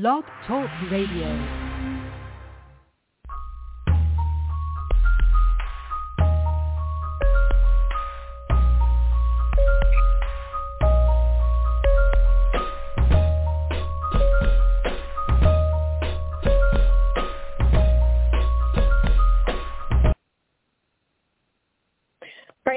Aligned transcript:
Blog 0.00 0.24
Talk 0.44 0.68
Radio. 0.90 1.63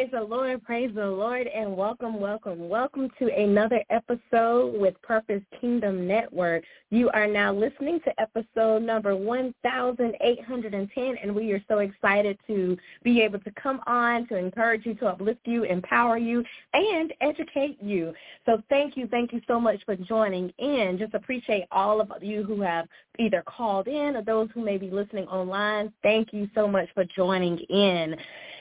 Praise 0.07 0.21
the 0.21 0.35
Lord, 0.35 0.63
praise 0.63 0.95
the 0.95 1.05
Lord, 1.05 1.47
and 1.47 1.75
welcome, 1.75 2.17
welcome, 2.17 2.69
welcome 2.69 3.09
to 3.19 3.27
another 3.27 3.83
episode 3.89 4.79
with 4.79 4.93
Purpose 5.01 5.41
Kingdom 5.59 6.07
Network. 6.07 6.63
You 6.91 7.09
are 7.09 7.27
now 7.27 7.53
listening 7.53 7.99
to 8.05 8.17
episode 8.17 8.83
number 8.83 9.13
1810, 9.13 11.17
and 11.21 11.35
we 11.35 11.51
are 11.51 11.61
so 11.67 11.79
excited 11.79 12.37
to 12.47 12.77
be 13.03 13.21
able 13.21 13.39
to 13.39 13.51
come 13.61 13.81
on 13.85 14.25
to 14.29 14.37
encourage 14.37 14.85
you, 14.85 14.93
to 14.95 15.07
uplift 15.07 15.41
you, 15.43 15.63
empower 15.63 16.17
you, 16.17 16.41
and 16.73 17.13
educate 17.19 17.77
you. 17.81 18.13
So 18.45 18.63
thank 18.69 18.95
you, 18.95 19.07
thank 19.07 19.33
you 19.33 19.41
so 19.45 19.59
much 19.59 19.83
for 19.83 19.97
joining 19.97 20.53
in. 20.57 20.97
Just 20.97 21.15
appreciate 21.15 21.65
all 21.69 21.99
of 21.99 22.09
you 22.21 22.43
who 22.43 22.61
have 22.61 22.87
either 23.19 23.43
called 23.45 23.89
in 23.89 24.15
or 24.15 24.21
those 24.21 24.47
who 24.53 24.63
may 24.63 24.77
be 24.77 24.89
listening 24.89 25.27
online. 25.27 25.91
Thank 26.01 26.31
you 26.31 26.47
so 26.55 26.65
much 26.65 26.87
for 26.93 27.03
joining 27.03 27.57
in. 27.57 28.15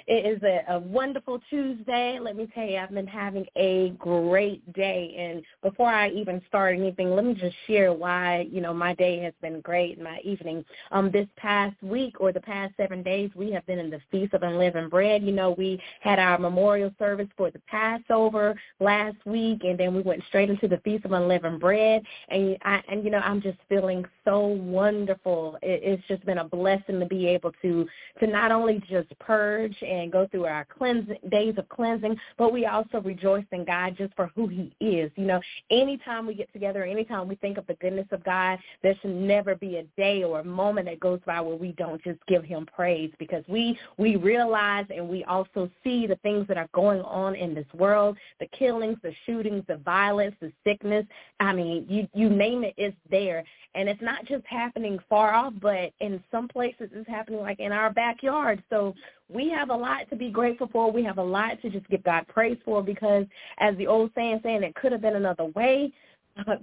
It 0.08 0.24
is 0.24 0.42
a, 0.44 0.62
a 0.68 0.78
wonderful 0.78 1.40
Tuesday. 1.50 2.20
Let 2.20 2.36
me 2.36 2.48
tell 2.54 2.64
you, 2.64 2.76
I've 2.76 2.92
been 2.92 3.08
having 3.08 3.44
a 3.56 3.90
great 3.98 4.72
day. 4.72 5.12
And 5.18 5.42
before 5.62 5.88
I 5.88 6.10
even 6.10 6.40
start 6.46 6.76
anything, 6.76 7.10
let 7.10 7.24
me 7.24 7.34
just 7.34 7.56
share 7.66 7.92
why, 7.92 8.46
you 8.48 8.60
know, 8.60 8.72
my 8.72 8.94
day 8.94 9.18
has 9.22 9.32
been 9.42 9.60
great, 9.62 9.96
and 9.96 10.04
my 10.04 10.20
evening. 10.22 10.64
Um, 10.92 11.10
this 11.10 11.26
past 11.36 11.74
week 11.82 12.20
or 12.20 12.30
the 12.30 12.40
past 12.40 12.74
seven 12.76 13.02
days, 13.02 13.30
we 13.34 13.50
have 13.50 13.66
been 13.66 13.80
in 13.80 13.90
the 13.90 14.00
Feast 14.12 14.32
of 14.34 14.44
Unleavened 14.44 14.90
Bread. 14.90 15.24
You 15.24 15.32
know, 15.32 15.56
we 15.58 15.82
had 16.00 16.20
our 16.20 16.38
memorial 16.38 16.92
service 17.00 17.28
for 17.36 17.50
the 17.50 17.60
Passover 17.66 18.54
last 18.78 19.16
week, 19.26 19.62
and 19.64 19.76
then 19.76 19.92
we 19.92 20.02
went 20.02 20.22
straight 20.28 20.50
into 20.50 20.68
the 20.68 20.78
Feast 20.78 21.04
of 21.04 21.12
Unleavened 21.12 21.58
Bread. 21.58 22.04
And, 22.28 22.56
I, 22.62 22.80
and 22.88 23.02
you 23.02 23.10
know, 23.10 23.18
I'm 23.18 23.42
just 23.42 23.58
feeling 23.68 24.04
so 24.24 24.46
wonderful. 24.46 25.58
It, 25.62 25.80
it's 25.82 26.06
just 26.06 26.24
been 26.24 26.38
a 26.38 26.44
blessing 26.44 27.00
to 27.00 27.06
be 27.06 27.26
able 27.26 27.50
to, 27.62 27.88
to 28.20 28.26
not 28.28 28.52
only 28.52 28.80
just 28.88 29.08
purge 29.18 29.76
and 29.82 29.95
and 29.96 30.12
go 30.12 30.26
through 30.28 30.46
our 30.46 30.66
cleansing 30.66 31.18
days 31.30 31.54
of 31.58 31.68
cleansing, 31.68 32.16
but 32.38 32.52
we 32.52 32.66
also 32.66 33.00
rejoice 33.00 33.44
in 33.52 33.64
God 33.64 33.96
just 33.96 34.14
for 34.14 34.30
who 34.34 34.46
he 34.46 34.72
is. 34.80 35.10
You 35.16 35.26
know, 35.26 35.40
anytime 35.70 36.26
we 36.26 36.34
get 36.34 36.52
together, 36.52 36.84
anytime 36.84 37.28
we 37.28 37.34
think 37.36 37.58
of 37.58 37.66
the 37.66 37.74
goodness 37.74 38.06
of 38.10 38.24
God, 38.24 38.58
there 38.82 38.94
should 39.00 39.14
never 39.14 39.54
be 39.54 39.76
a 39.76 39.84
day 39.96 40.22
or 40.24 40.40
a 40.40 40.44
moment 40.44 40.86
that 40.86 41.00
goes 41.00 41.20
by 41.26 41.40
where 41.40 41.56
we 41.56 41.72
don't 41.72 42.02
just 42.02 42.18
give 42.26 42.44
him 42.44 42.66
praise 42.66 43.10
because 43.18 43.44
we 43.48 43.78
we 43.96 44.16
realize 44.16 44.86
and 44.94 45.08
we 45.08 45.24
also 45.24 45.70
see 45.82 46.06
the 46.06 46.16
things 46.16 46.46
that 46.48 46.56
are 46.56 46.68
going 46.72 47.00
on 47.02 47.34
in 47.34 47.54
this 47.54 47.66
world, 47.74 48.16
the 48.40 48.46
killings, 48.48 48.98
the 49.02 49.12
shootings, 49.24 49.64
the 49.68 49.76
violence, 49.78 50.34
the 50.40 50.52
sickness. 50.64 51.06
I 51.40 51.52
mean, 51.52 51.86
you 51.88 52.08
you 52.14 52.28
name 52.28 52.64
it, 52.64 52.74
it's 52.76 52.96
there. 53.10 53.44
And 53.74 53.90
it's 53.90 54.00
not 54.00 54.24
just 54.24 54.44
happening 54.46 54.98
far 55.08 55.34
off, 55.34 55.52
but 55.60 55.92
in 56.00 56.22
some 56.30 56.48
places 56.48 56.88
it's 56.92 57.08
happening 57.08 57.40
like 57.40 57.60
in 57.60 57.72
our 57.72 57.92
backyard. 57.92 58.62
So 58.70 58.94
we 59.28 59.50
have 59.50 59.70
a 59.70 59.76
lot 59.86 60.08
to 60.10 60.16
be 60.16 60.30
grateful 60.30 60.68
for. 60.72 60.90
We 60.90 61.04
have 61.04 61.18
a 61.18 61.22
lot 61.22 61.60
to 61.62 61.70
just 61.70 61.88
give 61.88 62.02
God 62.02 62.26
praise 62.28 62.58
for 62.64 62.82
because 62.82 63.26
as 63.58 63.76
the 63.76 63.86
old 63.86 64.10
saying 64.14 64.40
saying 64.42 64.62
it 64.62 64.74
could 64.74 64.92
have 64.92 65.00
been 65.00 65.16
another 65.16 65.46
way, 65.46 65.92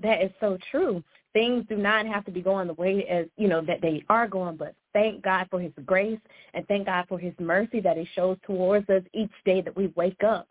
that 0.02 0.22
is 0.22 0.32
so 0.40 0.58
true. 0.72 1.04
Things 1.34 1.66
do 1.68 1.78
not 1.78 2.06
have 2.06 2.26
to 2.26 2.32
be 2.32 2.42
going 2.42 2.68
the 2.68 2.74
way 2.74 3.08
as, 3.10 3.26
you 3.38 3.48
know, 3.48 3.62
that 3.62 3.82
they 3.82 4.04
are 4.08 4.28
going, 4.28 4.56
but 4.56 4.76
thank 4.94 5.24
God 5.24 5.48
for 5.50 5.60
his 5.60 5.72
grace 5.86 6.20
and 6.54 6.68
thank 6.68 6.86
God 6.86 7.06
for 7.10 7.18
his 7.18 7.34
mercy 7.40 7.80
that 7.80 7.98
he 7.98 8.08
shows 8.14 8.38
towards 8.46 8.88
us 8.90 9.02
each 9.14 9.32
day 9.44 9.62
that 9.62 9.76
we 9.76 9.88
wake 9.96 10.24
up. 10.24 10.48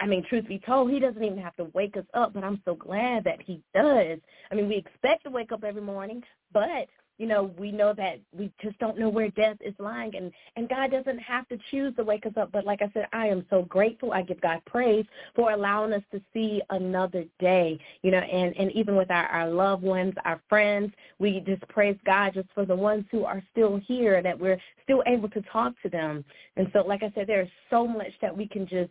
I 0.00 0.06
mean, 0.06 0.24
truth 0.28 0.48
be 0.48 0.58
told, 0.58 0.90
he 0.90 0.98
doesn't 0.98 1.22
even 1.22 1.38
have 1.38 1.54
to 1.56 1.70
wake 1.72 1.96
us 1.96 2.04
up, 2.14 2.34
but 2.34 2.42
I'm 2.42 2.60
so 2.64 2.74
glad 2.74 3.22
that 3.24 3.40
he 3.40 3.62
does. 3.74 4.18
I 4.50 4.54
mean, 4.56 4.68
we 4.68 4.76
expect 4.76 5.22
to 5.22 5.30
wake 5.30 5.52
up 5.52 5.62
every 5.62 5.82
morning, 5.82 6.20
but 6.52 6.88
you 7.18 7.26
know, 7.26 7.52
we 7.56 7.70
know 7.70 7.92
that 7.94 8.20
we 8.36 8.50
just 8.60 8.78
don't 8.78 8.98
know 8.98 9.08
where 9.08 9.30
death 9.30 9.56
is 9.60 9.74
lying 9.78 10.14
and, 10.16 10.32
and 10.56 10.68
God 10.68 10.90
doesn't 10.90 11.18
have 11.18 11.46
to 11.48 11.58
choose 11.70 11.94
to 11.96 12.04
wake 12.04 12.26
us 12.26 12.32
up. 12.36 12.50
But 12.50 12.66
like 12.66 12.82
I 12.82 12.90
said, 12.92 13.06
I 13.12 13.28
am 13.28 13.46
so 13.50 13.62
grateful. 13.62 14.12
I 14.12 14.22
give 14.22 14.40
God 14.40 14.60
praise 14.66 15.04
for 15.36 15.52
allowing 15.52 15.92
us 15.92 16.02
to 16.12 16.20
see 16.32 16.60
another 16.70 17.24
day, 17.38 17.78
you 18.02 18.10
know, 18.10 18.18
and, 18.18 18.56
and 18.56 18.72
even 18.72 18.96
with 18.96 19.10
our, 19.10 19.26
our 19.26 19.48
loved 19.48 19.84
ones, 19.84 20.14
our 20.24 20.40
friends, 20.48 20.92
we 21.18 21.40
just 21.46 21.66
praise 21.68 21.96
God 22.04 22.34
just 22.34 22.48
for 22.54 22.64
the 22.64 22.74
ones 22.74 23.04
who 23.10 23.24
are 23.24 23.42
still 23.52 23.80
here, 23.86 24.22
that 24.22 24.38
we're 24.38 24.60
still 24.82 25.02
able 25.06 25.28
to 25.30 25.42
talk 25.52 25.74
to 25.82 25.88
them. 25.88 26.24
And 26.56 26.68
so, 26.72 26.80
like 26.80 27.02
I 27.02 27.12
said, 27.14 27.26
there's 27.26 27.48
so 27.70 27.86
much 27.86 28.12
that 28.22 28.36
we 28.36 28.48
can 28.48 28.66
just 28.66 28.90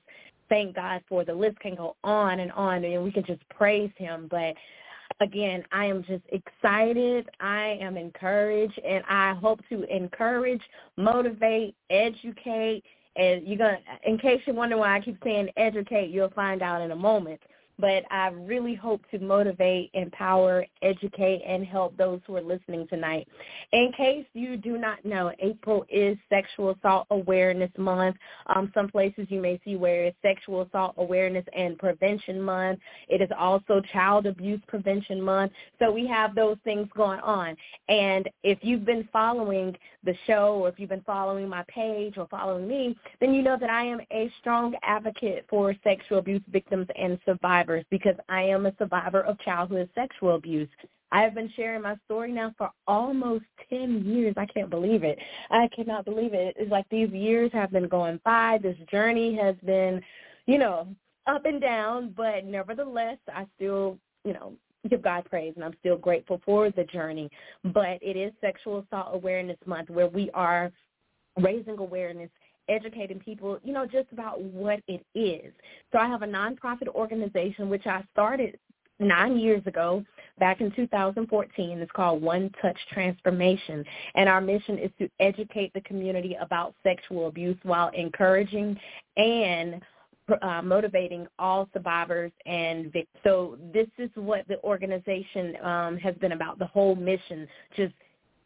thank 0.50 0.76
God 0.76 1.02
for. 1.10 1.26
The 1.26 1.34
list 1.34 1.60
can 1.60 1.76
go 1.76 1.96
on 2.04 2.40
and 2.40 2.52
on 2.54 2.84
and 2.84 3.04
we 3.04 3.12
can 3.12 3.26
just 3.26 3.42
praise 3.50 3.92
him. 3.98 4.28
But 4.30 4.54
again, 5.24 5.64
I 5.72 5.86
am 5.86 6.04
just 6.04 6.24
excited. 6.30 7.30
I 7.40 7.78
am 7.82 7.98
encouraged, 7.98 8.80
and 8.86 9.04
I 9.10 9.34
hope 9.34 9.62
to 9.70 9.84
encourage, 9.84 10.62
motivate, 10.98 11.76
educate. 11.90 12.84
And 13.16 13.48
you're 13.48 13.58
gonna, 13.58 13.80
in 14.04 14.18
case 14.18 14.42
you're 14.46 14.56
wondering 14.56 14.80
why 14.80 14.98
I 14.98 15.00
keep 15.00 15.18
saying 15.24 15.50
educate, 15.56 16.10
you'll 16.10 16.30
find 16.32 16.62
out 16.62 16.82
in 16.82 16.92
a 16.92 16.96
moment 16.96 17.40
but 17.80 18.04
I 18.12 18.28
really 18.28 18.76
hope 18.76 19.02
to 19.12 19.20
motivate, 19.20 19.90
empower, 19.94 20.66
educate, 20.82 21.42
and 21.46 21.66
help 21.66 21.98
those 21.98 22.22
who 22.28 22.36
are 22.36 22.42
listening 22.42 22.88
tonight. 22.88 23.28
In 23.72 23.92
case 23.98 24.26
you 24.34 24.58
do 24.58 24.78
not 24.78 25.04
know, 25.04 25.32
April 25.40 25.86
is 25.90 26.18
Sexual 26.30 26.76
Assault 26.78 27.08
Awareness 27.10 27.72
Month. 27.78 28.18
Um, 28.48 28.72
some 28.74 28.90
places 28.90 29.28
you 29.30 29.42
may 29.42 29.60
see 29.66 29.76
where 29.76 30.06
it's 30.06 30.18
Sexual 30.22 30.62
Assault 30.64 30.94
Awareness 30.98 31.46
and 31.58 31.78
Prevention 31.78 32.40
Month. 32.42 32.80
It 33.10 33.22
is 33.22 33.30
also 33.38 33.82
Child 33.92 34.28
Abuse 34.28 34.62
Prevention 34.68 35.22
Month. 35.22 35.52
So 35.80 35.92
we 35.92 36.06
have 36.08 36.36
those 36.36 36.58
things 36.64 36.88
going 36.96 37.20
on. 37.22 37.56
And 37.90 38.30
if 38.44 38.60
you've 38.62 38.86
been 38.86 39.08
following 39.12 39.76
the 40.04 40.16
show 40.28 40.56
or 40.62 40.70
if 40.70 40.80
you've 40.80 40.90
been 40.90 41.02
following 41.02 41.48
my 41.48 41.64
page 41.68 42.18
or 42.18 42.28
following 42.28 42.68
me, 42.68 42.96
then 43.20 43.34
you 43.34 43.42
know 43.42 43.58
that 43.60 43.70
I 43.70 43.84
am 43.86 44.00
a 44.12 44.32
strong 44.40 44.76
advocate 44.84 45.46
for 45.50 45.74
sexual 45.84 46.20
abuse 46.20 46.42
victims 46.52 46.88
and 47.00 47.18
survivors 47.26 47.63
survivors 47.64 47.86
because 47.90 48.16
I 48.30 48.44
am 48.44 48.66
a 48.66 48.74
survivor 48.78 49.22
of 49.22 49.40
childhood 49.40 49.90
sexual 49.96 50.36
abuse. 50.36 50.70
I 51.12 51.22
have 51.22 51.36
been 51.36 51.52
sharing 51.56 51.84
my 51.84 51.96
story 52.06 52.32
now 52.32 52.54
for 52.58 52.72
almost 52.88 53.46
10 53.70 54.04
years. 54.06 54.34
I 54.38 54.46
can't 54.48 54.70
believe 54.70 55.04
it. 55.04 55.20
I 55.52 55.70
cannot 55.76 56.06
believe 56.06 56.34
it. 56.34 56.56
It's 56.58 56.72
like 56.72 56.90
these 56.90 57.12
years 57.12 57.52
have 57.54 57.72
been 57.72 57.88
going 57.88 58.20
by. 58.26 58.60
This 58.62 58.78
journey 58.92 59.36
has 59.36 59.56
been, 59.64 60.02
you 60.48 60.58
know, 60.58 60.88
up 61.28 61.46
and 61.46 61.62
down, 61.62 62.14
but 62.18 62.46
nevertheless, 62.46 63.18
I 63.34 63.46
still, 63.56 63.98
you 64.26 64.34
know, 64.34 64.54
give 64.90 65.02
God 65.02 65.26
praise 65.26 65.54
and 65.56 65.64
I'm 65.64 65.76
still 65.80 65.98
grateful 65.98 66.42
for 66.44 66.70
the 66.72 66.84
journey. 66.84 67.30
But 67.64 68.00
it 68.02 68.18
is 68.18 68.34
Sexual 68.42 68.86
Assault 68.86 69.10
Awareness 69.14 69.58
Month 69.66 69.90
where 69.90 70.08
we 70.08 70.32
are 70.32 70.72
raising 71.40 71.78
awareness 71.78 72.30
educating 72.70 73.20
people, 73.20 73.60
you 73.64 73.74
know, 73.74 73.86
just 73.86 74.08
about 74.12 74.42
what 74.42 74.80
it 74.88 75.06
is. 75.16 75.52
So 75.92 76.00
I 76.00 76.08
have 76.08 76.22
a 76.22 76.28
nonprofit 76.28 76.88
organization 76.88 77.70
which 77.70 77.86
I 77.86 78.04
started 78.12 78.58
nine 79.00 79.38
years 79.38 79.62
ago, 79.66 80.04
back 80.40 80.62
in 80.62 80.72
2014. 80.72 81.80
It's 81.80 81.92
called 81.92 82.22
One 82.22 82.50
Touch 82.62 82.78
Transformation. 82.92 83.84
And 84.16 84.30
our 84.30 84.42
mission 84.42 84.78
is 84.78 84.92
to 85.00 85.10
educate 85.20 85.74
the 85.74 85.82
community 85.82 86.38
about 86.40 86.76
sexual 86.84 87.28
abuse 87.28 87.58
while 87.64 87.90
encouraging 87.90 88.80
and 89.18 89.82
uh, 90.42 90.62
motivating 90.62 91.28
all 91.38 91.68
survivors 91.74 92.32
and 92.46 92.86
victims. 92.86 93.08
So 93.24 93.58
this 93.74 93.88
is 93.98 94.10
what 94.16 94.48
the 94.48 94.62
organization 94.64 95.56
um, 95.62 95.98
has 95.98 96.16
been 96.16 96.32
about, 96.32 96.60
the 96.60 96.66
whole 96.66 96.96
mission, 96.96 97.48
just 97.76 97.94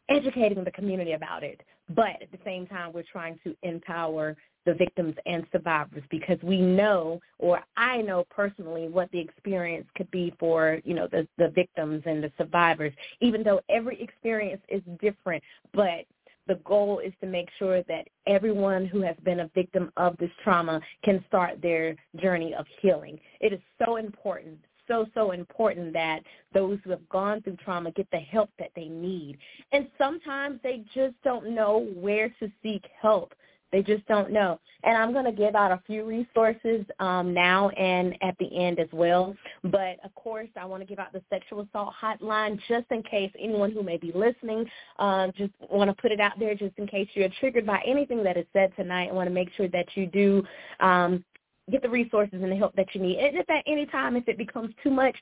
educating 0.09 0.63
the 0.63 0.71
community 0.71 1.12
about 1.13 1.44
it. 1.44 1.62
But 1.89 2.22
at 2.22 2.31
the 2.31 2.39
same 2.44 2.68
time, 2.68 2.92
we're 2.94 3.04
trying 3.04 3.39
to 3.44 3.56
empower 3.63 4.36
the 4.66 4.74
victims 4.74 5.16
and 5.25 5.45
survivors 5.51 6.04
because 6.10 6.38
we 6.44 6.60
know, 6.60 7.22
or 7.39 7.62
I 7.78 8.01
know 8.01 8.25
personally, 8.30 8.89
what 8.89 9.10
the 9.12 9.19
experience 9.19 9.88
could 9.95 10.12
be 10.12 10.34
for, 10.38 10.80
you 10.84 10.94
know, 10.94 11.07
the, 11.10 11.25
the 11.38 11.50
victims 11.50 12.04
and 12.06 12.22
the 12.22 12.31
survivors, 12.38 12.92
even 13.22 13.44
though 13.44 13.62
every 13.69 14.01
experience 14.01 14.62
is 14.68 14.81
different. 15.00 15.42
But 15.74 16.06
the 16.48 16.56
goal 16.66 17.00
is 17.00 17.13
to 17.22 17.28
make 17.28 17.48
sure 17.60 17.84
that 17.84 18.07
everyone 18.25 18.86
who 18.86 19.01
has 19.01 19.16
been 19.24 19.42
a 19.42 19.50
victim 19.56 19.92
of 19.98 20.18
this 20.18 20.31
trauma 20.44 20.81
can 21.04 21.24
start 21.28 21.62
their 21.62 21.95
journey 22.22 22.54
of 22.54 22.66
healing. 22.81 23.19
It 23.39 23.54
is 23.54 23.60
so 23.86 23.98
important 23.98 24.57
so, 24.88 25.06
so 25.13 25.31
important 25.31 25.94
that 25.94 26.19
those 26.54 26.80
who 26.84 26.92
have 26.92 27.07
gone 27.10 27.42
through 27.42 27.57
trauma 27.57 27.92
get 27.92 28.10
the 28.12 28.18
help 28.18 28.50
that 28.60 28.72
they 28.75 28.86
need. 28.86 29.38
And 29.72 29.88
sometimes 29.98 30.60
they 30.63 30.84
just 30.94 31.16
don't 31.24 31.54
know 31.54 31.88
where 31.95 32.30
to 32.39 32.51
seek 32.63 32.84
help. 33.01 33.34
They 33.72 33.81
just 33.81 34.06
don't 34.07 34.31
know. 34.31 34.60
And 34.84 34.98
I'm 34.98 35.12
going 35.12 35.25
to 35.25 35.31
give 35.31 35.56
out 35.56 35.72
a 35.72 35.81
few 35.86 36.06
resources 36.06 36.86
um, 37.00 37.34
now 37.34 37.69
and 37.69 38.16
at 38.22 38.38
the 38.39 38.57
end 38.57 38.80
as 38.80 38.88
well. 38.94 39.36
But 39.63 39.98
of 40.06 40.16
course, 40.16 40.48
I 40.56 40.66
want 40.66 40.81
to 40.81 40.88
give 40.88 41.00
out 41.00 41.12
the 41.12 41.22
sexual 41.30 41.62
assault 41.62 41.94
hotline 42.01 42.60
just 42.68 42.86
in 42.92 43.04
case 43.04 43.31
anyone 43.38 43.72
who 43.72 43.84
may 43.84 43.98
be 43.98 44.12
listening 44.16 44.66
um, 45.00 45.31
just 45.38 45.51
want 45.69 45.89
to 45.89 46.01
put 46.01 46.12
it 46.12 46.19
out 46.19 46.39
there 46.39 46.56
just 46.56 46.78
in 46.78 46.88
case 46.88 47.07
you're 47.13 47.30
triggered 47.39 47.66
by 47.66 47.81
anything 47.86 48.24
that 48.24 48.38
is 48.38 48.45
said 48.54 48.72
tonight. 48.75 49.10
I 49.10 49.13
want 49.13 49.28
to 49.28 49.34
make 49.34 49.50
sure 49.57 49.68
that 49.68 49.88
you 49.95 50.06
do 50.07 50.44
um, 50.80 51.24
get 51.71 51.81
the 51.81 51.89
resources 51.89 52.41
and 52.41 52.51
the 52.51 52.55
help 52.55 52.75
that 52.75 52.93
you 52.93 53.01
need. 53.01 53.19
And 53.19 53.37
if 53.37 53.49
at 53.49 53.63
any 53.67 53.85
time, 53.85 54.15
if 54.15 54.27
it 54.27 54.37
becomes 54.37 54.73
too 54.83 54.91
much, 54.91 55.15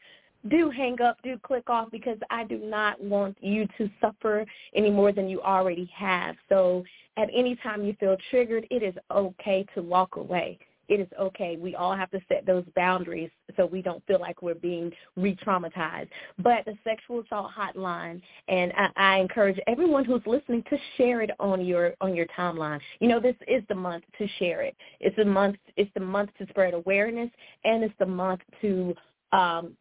do 0.50 0.70
hang 0.70 1.02
up, 1.02 1.18
do 1.24 1.38
click 1.40 1.70
off 1.70 1.90
because 1.92 2.18
I 2.30 2.44
do 2.44 2.60
not 2.60 3.02
want 3.02 3.36
you 3.42 3.68
to 3.78 3.90
suffer 4.00 4.46
any 4.76 4.92
more 4.92 5.12
than 5.12 5.28
you 5.28 5.42
already 5.42 5.90
have. 5.96 6.36
So 6.50 6.84
at 7.18 7.30
any 7.34 7.56
time 7.58 7.84
you 7.84 7.96
feel 8.00 8.16
triggered, 8.30 8.68
it 8.70 8.84
is 8.84 8.94
okay 9.10 9.66
to 9.74 9.82
walk 9.82 10.18
away. 10.18 10.60
It 10.88 11.00
is 11.00 11.08
okay. 11.20 11.58
We 11.58 11.76
all 11.76 11.96
have 11.96 12.12
to 12.12 12.20
set 12.28 12.46
those 12.46 12.64
boundaries 12.76 13.30
so 13.58 13.66
we 13.66 13.82
don't 13.82 14.06
feel 14.06 14.20
like 14.20 14.42
we're 14.42 14.56
being 14.56 14.92
re-traumatized. 15.16 16.10
But 16.40 16.66
the 16.66 16.78
sexual 16.84 17.22
assault 17.22 17.52
hotline, 17.58 18.22
and 18.48 18.72
I, 18.78 18.90
I 18.96 19.20
encourage 19.20 19.60
everyone 19.68 20.06
who's 20.06 20.22
listening 20.26 20.64
to 20.70 20.78
share 20.98 21.22
it 21.22 21.32
on 21.40 21.66
your 21.66 21.94
on 22.02 22.16
your 22.16 22.28
timeline. 22.38 22.80
You 23.00 23.08
know, 23.08 23.20
this 23.20 23.36
is 23.48 23.64
the 23.70 23.76
month 23.76 24.04
to 24.18 24.28
share 24.40 24.62
it. 24.62 24.76
It's 25.00 25.16
the 25.16 25.26
month. 25.26 25.58
It's 25.78 25.92
the 25.94 26.02
month 26.02 26.30
to 26.40 26.48
spread 26.50 26.74
awareness, 26.74 27.30
and 27.64 27.84
it's 27.84 27.96
the 28.00 28.06
month 28.06 28.42
to 28.62 28.94
um, 29.32 29.74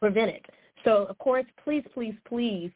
prevent 0.00 0.30
it. 0.30 0.44
So, 0.84 1.06
of 1.06 1.16
course, 1.18 1.46
please, 1.64 1.84
please, 1.94 2.14
please 2.28 2.70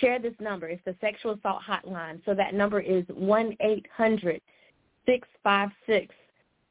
share 0.00 0.18
this 0.20 0.34
number. 0.40 0.68
It's 0.68 0.82
the 0.84 0.94
sexual 1.00 1.32
assault 1.32 1.62
hotline. 1.68 2.20
So 2.24 2.34
that 2.34 2.54
number 2.54 2.80
is 2.80 3.04
one 3.08 3.56
eight 3.60 3.86
hundred 3.94 4.40
six 5.06 5.26
five 5.42 5.70
six 5.86 6.14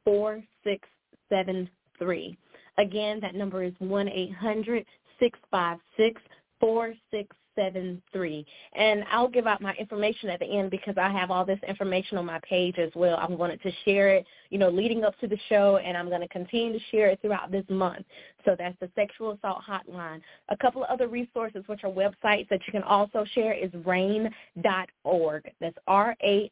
four 0.05 0.41
six 0.63 0.87
seven 1.29 1.69
three. 1.97 2.37
Again, 2.77 3.19
that 3.21 3.35
number 3.35 3.63
is 3.63 3.73
one 3.79 4.09
eight 4.09 4.33
hundred 4.33 4.85
six 5.19 5.37
five 5.51 5.77
six 5.97 6.21
four 6.59 6.93
six 7.11 7.35
seven 7.55 8.01
three. 8.11 8.45
And 8.73 9.03
I'll 9.11 9.27
give 9.27 9.47
out 9.47 9.61
my 9.61 9.73
information 9.75 10.29
at 10.29 10.39
the 10.39 10.45
end 10.45 10.71
because 10.71 10.95
I 10.97 11.09
have 11.11 11.29
all 11.31 11.45
this 11.45 11.59
information 11.67 12.17
on 12.17 12.25
my 12.25 12.39
page 12.47 12.77
as 12.79 12.91
well. 12.95 13.17
I'm 13.17 13.37
going 13.37 13.57
to 13.57 13.71
share 13.85 14.09
it, 14.15 14.25
you 14.49 14.57
know, 14.57 14.69
leading 14.69 15.03
up 15.03 15.17
to 15.19 15.27
the 15.27 15.37
show, 15.49 15.77
and 15.77 15.95
I'm 15.95 16.09
going 16.09 16.21
to 16.21 16.27
continue 16.27 16.73
to 16.73 16.79
share 16.91 17.09
it 17.09 17.19
throughout 17.21 17.51
this 17.51 17.65
month. 17.69 18.05
So 18.45 18.55
that's 18.57 18.77
the 18.79 18.89
Sexual 18.95 19.33
Assault 19.33 19.61
Hotline. 19.67 20.21
A 20.49 20.57
couple 20.57 20.83
of 20.83 20.89
other 20.89 21.07
resources, 21.07 21.63
which 21.67 21.83
are 21.83 21.91
websites 21.91 22.49
that 22.49 22.61
you 22.65 22.71
can 22.71 22.83
also 22.83 23.25
share, 23.33 23.53
is 23.53 23.71
rainn.org. 23.71 25.51
That's 25.59 25.77
R-A-I-N-N 25.87 26.47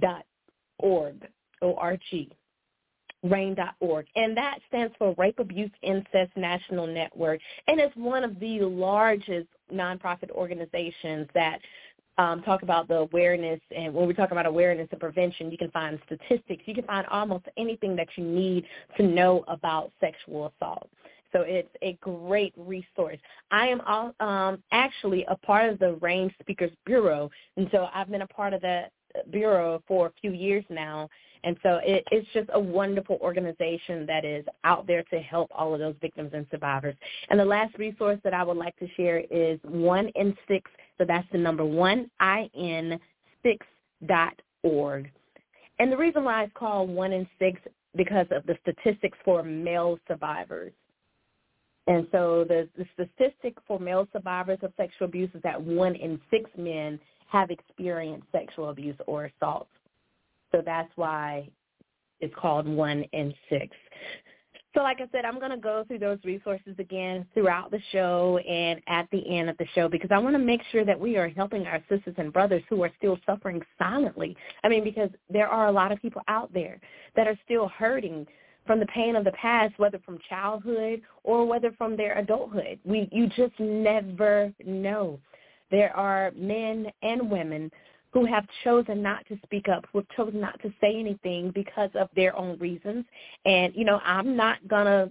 dot 0.00 0.24
org, 0.78 1.28
O-R-G 1.62 2.30
rainn.org. 3.24 4.06
And 4.16 4.36
that 4.36 4.58
stands 4.68 4.94
for 4.98 5.14
Rape 5.18 5.38
Abuse 5.38 5.70
Incest 5.82 6.34
National 6.36 6.86
Network. 6.86 7.40
And 7.66 7.80
it's 7.80 7.94
one 7.96 8.24
of 8.24 8.38
the 8.40 8.60
largest 8.60 9.48
nonprofit 9.72 10.30
organizations 10.30 11.28
that 11.34 11.58
um, 12.18 12.42
talk 12.42 12.62
about 12.62 12.88
the 12.88 12.96
awareness. 12.96 13.60
And 13.74 13.94
when 13.94 14.06
we 14.06 14.14
talk 14.14 14.30
about 14.30 14.46
awareness 14.46 14.88
and 14.90 15.00
prevention, 15.00 15.50
you 15.50 15.58
can 15.58 15.70
find 15.70 15.98
statistics. 16.06 16.62
You 16.66 16.74
can 16.74 16.84
find 16.84 17.06
almost 17.08 17.46
anything 17.56 17.96
that 17.96 18.08
you 18.16 18.24
need 18.24 18.64
to 18.96 19.02
know 19.02 19.44
about 19.48 19.92
sexual 20.00 20.52
assault. 20.54 20.88
So 21.32 21.42
it's 21.42 21.68
a 21.80 21.92
great 22.00 22.52
resource. 22.56 23.18
I 23.52 23.68
am 23.68 23.80
all, 23.82 24.12
um, 24.18 24.62
actually 24.72 25.24
a 25.28 25.36
part 25.36 25.70
of 25.70 25.78
the 25.78 25.94
RAINN 26.00 26.34
Speakers 26.40 26.72
Bureau, 26.84 27.30
and 27.56 27.68
so 27.70 27.86
I've 27.94 28.10
been 28.10 28.22
a 28.22 28.26
part 28.26 28.52
of 28.52 28.60
that 28.62 28.90
bureau 29.30 29.82
for 29.86 30.06
a 30.06 30.12
few 30.20 30.32
years 30.32 30.64
now. 30.68 31.08
And 31.42 31.56
so 31.62 31.80
it, 31.82 32.04
it's 32.10 32.28
just 32.34 32.50
a 32.52 32.60
wonderful 32.60 33.18
organization 33.22 34.04
that 34.06 34.24
is 34.26 34.44
out 34.64 34.86
there 34.86 35.02
to 35.04 35.18
help 35.20 35.50
all 35.54 35.72
of 35.72 35.80
those 35.80 35.94
victims 36.00 36.32
and 36.34 36.46
survivors. 36.50 36.94
And 37.30 37.40
the 37.40 37.44
last 37.44 37.78
resource 37.78 38.20
that 38.24 38.34
I 38.34 38.42
would 38.42 38.58
like 38.58 38.76
to 38.78 38.88
share 38.94 39.22
is 39.30 39.58
one 39.62 40.08
in 40.16 40.36
six. 40.46 40.70
So 40.98 41.04
that's 41.06 41.26
the 41.32 41.38
number 41.38 41.64
one 41.64 42.10
I 42.20 42.50
N 42.54 43.00
six 43.42 43.66
dot 44.06 44.34
org. 44.62 45.10
And 45.78 45.90
the 45.90 45.96
reason 45.96 46.24
why 46.24 46.44
it's 46.44 46.52
called 46.54 46.90
one 46.90 47.12
in 47.12 47.26
six 47.38 47.58
because 47.96 48.26
of 48.30 48.44
the 48.46 48.56
statistics 48.62 49.16
for 49.24 49.42
male 49.42 49.98
survivors. 50.06 50.72
And 51.86 52.06
so 52.12 52.44
the, 52.46 52.68
the 52.76 52.86
statistic 52.92 53.56
for 53.66 53.80
male 53.80 54.06
survivors 54.12 54.58
of 54.62 54.72
sexual 54.76 55.06
abuse 55.08 55.30
is 55.34 55.42
that 55.42 55.60
one 55.60 55.94
in 55.94 56.20
six 56.30 56.50
men 56.56 57.00
have 57.30 57.50
experienced 57.50 58.26
sexual 58.32 58.70
abuse 58.70 58.96
or 59.06 59.26
assault. 59.26 59.68
So 60.52 60.62
that's 60.64 60.90
why 60.96 61.48
it's 62.20 62.34
called 62.34 62.66
one 62.66 63.04
in 63.12 63.32
six. 63.48 63.76
So 64.74 64.82
like 64.82 64.98
I 65.00 65.08
said, 65.10 65.24
I'm 65.24 65.40
going 65.40 65.50
to 65.50 65.56
go 65.56 65.84
through 65.86 65.98
those 65.98 66.18
resources 66.24 66.76
again 66.78 67.26
throughout 67.34 67.72
the 67.72 67.80
show 67.90 68.38
and 68.38 68.80
at 68.86 69.08
the 69.10 69.36
end 69.36 69.50
of 69.50 69.58
the 69.58 69.66
show 69.74 69.88
because 69.88 70.10
I 70.12 70.18
want 70.18 70.34
to 70.34 70.38
make 70.38 70.60
sure 70.70 70.84
that 70.84 70.98
we 70.98 71.16
are 71.16 71.28
helping 71.28 71.66
our 71.66 71.82
sisters 71.88 72.14
and 72.18 72.32
brothers 72.32 72.62
who 72.68 72.82
are 72.84 72.90
still 72.96 73.18
suffering 73.26 73.62
silently. 73.78 74.36
I 74.62 74.68
mean, 74.68 74.84
because 74.84 75.10
there 75.28 75.48
are 75.48 75.66
a 75.66 75.72
lot 75.72 75.90
of 75.90 76.00
people 76.00 76.22
out 76.28 76.52
there 76.52 76.80
that 77.16 77.26
are 77.26 77.36
still 77.44 77.68
hurting 77.68 78.26
from 78.64 78.78
the 78.78 78.86
pain 78.86 79.16
of 79.16 79.24
the 79.24 79.32
past, 79.32 79.76
whether 79.78 79.98
from 80.00 80.18
childhood 80.28 81.02
or 81.24 81.44
whether 81.44 81.72
from 81.72 81.96
their 81.96 82.16
adulthood. 82.18 82.78
We 82.84 83.08
you 83.10 83.26
just 83.28 83.58
never 83.58 84.52
know. 84.64 85.18
There 85.70 85.94
are 85.96 86.32
men 86.36 86.90
and 87.02 87.30
women 87.30 87.70
who 88.12 88.24
have 88.24 88.44
chosen 88.64 89.02
not 89.02 89.24
to 89.28 89.38
speak 89.44 89.68
up, 89.68 89.84
who 89.92 89.98
have 89.98 90.08
chosen 90.16 90.40
not 90.40 90.60
to 90.62 90.72
say 90.80 90.98
anything 90.98 91.52
because 91.54 91.90
of 91.94 92.08
their 92.16 92.36
own 92.36 92.58
reasons. 92.58 93.04
And, 93.44 93.72
you 93.74 93.84
know, 93.84 94.00
I'm 94.04 94.36
not 94.36 94.66
gonna 94.66 95.10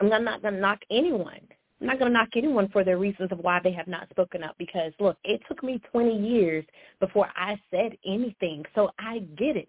I'm 0.00 0.24
not 0.24 0.42
gonna 0.42 0.58
knock 0.58 0.80
anyone. 0.90 1.40
I'm 1.80 1.86
not 1.86 1.98
gonna 1.98 2.10
knock 2.10 2.30
anyone 2.36 2.68
for 2.68 2.84
their 2.84 2.98
reasons 2.98 3.32
of 3.32 3.38
why 3.38 3.60
they 3.62 3.72
have 3.72 3.88
not 3.88 4.08
spoken 4.10 4.42
up 4.42 4.54
because 4.58 4.92
look, 5.00 5.16
it 5.24 5.40
took 5.48 5.62
me 5.62 5.80
twenty 5.90 6.16
years 6.16 6.64
before 7.00 7.28
I 7.36 7.60
said 7.70 7.96
anything. 8.06 8.64
So 8.74 8.90
I 8.98 9.20
get 9.36 9.56
it. 9.56 9.68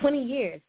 Twenty 0.00 0.22
years. 0.22 0.60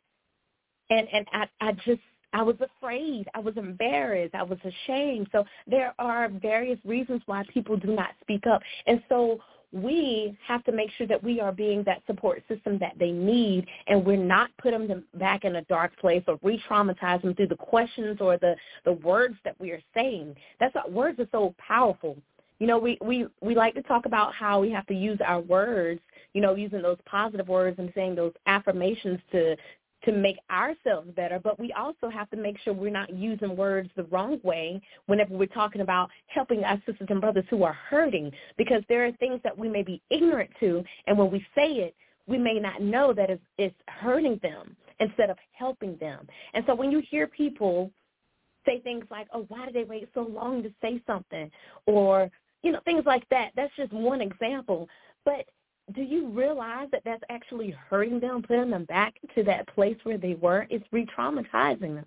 And 0.89 1.07
and 1.11 1.27
I 1.31 1.47
I 1.61 1.71
just 1.73 2.01
I 2.33 2.43
was 2.43 2.55
afraid. 2.59 3.27
I 3.33 3.39
was 3.39 3.55
embarrassed. 3.57 4.35
I 4.35 4.43
was 4.43 4.59
ashamed. 4.63 5.27
So 5.31 5.45
there 5.65 5.93
are 5.99 6.29
various 6.29 6.79
reasons 6.85 7.21
why 7.25 7.43
people 7.53 7.77
do 7.77 7.95
not 7.95 8.09
speak 8.21 8.45
up. 8.47 8.61
And 8.85 9.01
so 9.09 9.39
we 9.73 10.37
have 10.47 10.63
to 10.63 10.71
make 10.71 10.89
sure 10.97 11.07
that 11.07 11.23
we 11.23 11.39
are 11.39 11.51
being 11.51 11.83
that 11.83 12.01
support 12.07 12.41
system 12.47 12.77
that 12.79 12.93
they 12.99 13.11
need 13.11 13.67
and 13.87 14.05
we're 14.05 14.15
not 14.15 14.49
putting 14.61 14.87
them 14.87 15.03
back 15.15 15.43
in 15.43 15.57
a 15.57 15.61
dark 15.63 15.97
place 15.99 16.23
or 16.27 16.39
re-traumatize 16.41 17.21
them 17.21 17.35
through 17.35 17.47
the 17.47 17.55
questions 17.55 18.17
or 18.21 18.37
the, 18.37 18.55
the 18.85 18.93
words 18.93 19.35
that 19.43 19.59
we 19.59 19.71
are 19.71 19.81
saying. 19.93 20.35
That's 20.59 20.73
what 20.75 20.91
words 20.91 21.19
are 21.19 21.27
so 21.31 21.53
powerful. 21.57 22.17
You 22.59 22.67
know, 22.67 22.79
we, 22.79 22.97
we, 23.01 23.27
we 23.41 23.55
like 23.55 23.75
to 23.75 23.83
talk 23.83 24.05
about 24.05 24.33
how 24.33 24.61
we 24.61 24.71
have 24.71 24.87
to 24.87 24.95
use 24.95 25.19
our 25.23 25.41
words, 25.41 26.01
you 26.33 26.41
know, 26.41 26.55
using 26.55 26.81
those 26.81 26.97
positive 27.05 27.47
words 27.47 27.77
and 27.77 27.91
saying 27.93 28.15
those 28.15 28.33
affirmations 28.47 29.19
to 29.31 29.55
to 30.03 30.11
make 30.11 30.37
ourselves 30.51 31.09
better, 31.15 31.39
but 31.39 31.59
we 31.59 31.73
also 31.73 32.09
have 32.09 32.29
to 32.29 32.37
make 32.37 32.57
sure 32.59 32.73
we're 32.73 32.89
not 32.89 33.13
using 33.13 33.55
words 33.55 33.89
the 33.95 34.03
wrong 34.05 34.39
way 34.43 34.81
whenever 35.07 35.35
we're 35.35 35.47
talking 35.47 35.81
about 35.81 36.09
helping 36.27 36.63
our 36.63 36.77
sisters 36.85 37.07
and 37.09 37.21
brothers 37.21 37.45
who 37.49 37.63
are 37.63 37.77
hurting 37.89 38.31
because 38.57 38.83
there 38.87 39.05
are 39.05 39.11
things 39.13 39.39
that 39.43 39.57
we 39.57 39.67
may 39.67 39.83
be 39.83 40.01
ignorant 40.09 40.49
to, 40.59 40.83
and 41.07 41.17
when 41.17 41.31
we 41.31 41.39
say 41.55 41.71
it, 41.71 41.95
we 42.27 42.37
may 42.37 42.59
not 42.59 42.81
know 42.81 43.13
that 43.13 43.29
it's, 43.57 43.75
hurting 43.87 44.39
them 44.43 44.75
instead 44.99 45.29
of 45.29 45.37
helping 45.53 45.97
them. 45.97 46.27
And 46.53 46.63
so 46.67 46.75
when 46.75 46.91
you 46.91 47.01
hear 47.09 47.27
people 47.27 47.91
say 48.65 48.79
things 48.81 49.05
like, 49.09 49.27
oh, 49.33 49.45
why 49.47 49.65
did 49.65 49.73
they 49.73 49.83
wait 49.85 50.07
so 50.13 50.21
long 50.21 50.61
to 50.63 50.71
say 50.81 51.01
something? 51.07 51.49
Or, 51.87 52.29
you 52.61 52.71
know, 52.71 52.79
things 52.85 53.03
like 53.05 53.27
that, 53.29 53.51
that's 53.55 53.75
just 53.75 53.91
one 53.91 54.21
example. 54.21 54.87
But 55.25 55.45
do 55.95 56.01
you 56.01 56.27
realize 56.27 56.87
that 56.91 57.01
that's 57.05 57.23
actually 57.29 57.75
hurting 57.89 58.19
them, 58.19 58.41
putting 58.41 58.69
them 58.69 58.85
back 58.85 59.15
to 59.35 59.43
that 59.43 59.67
place 59.73 59.97
where 60.03 60.17
they 60.17 60.35
were? 60.35 60.67
It's 60.69 60.85
re-traumatizing 60.91 61.95
them. 61.95 62.05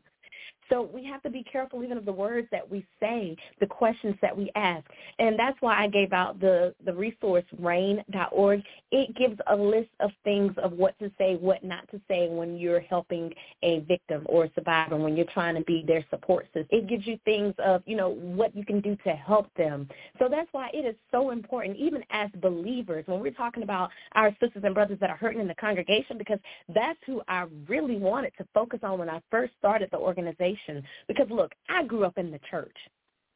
So 0.70 0.88
we 0.94 1.04
have 1.04 1.22
to 1.22 1.30
be 1.30 1.42
careful 1.42 1.82
even 1.82 1.98
of 1.98 2.04
the 2.04 2.12
words 2.12 2.46
that 2.52 2.68
we 2.68 2.86
say, 3.00 3.36
the 3.58 3.66
questions 3.66 4.14
that 4.22 4.36
we 4.36 4.50
ask. 4.54 4.84
And 5.18 5.36
that's 5.38 5.60
why 5.60 5.82
I 5.82 5.88
gave 5.88 6.12
out 6.12 6.38
the, 6.40 6.74
the 6.84 6.94
resource 6.94 7.44
rainn.org. 7.60 8.62
It 8.92 9.16
gives 9.16 9.38
a 9.48 9.56
list 9.56 9.90
of 9.98 10.10
things 10.22 10.52
of 10.62 10.72
what 10.72 10.96
to 11.00 11.10
say, 11.18 11.36
what 11.36 11.64
not 11.64 11.90
to 11.90 12.00
say 12.06 12.28
when 12.28 12.56
you're 12.56 12.80
helping 12.80 13.32
a 13.62 13.80
victim 13.80 14.22
or 14.26 14.44
a 14.44 14.50
survivor, 14.54 14.96
when 14.96 15.16
you're 15.16 15.26
trying 15.26 15.56
to 15.56 15.62
be 15.62 15.84
their 15.86 16.04
support 16.08 16.46
system. 16.46 16.66
It 16.70 16.88
gives 16.88 17.06
you 17.06 17.18
things 17.24 17.54
of, 17.58 17.82
you 17.86 17.96
know, 17.96 18.10
what 18.10 18.54
you 18.54 18.64
can 18.64 18.80
do 18.80 18.96
to 19.04 19.10
help 19.10 19.52
them. 19.54 19.88
So 20.18 20.28
that's 20.30 20.48
why 20.52 20.70
it 20.72 20.86
is 20.86 20.94
so 21.10 21.30
important, 21.30 21.78
even 21.78 22.04
as 22.10 22.30
believers, 22.40 23.04
when 23.06 23.20
we're 23.20 23.32
talking 23.32 23.64
about 23.64 23.90
our 24.12 24.30
sisters 24.40 24.62
and 24.64 24.74
brothers 24.74 24.98
that 25.00 25.10
are 25.10 25.16
hurting 25.16 25.40
in 25.40 25.48
the 25.48 25.54
congregation, 25.56 26.16
because 26.16 26.38
that's 26.72 26.98
who 27.06 27.22
I 27.26 27.46
really 27.68 27.96
wanted 27.96 28.32
to 28.38 28.46
focus 28.54 28.80
on 28.84 29.00
when 29.00 29.10
I 29.10 29.20
first 29.30 29.52
started 29.58 29.88
the 29.90 29.98
organization 29.98 30.59
because 31.08 31.28
look, 31.30 31.52
I 31.68 31.84
grew 31.84 32.04
up 32.04 32.18
in 32.18 32.30
the 32.30 32.40
church. 32.50 32.76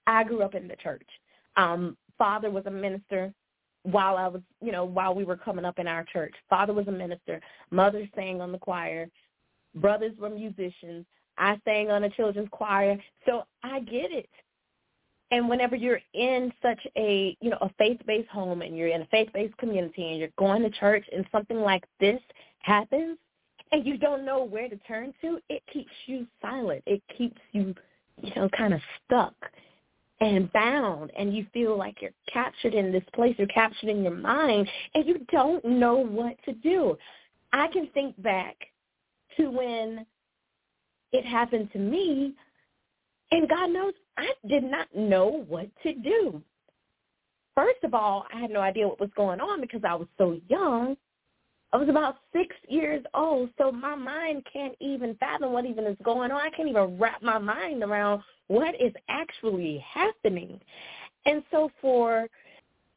I 0.07 0.25
grew 0.25 0.43
up 0.43 0.55
in 0.55 0.69
the 0.69 0.77
church. 0.77 1.09
Um, 1.57 1.97
father 2.19 2.51
was 2.51 2.67
a 2.67 2.71
minister. 2.71 3.33
while 3.85 4.17
I 4.17 4.29
was, 4.29 4.41
you 4.63 4.73
know, 4.73 4.85
while 4.85 5.15
we 5.15 5.25
were 5.25 5.37
coming 5.37 5.65
up 5.65 5.79
in 5.79 5.87
our 5.87 6.05
church. 6.05 6.35
Father 6.49 6.73
was 6.73 6.89
a 6.89 6.93
minister. 6.93 7.41
Mother 7.71 8.09
sang 8.15 8.41
on 8.41 8.51
the 8.51 8.59
choir. 8.59 9.09
Brothers 9.75 10.17
were 10.19 10.31
musicians. 10.31 11.05
I 11.37 11.61
sang 11.65 11.91
on 11.91 12.05
a 12.05 12.11
children's 12.11 12.49
choir. 12.51 12.97
So 13.27 13.45
I 13.63 13.81
get 13.81 14.11
it. 14.11 14.31
And 15.31 15.49
whenever 15.49 15.77
you're 15.77 16.01
in 16.13 16.53
such 16.63 16.81
a, 16.97 17.37
you 17.41 17.51
know, 17.51 17.59
a 17.61 17.71
faith-based 17.77 18.29
home 18.29 18.63
and 18.63 18.77
you're 18.77 18.89
in 18.89 19.03
a 19.03 19.07
faith-based 19.07 19.57
community 19.59 20.11
and 20.11 20.19
you're 20.19 20.29
going 20.39 20.63
to 20.63 20.71
church 20.71 21.05
and 21.15 21.27
something 21.33 21.61
like 21.61 21.85
this 21.99 22.21
happens 22.61 23.19
and 23.75 23.85
you 23.85 23.99
don't 23.99 24.25
know 24.25 24.45
where 24.45 24.69
to 24.69 24.77
turn 24.87 25.13
to, 25.21 25.41
it 25.49 25.61
keeps 25.73 25.91
you 26.07 26.29
silent. 26.41 26.81
It 26.87 27.03
keeps 27.19 27.41
you, 27.51 27.75
you 28.23 28.33
know, 28.37 28.49
kind 28.57 28.73
of 28.73 28.81
stuck 29.05 29.35
and 30.21 30.53
bound 30.53 31.11
and 31.19 31.35
you 31.35 31.45
feel 31.53 31.77
like 31.77 32.01
you're 32.01 32.13
captured 32.33 32.73
in 32.73 32.93
this 32.93 33.03
place, 33.13 33.35
you're 33.37 33.49
captured 33.49 33.89
in 33.89 34.05
your 34.05 34.15
mind 34.15 34.69
and 34.95 35.05
you 35.05 35.27
don't 35.33 35.65
know 35.65 35.97
what 35.97 36.37
to 36.45 36.53
do. 36.53 36.97
I 37.53 37.67
can 37.67 37.89
think 37.89 38.23
back 38.23 38.55
to 39.39 39.51
when 39.51 40.07
it 41.11 41.27
happened 41.27 41.73
to 41.73 41.79
me 41.81 42.33
and 43.33 43.49
God 43.49 43.71
knows 43.71 43.95
I 44.17 44.29
did 44.49 44.63
not 44.63 44.87
know 44.95 45.45
what 45.49 45.67
to 45.83 45.95
do. 45.95 46.41
First 47.57 47.83
of 47.83 47.93
all, 47.93 48.25
I 48.33 48.39
had 48.39 48.51
no 48.51 48.61
idea 48.61 48.87
what 48.87 49.01
was 49.01 49.11
going 49.17 49.41
on 49.41 49.61
because 49.61 49.83
I 49.85 49.97
was 49.97 50.07
so 50.17 50.39
young. 50.49 50.97
I 51.75 51.77
was 51.77 51.89
about 51.89 52.19
six 52.33 52.55
years 52.69 53.05
old, 53.15 53.51
so 53.59 53.73
my 53.73 53.97
mind 53.97 54.47
can't 54.51 54.77
even 54.81 55.17
fathom 55.17 55.53
what 55.53 55.67
even 55.67 55.87
is 55.87 55.97
going 56.05 56.31
on. 56.31 56.41
I 56.41 56.51
can't 56.51 56.69
even 56.69 56.97
wrap 57.01 57.21
my 57.21 57.37
mind 57.37 57.83
around 57.83 58.23
what 58.47 58.77
is 58.81 58.93
actually 59.09 59.85
happening. 59.93 60.61
And 61.27 61.43
so 61.51 61.73
for 61.81 62.29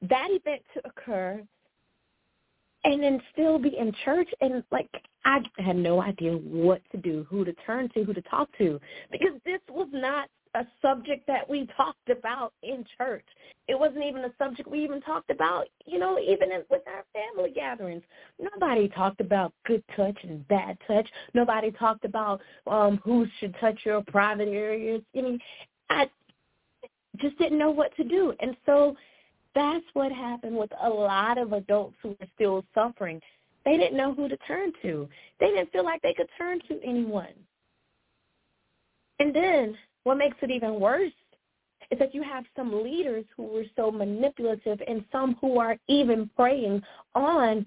that 0.04 0.28
event 0.30 0.62
to 0.76 0.82
occur 0.86 1.42
and 2.84 3.02
then 3.02 3.20
still 3.34 3.58
be 3.58 3.76
in 3.76 3.92
church 4.06 4.30
and 4.42 4.64
like 4.72 4.90
I 5.26 5.40
had 5.58 5.76
no 5.76 6.04
idea 6.04 6.34
what 6.34 6.84
to 6.92 6.98
do, 6.98 7.26
who 7.28 7.44
to 7.46 7.54
turn 7.66 7.90
to, 7.96 8.04
who 8.04 8.14
to 8.14 8.22
talk 8.22 8.48
to 8.60 8.80
because 9.12 9.42
this 9.44 9.60
was 9.70 9.88
not 9.92 10.30
a 10.58 10.68
subject 10.82 11.28
that 11.28 11.48
we 11.50 11.68
talked 11.78 12.10
about 12.10 12.54
in 12.64 12.84
church. 12.98 13.26
It 13.68 13.78
wasn't 13.78 14.06
even 14.06 14.26
a 14.26 14.32
subject 14.38 14.70
we 14.70 14.84
even 14.84 15.02
talked 15.02 15.30
about, 15.30 15.68
you 15.86 16.00
know, 16.00 16.20
even 16.20 16.52
in, 16.52 16.64
with 16.70 16.82
our 16.88 17.06
family 17.14 17.52
gatherings. 17.52 18.04
Nobody 18.40 18.88
talked 18.90 19.22
about 19.22 19.54
good 19.66 19.84
touch 19.96 20.18
and 20.24 20.48
bad 20.48 20.78
touch. 20.88 21.08
Nobody 21.34 21.72
talked 21.72 22.06
about 22.06 22.42
um 22.66 23.00
who 23.04 23.28
should 23.40 23.56
touch 23.60 23.80
your 23.86 24.02
private 24.08 24.50
areas. 24.50 25.02
I 25.16 25.22
mean, 25.22 25.40
I 25.90 26.10
just 27.18 27.38
didn't 27.38 27.60
know 27.60 27.72
what 27.72 27.96
to 27.98 28.04
do. 28.04 28.34
And 28.40 28.56
so 28.66 28.96
that's 29.56 29.86
what 29.94 30.12
happened 30.12 30.56
with 30.56 30.72
a 30.84 30.90
lot 30.90 31.38
of 31.38 31.54
adults 31.54 31.96
who 32.02 32.10
are 32.10 32.28
still 32.36 32.64
suffering. 32.74 33.22
They 33.66 33.76
didn't 33.76 33.98
know 33.98 34.14
who 34.14 34.30
to 34.30 34.38
turn 34.38 34.72
to. 34.84 35.10
They 35.40 35.48
didn't 35.48 35.72
feel 35.72 35.84
like 35.84 36.02
they 36.02 36.14
could 36.14 36.30
turn 36.38 36.60
to 36.70 36.80
anyone. 36.84 37.34
And 39.20 39.36
then 39.36 39.76
what 40.08 40.18
makes 40.18 40.38
it 40.42 40.50
even 40.50 40.80
worse 40.80 41.12
is 41.92 42.00
that 42.00 42.16
you 42.16 42.24
have 42.24 42.46
some 42.56 42.82
leaders 42.82 43.26
who 43.36 43.58
are 43.58 43.66
so 43.76 43.92
manipulative 43.92 44.82
and 44.88 45.04
some 45.12 45.36
who 45.42 45.60
are 45.60 45.76
even 45.90 46.30
preying 46.34 46.82
on 47.14 47.66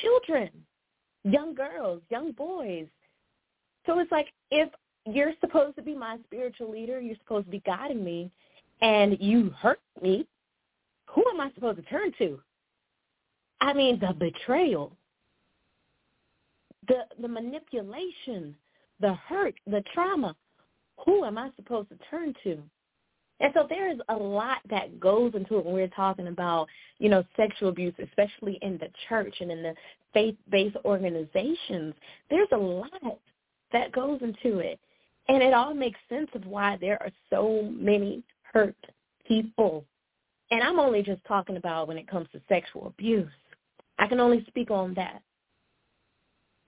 children, 0.00 0.48
young 1.24 1.54
girls, 1.54 2.00
young 2.10 2.32
boys. 2.32 2.86
So 3.84 3.98
it's 3.98 4.10
like 4.10 4.28
if 4.50 4.70
you're 5.04 5.34
supposed 5.42 5.76
to 5.76 5.82
be 5.82 5.94
my 5.94 6.16
spiritual 6.24 6.70
leader, 6.70 6.98
you're 6.98 7.16
supposed 7.16 7.44
to 7.44 7.50
be 7.50 7.60
guiding 7.66 8.02
me, 8.02 8.30
and 8.80 9.18
you 9.20 9.50
hurt 9.60 9.80
me, 10.00 10.26
who 11.06 11.22
am 11.28 11.42
I 11.42 11.50
supposed 11.54 11.76
to 11.76 11.84
turn 11.84 12.10
to? 12.16 12.40
I 13.60 13.74
mean, 13.74 14.00
the 14.00 14.14
betrayal, 14.14 14.96
the 16.88 17.04
the 17.20 17.28
manipulation, 17.28 18.56
the 18.98 19.12
hurt, 19.12 19.54
the 19.66 19.84
trauma 19.92 20.34
who 21.04 21.24
am 21.24 21.38
I 21.38 21.50
supposed 21.56 21.88
to 21.90 21.98
turn 22.10 22.34
to? 22.44 22.58
And 23.40 23.52
so 23.54 23.66
there 23.68 23.90
is 23.90 23.98
a 24.08 24.14
lot 24.14 24.58
that 24.70 25.00
goes 25.00 25.32
into 25.34 25.58
it 25.58 25.64
when 25.64 25.74
we're 25.74 25.88
talking 25.88 26.28
about, 26.28 26.68
you 26.98 27.08
know, 27.08 27.24
sexual 27.36 27.70
abuse, 27.70 27.94
especially 28.02 28.58
in 28.62 28.78
the 28.78 28.88
church 29.08 29.34
and 29.40 29.50
in 29.50 29.62
the 29.62 29.74
faith-based 30.14 30.76
organizations. 30.84 31.94
There's 32.30 32.48
a 32.52 32.56
lot 32.56 33.18
that 33.72 33.90
goes 33.92 34.20
into 34.22 34.58
it. 34.60 34.78
And 35.28 35.42
it 35.42 35.54
all 35.54 35.74
makes 35.74 35.98
sense 36.08 36.28
of 36.34 36.46
why 36.46 36.78
there 36.80 37.02
are 37.02 37.10
so 37.30 37.68
many 37.72 38.22
hurt 38.52 38.76
people. 39.26 39.84
And 40.50 40.62
I'm 40.62 40.78
only 40.78 41.02
just 41.02 41.24
talking 41.26 41.56
about 41.56 41.88
when 41.88 41.98
it 41.98 42.08
comes 42.08 42.28
to 42.32 42.40
sexual 42.48 42.86
abuse. 42.86 43.30
I 43.98 44.06
can 44.06 44.20
only 44.20 44.44
speak 44.48 44.70
on 44.70 44.94
that. 44.94 45.20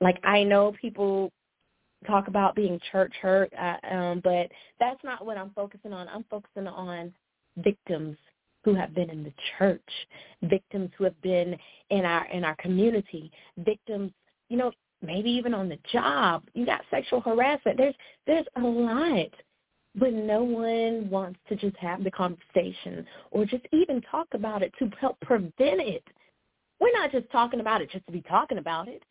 Like 0.00 0.18
I 0.24 0.42
know 0.42 0.72
people 0.80 1.30
talk 2.04 2.28
about 2.28 2.54
being 2.54 2.80
church 2.92 3.12
hurt, 3.20 3.52
uh, 3.58 3.76
um, 3.90 4.20
but 4.22 4.50
that's 4.80 5.02
not 5.04 5.24
what 5.24 5.36
I'm 5.36 5.50
focusing 5.50 5.92
on. 5.92 6.08
I'm 6.08 6.24
focusing 6.30 6.66
on 6.66 7.12
victims 7.58 8.16
who 8.64 8.74
have 8.74 8.94
been 8.94 9.10
in 9.10 9.22
the 9.22 9.32
church, 9.58 9.80
victims 10.42 10.90
who 10.96 11.04
have 11.04 11.20
been 11.22 11.56
in 11.90 12.04
our 12.04 12.26
in 12.26 12.44
our 12.44 12.56
community, 12.56 13.30
victims, 13.58 14.12
you 14.48 14.56
know, 14.56 14.72
maybe 15.02 15.30
even 15.30 15.54
on 15.54 15.68
the 15.68 15.78
job. 15.92 16.44
You 16.54 16.64
got 16.64 16.82
sexual 16.90 17.20
harassment. 17.20 17.76
There's 17.76 17.94
there's 18.26 18.46
a 18.56 18.60
lot. 18.60 19.30
But 19.96 20.12
no 20.12 20.42
one 20.42 21.08
wants 21.08 21.38
to 21.48 21.54
just 21.54 21.76
have 21.76 22.02
the 22.02 22.10
conversation 22.10 23.06
or 23.30 23.44
just 23.44 23.64
even 23.70 24.00
talk 24.00 24.26
about 24.32 24.60
it 24.60 24.72
to 24.80 24.90
help 25.00 25.20
prevent 25.20 25.54
it. 25.60 26.02
We're 26.80 26.92
not 26.92 27.12
just 27.12 27.30
talking 27.30 27.60
about 27.60 27.80
it 27.80 27.92
just 27.92 28.04
to 28.06 28.12
be 28.12 28.22
talking 28.22 28.58
about 28.58 28.88
it 28.88 29.04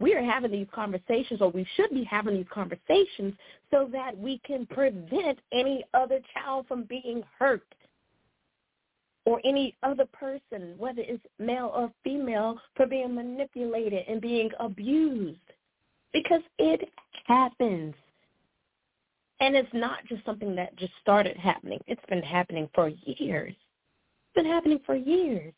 we 0.00 0.14
are 0.14 0.22
having 0.22 0.50
these 0.50 0.66
conversations 0.74 1.40
or 1.40 1.50
we 1.50 1.66
should 1.76 1.90
be 1.90 2.04
having 2.04 2.34
these 2.34 2.46
conversations 2.52 3.34
so 3.70 3.88
that 3.92 4.16
we 4.16 4.40
can 4.44 4.66
prevent 4.66 5.38
any 5.52 5.84
other 5.94 6.20
child 6.34 6.66
from 6.66 6.84
being 6.84 7.22
hurt 7.38 7.62
or 9.26 9.40
any 9.44 9.76
other 9.82 10.06
person, 10.06 10.74
whether 10.78 11.02
it's 11.02 11.24
male 11.38 11.70
or 11.74 11.92
female, 12.02 12.58
for 12.74 12.86
being 12.86 13.14
manipulated 13.14 14.04
and 14.08 14.20
being 14.20 14.50
abused. 14.58 15.38
Because 16.12 16.40
it 16.58 16.88
happens. 17.26 17.94
And 19.40 19.54
it's 19.54 19.68
not 19.72 20.04
just 20.06 20.24
something 20.24 20.56
that 20.56 20.74
just 20.76 20.92
started 21.00 21.36
happening. 21.36 21.78
It's 21.86 22.04
been 22.08 22.22
happening 22.22 22.68
for 22.74 22.88
years. 22.88 23.54
It's 23.54 24.34
been 24.34 24.46
happening 24.46 24.80
for 24.84 24.96
years 24.96 25.52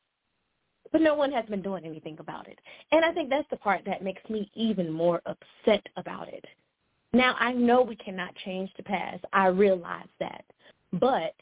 but 0.93 1.01
no 1.01 1.15
one 1.15 1.33
has 1.33 1.47
been 1.47 1.63
doing 1.63 1.85
anything 1.85 2.19
about 2.21 2.47
it. 2.47 2.59
And 2.93 3.05
I 3.05 3.13
think 3.13 3.31
that's 3.31 3.49
the 3.51 3.57
part 3.57 3.83
that 3.87 4.05
makes 4.05 4.23
me 4.29 4.51
even 4.55 4.93
more 4.93 5.23
upset 5.27 5.85
about 5.97 6.29
it. 6.29 6.45
Now, 7.15 7.35
I 7.39 7.53
know 7.53 7.83
we 7.83 7.97
cannot 7.97 8.35
change 8.45 8.71
the 8.77 8.83
past. 8.83 9.25
I 9.33 9.47
realize 9.47 10.09
that. 10.21 10.45
But 10.93 11.35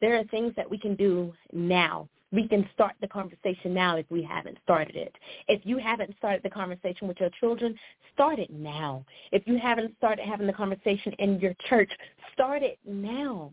there 0.00 0.16
are 0.16 0.24
things 0.24 0.52
that 0.56 0.70
we 0.70 0.78
can 0.78 0.94
do 0.94 1.32
now. 1.52 2.08
We 2.32 2.48
can 2.48 2.68
start 2.74 2.94
the 3.00 3.08
conversation 3.08 3.72
now 3.72 3.96
if 3.96 4.06
we 4.10 4.22
haven't 4.22 4.58
started 4.64 4.96
it. 4.96 5.14
If 5.48 5.60
you 5.64 5.78
haven't 5.78 6.14
started 6.18 6.42
the 6.42 6.50
conversation 6.50 7.06
with 7.08 7.20
your 7.20 7.30
children, 7.40 7.78
start 8.12 8.38
it 8.38 8.50
now. 8.50 9.04
If 9.32 9.46
you 9.46 9.58
haven't 9.58 9.96
started 9.96 10.24
having 10.24 10.46
the 10.46 10.52
conversation 10.52 11.12
in 11.18 11.38
your 11.38 11.54
church, 11.68 11.90
start 12.32 12.62
it 12.62 12.78
now. 12.84 13.52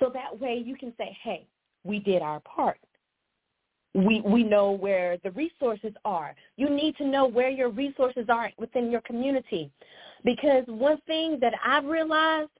So 0.00 0.10
that 0.12 0.38
way 0.38 0.62
you 0.64 0.76
can 0.76 0.92
say, 0.98 1.16
hey, 1.22 1.46
we 1.84 2.00
did 2.00 2.22
our 2.22 2.40
part 2.40 2.78
we 3.94 4.20
we 4.22 4.42
know 4.42 4.72
where 4.72 5.16
the 5.22 5.30
resources 5.32 5.92
are. 6.04 6.34
You 6.56 6.68
need 6.68 6.96
to 6.96 7.06
know 7.06 7.26
where 7.26 7.48
your 7.48 7.70
resources 7.70 8.26
are 8.28 8.50
within 8.58 8.90
your 8.90 9.00
community, 9.02 9.70
because 10.24 10.64
one 10.66 11.00
thing 11.06 11.38
that 11.40 11.54
I've 11.64 11.84
realized 11.84 12.50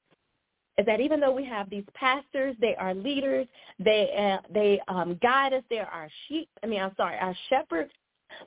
is 0.79 0.87
that 0.87 1.01
even 1.01 1.21
though 1.21 1.33
we 1.33 1.45
have 1.45 1.71
these 1.71 1.85
pastors, 1.95 2.57
they 2.61 2.75
are 2.77 2.95
leaders, 2.95 3.47
they 3.79 4.11
uh, 4.17 4.47
they 4.53 4.81
um, 4.89 5.19
guide 5.23 5.53
us, 5.53 5.63
they 5.71 5.79
are 5.79 5.87
our 5.87 6.09
sheep. 6.29 6.49
I 6.63 6.67
mean, 6.67 6.81
I'm 6.81 6.95
sorry, 6.97 7.17
our 7.19 7.35
shepherds, 7.49 7.91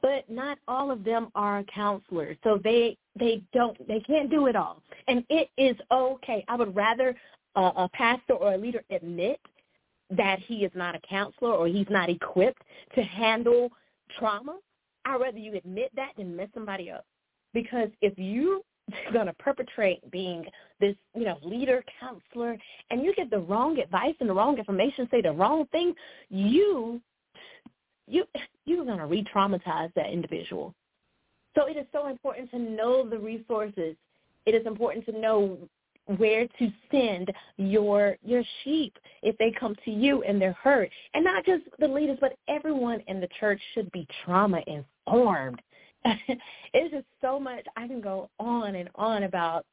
but 0.02 0.30
not 0.30 0.58
all 0.68 0.92
of 0.92 1.04
them 1.04 1.30
are 1.36 1.64
counselors. 1.64 2.38
So 2.44 2.60
they 2.64 2.98
they 3.20 3.42
don't 3.54 3.78
they 3.88 4.00
can't 4.02 4.30
do 4.30 4.48
it 4.48 4.56
all, 4.56 4.82
and 5.08 5.26
it 5.30 5.50
is 5.58 5.76
okay. 5.92 6.46
I 6.48 6.56
would 6.56 6.76
rather 6.76 7.16
a 7.56 7.90
pastor 7.94 8.34
or 8.34 8.54
a 8.54 8.58
leader 8.58 8.84
admit 8.92 9.40
that 10.10 10.40
he 10.40 10.64
is 10.64 10.72
not 10.76 10.96
a 10.96 11.00
counselor 11.00 11.52
or 11.52 11.68
he's 11.68 11.88
not 11.90 12.10
equipped 12.10 12.62
to 12.96 13.02
handle 13.04 13.70
trauma, 14.18 14.58
I'd 15.06 15.20
rather 15.20 15.38
you 15.38 15.56
admit 15.56 15.92
that 15.96 16.12
than 16.18 16.36
mess 16.36 16.50
somebody 16.54 16.92
up. 16.92 17.06
Because 17.54 17.90
if 18.02 18.14
you're 18.18 18.62
going 19.14 19.28
to 19.28 19.34
perpetrate 19.34 20.10
being 20.12 20.46
this, 20.80 20.96
you 21.16 21.26
know, 21.26 21.38
leader, 21.44 21.84
counselor, 22.00 22.58
and 22.90 23.04
you 23.04 23.14
get 23.16 23.30
the 23.30 23.40
wrong 23.40 23.80
advice 23.80 24.16
and 24.20 24.30
the 24.30 24.34
wrong 24.34 24.58
information, 24.58 25.08
say 25.12 25.22
the 25.22 25.32
wrong 25.32 25.66
thing, 25.72 25.94
you, 26.30 27.02
you, 28.08 28.26
you're 28.66 28.86
going 28.86 29.00
to 29.00 29.06
re-traumatize 29.06 29.94
that 29.96 30.12
individual. 30.12 30.74
So 31.56 31.66
it 31.66 31.76
is 31.76 31.86
so 31.92 32.08
important 32.08 32.52
to 32.52 32.60
know 32.60 33.08
the 33.10 33.18
resources. 33.18 33.96
It 34.46 34.56
is 34.56 34.66
important 34.66 35.06
to 35.08 35.20
know 35.20 35.58
where 36.18 36.48
to 36.60 36.72
send 36.92 37.32
your 37.58 38.18
your 38.24 38.44
sheep 38.64 38.98
if 39.22 39.38
they 39.38 39.52
come 39.60 39.76
to 39.86 39.92
you 39.92 40.24
and 40.24 40.42
they're 40.42 40.54
hurt. 40.54 40.90
And 41.14 41.24
not 41.24 41.46
just 41.46 41.64
the 41.80 41.88
leaders, 41.88 42.18
but 42.22 42.38
everyone 42.48 43.02
in 43.08 43.20
the 43.20 43.30
church 43.40 43.62
should 43.74 43.92
be 43.92 44.08
trauma 44.24 44.62
informed. 44.68 45.62
it's 46.06 46.94
just 46.94 47.06
so 47.22 47.40
much 47.40 47.66
I 47.76 47.88
can 47.88 48.02
go 48.02 48.30
on 48.40 48.76
and 48.76 48.90
on 48.96 49.24
about, 49.24 49.66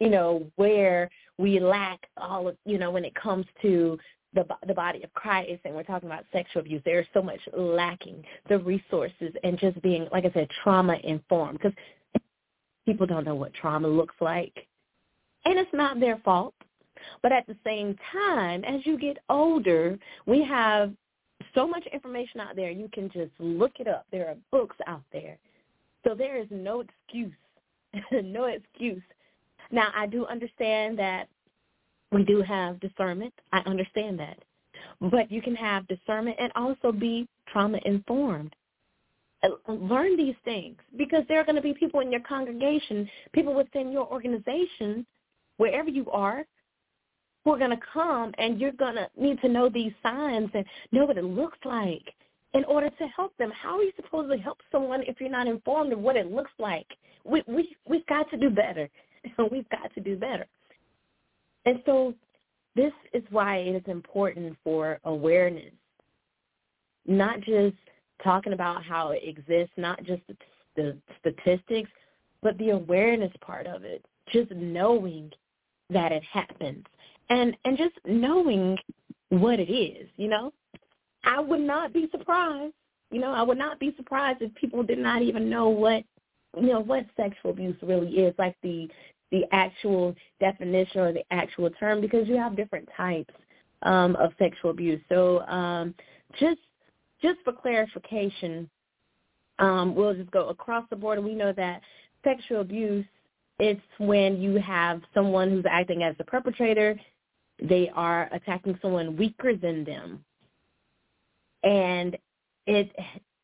you 0.00 0.08
know, 0.08 0.46
where 0.56 1.10
we 1.38 1.60
lack 1.60 2.00
all 2.16 2.48
of, 2.48 2.56
you 2.64 2.78
know, 2.78 2.90
when 2.90 3.04
it 3.04 3.14
comes 3.14 3.46
to 3.62 3.98
the 4.34 4.46
the 4.66 4.74
body 4.74 5.02
of 5.02 5.12
Christ 5.12 5.60
and 5.64 5.74
we're 5.74 5.82
talking 5.82 6.08
about 6.08 6.24
sexual 6.32 6.62
abuse, 6.62 6.82
there's 6.84 7.06
so 7.12 7.22
much 7.22 7.40
lacking 7.56 8.24
the 8.48 8.58
resources 8.58 9.32
and 9.44 9.58
just 9.58 9.80
being, 9.82 10.08
like 10.10 10.24
I 10.24 10.30
said, 10.32 10.48
trauma 10.62 10.96
informed 11.04 11.58
because 11.58 11.76
people 12.86 13.06
don't 13.06 13.24
know 13.24 13.34
what 13.34 13.52
trauma 13.54 13.88
looks 13.88 14.14
like, 14.20 14.66
and 15.44 15.58
it's 15.58 15.72
not 15.72 16.00
their 16.00 16.18
fault. 16.18 16.54
But 17.22 17.32
at 17.32 17.46
the 17.46 17.56
same 17.64 17.96
time, 18.12 18.64
as 18.64 18.84
you 18.84 18.98
get 18.98 19.18
older, 19.28 19.98
we 20.26 20.44
have 20.44 20.92
so 21.54 21.66
much 21.66 21.84
information 21.92 22.40
out 22.40 22.56
there. 22.56 22.70
You 22.70 22.88
can 22.92 23.10
just 23.10 23.32
look 23.38 23.72
it 23.80 23.88
up. 23.88 24.06
There 24.12 24.28
are 24.28 24.36
books 24.50 24.76
out 24.86 25.02
there, 25.12 25.36
so 26.06 26.14
there 26.14 26.36
is 26.36 26.46
no 26.50 26.80
excuse, 26.80 27.34
no 28.12 28.44
excuse. 28.44 29.02
Now 29.70 29.88
I 29.94 30.06
do 30.06 30.26
understand 30.26 30.98
that 30.98 31.28
we 32.12 32.24
do 32.24 32.42
have 32.42 32.78
discernment. 32.80 33.32
I 33.52 33.60
understand 33.60 34.18
that. 34.20 34.38
But 35.00 35.30
you 35.32 35.42
can 35.42 35.56
have 35.56 35.88
discernment 35.88 36.36
and 36.38 36.52
also 36.54 36.92
be 36.92 37.26
trauma 37.48 37.78
informed. 37.84 38.54
Uh, 39.42 39.72
learn 39.72 40.16
these 40.16 40.36
things 40.44 40.76
because 40.96 41.24
there 41.28 41.40
are 41.40 41.44
going 41.44 41.56
to 41.56 41.62
be 41.62 41.74
people 41.74 41.98
in 41.98 42.12
your 42.12 42.20
congregation, 42.20 43.08
people 43.32 43.54
within 43.54 43.90
your 43.90 44.06
organization, 44.12 45.04
wherever 45.56 45.88
you 45.88 46.10
are, 46.10 46.44
who 47.44 47.52
are 47.52 47.58
going 47.58 47.70
to 47.70 47.86
come 47.92 48.32
and 48.38 48.60
you're 48.60 48.72
going 48.72 48.94
to 48.94 49.08
need 49.16 49.40
to 49.40 49.48
know 49.48 49.68
these 49.68 49.92
signs 50.02 50.50
and 50.54 50.64
know 50.92 51.04
what 51.04 51.18
it 51.18 51.24
looks 51.24 51.58
like 51.64 52.14
in 52.54 52.64
order 52.64 52.90
to 52.90 53.06
help 53.16 53.36
them. 53.36 53.50
How 53.50 53.78
are 53.78 53.82
you 53.82 53.92
supposed 53.96 54.30
to 54.30 54.38
help 54.38 54.58
someone 54.70 55.02
if 55.06 55.20
you're 55.20 55.30
not 55.30 55.46
informed 55.46 55.92
of 55.92 55.98
what 55.98 56.16
it 56.16 56.30
looks 56.30 56.52
like? 56.58 56.86
We, 57.24 57.42
we, 57.46 57.76
we've 57.88 58.06
got 58.06 58.30
to 58.30 58.36
do 58.36 58.50
better. 58.50 58.88
we've 59.50 59.68
got 59.70 59.92
to 59.94 60.00
do 60.00 60.16
better. 60.16 60.46
And 61.64 61.82
so 61.86 62.14
this 62.74 62.92
is 63.12 63.22
why 63.30 63.58
it 63.58 63.76
is 63.76 63.82
important 63.86 64.56
for 64.64 64.98
awareness, 65.04 65.72
not 67.06 67.40
just 67.40 67.76
talking 68.22 68.52
about 68.52 68.84
how 68.84 69.10
it 69.10 69.22
exists, 69.24 69.72
not 69.76 70.02
just 70.04 70.22
the, 70.28 70.36
the 70.76 70.96
statistics, 71.20 71.90
but 72.42 72.56
the 72.58 72.70
awareness 72.70 73.32
part 73.40 73.66
of 73.66 73.84
it, 73.84 74.04
just 74.32 74.50
knowing 74.52 75.30
that 75.92 76.12
it 76.12 76.22
happens 76.24 76.84
and 77.32 77.56
and 77.64 77.78
just 77.78 77.94
knowing 78.06 78.76
what 79.30 79.58
it 79.58 79.72
is, 79.72 80.08
you 80.16 80.28
know? 80.28 80.52
I 81.24 81.40
would 81.40 81.60
not 81.60 81.92
be 81.92 82.08
surprised, 82.10 82.74
you 83.10 83.20
know, 83.20 83.32
I 83.32 83.42
would 83.42 83.58
not 83.58 83.78
be 83.78 83.94
surprised 83.96 84.42
if 84.42 84.54
people 84.54 84.82
did 84.82 84.98
not 84.98 85.22
even 85.22 85.48
know 85.48 85.68
what 85.68 86.04
you 86.56 86.68
know 86.68 86.80
what 86.80 87.06
sexual 87.16 87.52
abuse 87.52 87.76
really 87.82 88.10
is, 88.18 88.34
like 88.38 88.56
the 88.62 88.88
the 89.30 89.44
actual 89.52 90.14
definition 90.40 91.00
or 91.00 91.12
the 91.12 91.24
actual 91.30 91.70
term 91.70 92.00
because 92.02 92.28
you 92.28 92.36
have 92.36 92.56
different 92.56 92.86
types 92.94 93.32
um, 93.82 94.14
of 94.16 94.32
sexual 94.38 94.70
abuse. 94.70 95.00
So 95.08 95.40
um, 95.46 95.94
just 96.38 96.60
just 97.22 97.38
for 97.44 97.52
clarification, 97.52 98.68
um, 99.58 99.94
we'll 99.94 100.14
just 100.14 100.30
go 100.32 100.48
across 100.48 100.84
the 100.90 100.96
board. 100.96 101.18
And 101.18 101.26
we 101.26 101.34
know 101.34 101.52
that 101.52 101.80
sexual 102.24 102.60
abuse 102.60 103.06
it's 103.58 103.80
when 103.98 104.40
you 104.40 104.56
have 104.56 105.02
someone 105.14 105.50
who's 105.50 105.64
acting 105.68 106.02
as 106.02 106.16
the 106.18 106.24
perpetrator. 106.24 106.98
They 107.60 107.90
are 107.94 108.28
attacking 108.32 108.78
someone 108.82 109.16
weaker 109.16 109.54
than 109.54 109.84
them, 109.84 110.24
and 111.62 112.16
it 112.66 112.90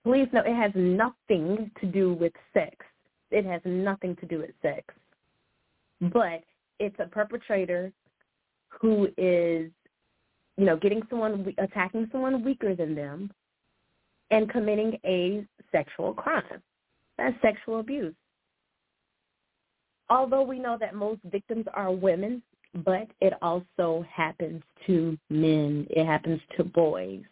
please 0.02 0.28
know 0.32 0.42
it 0.44 0.56
has 0.56 0.72
nothing 0.74 1.70
to 1.80 1.86
do 1.86 2.14
with 2.14 2.32
sex. 2.52 2.74
It 3.30 3.44
has 3.44 3.60
nothing 3.64 4.16
to 4.16 4.26
do 4.26 4.38
with 4.38 4.50
sex 4.62 4.92
but 6.00 6.42
it's 6.78 6.96
a 6.98 7.06
perpetrator 7.06 7.92
who 8.68 9.06
is, 9.16 9.70
you 10.56 10.64
know, 10.64 10.76
getting 10.76 11.02
someone, 11.10 11.54
attacking 11.58 12.08
someone 12.12 12.44
weaker 12.44 12.74
than 12.74 12.94
them 12.94 13.30
and 14.30 14.50
committing 14.50 14.98
a 15.04 15.44
sexual 15.72 16.12
crime. 16.12 16.62
That's 17.16 17.36
sexual 17.42 17.80
abuse. 17.80 18.14
Although 20.10 20.42
we 20.42 20.58
know 20.58 20.76
that 20.78 20.94
most 20.94 21.20
victims 21.24 21.66
are 21.74 21.92
women, 21.92 22.42
but 22.84 23.08
it 23.20 23.34
also 23.42 24.04
happens 24.10 24.62
to 24.86 25.18
men. 25.30 25.86
It 25.90 26.06
happens 26.06 26.40
to 26.56 26.64
boys. 26.64 27.22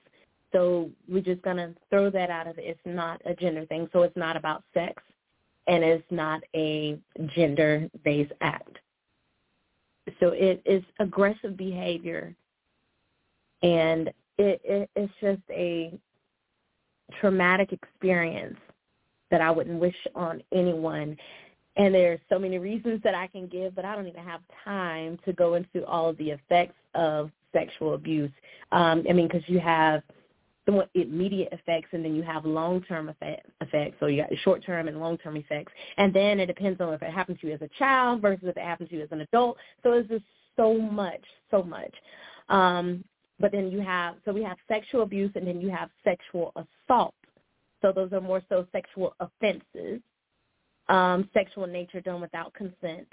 So 0.53 0.91
we're 1.09 1.23
just 1.23 1.43
going 1.43 1.57
to 1.57 1.75
throw 1.91 2.11
that 2.11 2.31
out 2.31 2.47
of 2.47 2.59
it. 2.59 2.65
It's 2.65 2.81
not 2.85 3.21
a 3.27 3.35
gender 3.35 3.67
thing. 3.67 3.89
So 3.93 4.03
it's 4.03 4.17
not 4.17 4.37
about 4.37 4.62
sex 4.73 5.03
and 5.67 5.83
it's 5.83 6.05
not 6.11 6.43
a 6.55 6.99
gender-based 7.35 8.33
act. 8.41 8.79
So 10.21 10.29
it 10.29 10.62
is 10.65 10.85
aggressive 11.01 11.57
behavior, 11.57 12.35
and 13.62 14.09
it, 14.39 14.61
it, 14.65 14.91
it's 14.95 15.12
just 15.21 15.43
a 15.51 15.93
traumatic 17.21 17.73
experience 17.73 18.59
that 19.31 19.41
I 19.41 19.51
wouldn't 19.51 19.81
wish 19.81 19.97
on 20.15 20.43
anyone. 20.53 21.17
And 21.77 21.95
there's 21.95 22.21
so 22.29 22.39
many 22.39 22.59
reasons 22.59 23.01
that 23.05 23.15
I 23.15 23.27
can 23.27 23.47
give, 23.47 23.75
but 23.75 23.85
I 23.85 23.95
don't 23.95 24.07
even 24.07 24.25
have 24.25 24.41
time 24.65 25.19
to 25.25 25.33
go 25.33 25.55
into 25.55 25.85
all 25.87 26.09
of 26.09 26.17
the 26.17 26.31
effects 26.31 26.75
of 26.95 27.31
sexual 27.53 27.95
abuse. 27.95 28.31
Um, 28.73 29.05
I 29.09 29.12
mean, 29.12 29.29
because 29.29 29.49
you 29.49 29.61
have– 29.61 30.03
somewhat 30.67 30.91
immediate 30.95 31.49
effects, 31.53 31.89
and 31.93 32.05
then 32.05 32.15
you 32.15 32.23
have 32.23 32.45
long-term 32.45 33.09
effect, 33.09 33.47
effects. 33.61 33.97
So 34.01 34.07
you 34.07 34.23
got 34.23 34.37
short-term 34.43 34.89
and 34.89 35.01
long-term 35.01 35.37
effects, 35.37 35.73
and 35.97 36.12
then 36.12 36.41
it 36.41 36.47
depends 36.47 36.81
on 36.81 36.93
if 36.93 37.03
it 37.03 37.11
happens 37.11 37.41
to 37.41 37.47
you 37.47 37.55
as 37.55 37.62
a 37.62 37.71
child 37.79 38.21
versus 38.21 38.45
if 38.49 38.57
it 38.57 38.62
happens 38.62 38.91
to 38.91 38.97
you 38.97 39.03
as 39.03 39.09
an 39.12 39.21
adult. 39.21 39.57
So 39.83 39.93
it's 39.93 40.09
just 40.09 40.25
so 40.57 40.77
much, 40.77 41.23
so 41.51 41.62
much. 41.62 41.95
Um, 42.49 43.05
but 43.39 43.53
then 43.53 43.71
you 43.71 43.81
have 43.81 44.17
so 44.25 44.33
we 44.33 44.43
have 44.43 44.57
sexual 44.67 45.03
abuse, 45.03 45.31
and 45.37 45.47
then 45.47 45.61
you 45.61 45.71
have 45.71 45.89
sexual 46.03 46.53
assault. 46.57 47.15
So 47.81 47.93
those 47.93 48.12
are 48.12 48.21
more 48.21 48.43
so 48.49 48.67
sexual 48.73 49.15
offenses, 49.21 50.01
um, 50.88 51.29
sexual 51.35 51.66
nature 51.66 52.01
done 52.01 52.20
without 52.20 52.53
consent. 52.55 53.07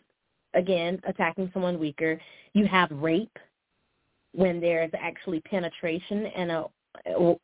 Again, 0.54 1.00
attacking 1.08 1.50
someone 1.54 1.80
weaker. 1.80 2.20
You 2.54 2.68
have 2.68 2.92
rape 2.92 3.38
when 4.34 4.60
there's 4.60 4.92
actually 5.00 5.42
penetration 5.42 6.28
and 6.28 6.52
a 6.52 6.66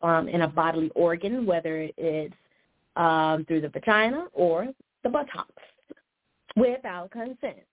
um, 0.03 0.29
in 0.29 0.41
a 0.41 0.47
bodily 0.47 0.91
organ, 0.95 1.45
whether 1.45 1.89
it's 1.97 2.35
um, 2.95 3.45
through 3.45 3.61
the 3.61 3.69
vagina 3.69 4.27
or 4.33 4.67
the 5.03 5.09
buttocks, 5.09 5.63
without 6.55 7.09
consent. 7.11 7.63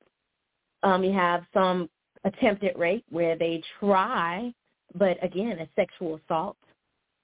Um, 0.83 1.05
you 1.05 1.13
have 1.13 1.45
some 1.53 1.89
attempted 2.25 2.77
rape 2.77 3.05
where 3.11 3.37
they 3.37 3.63
try, 3.79 4.53
but 4.95 5.23
again, 5.23 5.59
a 5.59 5.69
sexual 5.77 6.21
assault. 6.25 6.57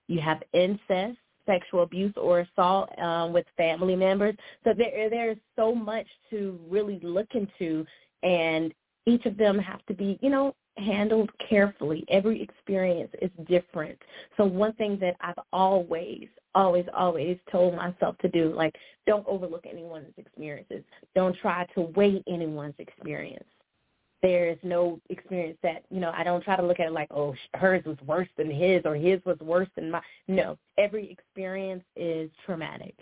You 0.08 0.20
have 0.20 0.42
incest, 0.52 1.18
sexual 1.46 1.82
abuse 1.82 2.14
or 2.16 2.40
assault 2.40 2.96
um, 2.98 3.32
with 3.32 3.46
family 3.56 3.96
members. 3.96 4.34
So 4.64 4.72
there, 4.76 5.10
there's 5.10 5.38
so 5.56 5.74
much 5.74 6.06
to 6.30 6.58
really 6.68 7.00
look 7.02 7.28
into, 7.34 7.84
and 8.22 8.72
each 9.06 9.26
of 9.26 9.36
them 9.36 9.58
have 9.58 9.84
to 9.86 9.94
be, 9.94 10.18
you 10.22 10.30
know, 10.30 10.54
handled 10.78 11.30
carefully. 11.48 12.04
Every 12.08 12.42
experience 12.42 13.10
is 13.20 13.30
different. 13.46 13.98
So 14.36 14.44
one 14.44 14.72
thing 14.74 14.98
that 15.00 15.16
I've 15.20 15.38
always, 15.52 16.28
always, 16.54 16.86
always 16.96 17.36
told 17.50 17.74
myself 17.74 18.16
to 18.18 18.28
do, 18.28 18.54
like, 18.54 18.74
don't 19.06 19.26
overlook 19.26 19.66
anyone's 19.68 20.14
experiences. 20.16 20.82
Don't 21.14 21.36
try 21.36 21.66
to 21.74 21.82
weigh 21.96 22.22
anyone's 22.26 22.74
experience. 22.78 23.44
There 24.22 24.48
is 24.48 24.58
no 24.62 25.00
experience 25.10 25.58
that, 25.62 25.84
you 25.90 26.00
know, 26.00 26.12
I 26.16 26.22
don't 26.22 26.44
try 26.44 26.56
to 26.56 26.62
look 26.62 26.78
at 26.78 26.86
it 26.86 26.92
like, 26.92 27.08
oh, 27.10 27.34
hers 27.54 27.84
was 27.84 27.96
worse 28.06 28.28
than 28.36 28.50
his 28.50 28.82
or 28.84 28.94
his 28.94 29.20
was 29.24 29.38
worse 29.40 29.68
than 29.74 29.90
my. 29.90 30.00
No, 30.28 30.56
every 30.78 31.10
experience 31.10 31.84
is 31.96 32.30
traumatic. 32.46 32.94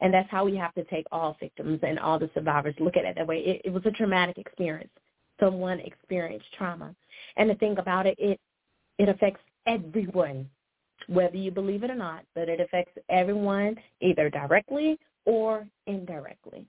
And 0.00 0.12
that's 0.14 0.30
how 0.30 0.44
we 0.44 0.56
have 0.56 0.74
to 0.74 0.84
take 0.84 1.06
all 1.10 1.36
victims 1.40 1.80
and 1.82 1.98
all 1.98 2.18
the 2.18 2.30
survivors, 2.34 2.74
look 2.78 2.96
at 2.96 3.04
it 3.04 3.16
that 3.16 3.26
way. 3.26 3.38
It, 3.38 3.62
it 3.64 3.72
was 3.72 3.82
a 3.86 3.90
traumatic 3.90 4.38
experience 4.38 4.90
someone 5.40 5.80
experienced 5.80 6.46
trauma. 6.56 6.94
And 7.36 7.50
the 7.50 7.54
thing 7.54 7.78
about 7.78 8.06
it, 8.06 8.16
it 8.18 8.40
it 8.98 9.08
affects 9.08 9.40
everyone, 9.66 10.48
whether 11.06 11.36
you 11.36 11.50
believe 11.50 11.82
it 11.82 11.90
or 11.90 11.94
not, 11.96 12.24
but 12.34 12.48
it 12.48 12.60
affects 12.60 12.96
everyone 13.10 13.76
either 14.00 14.30
directly 14.30 14.98
or 15.26 15.66
indirectly 15.86 16.64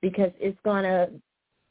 because 0.00 0.30
it's 0.38 0.58
gonna 0.64 1.08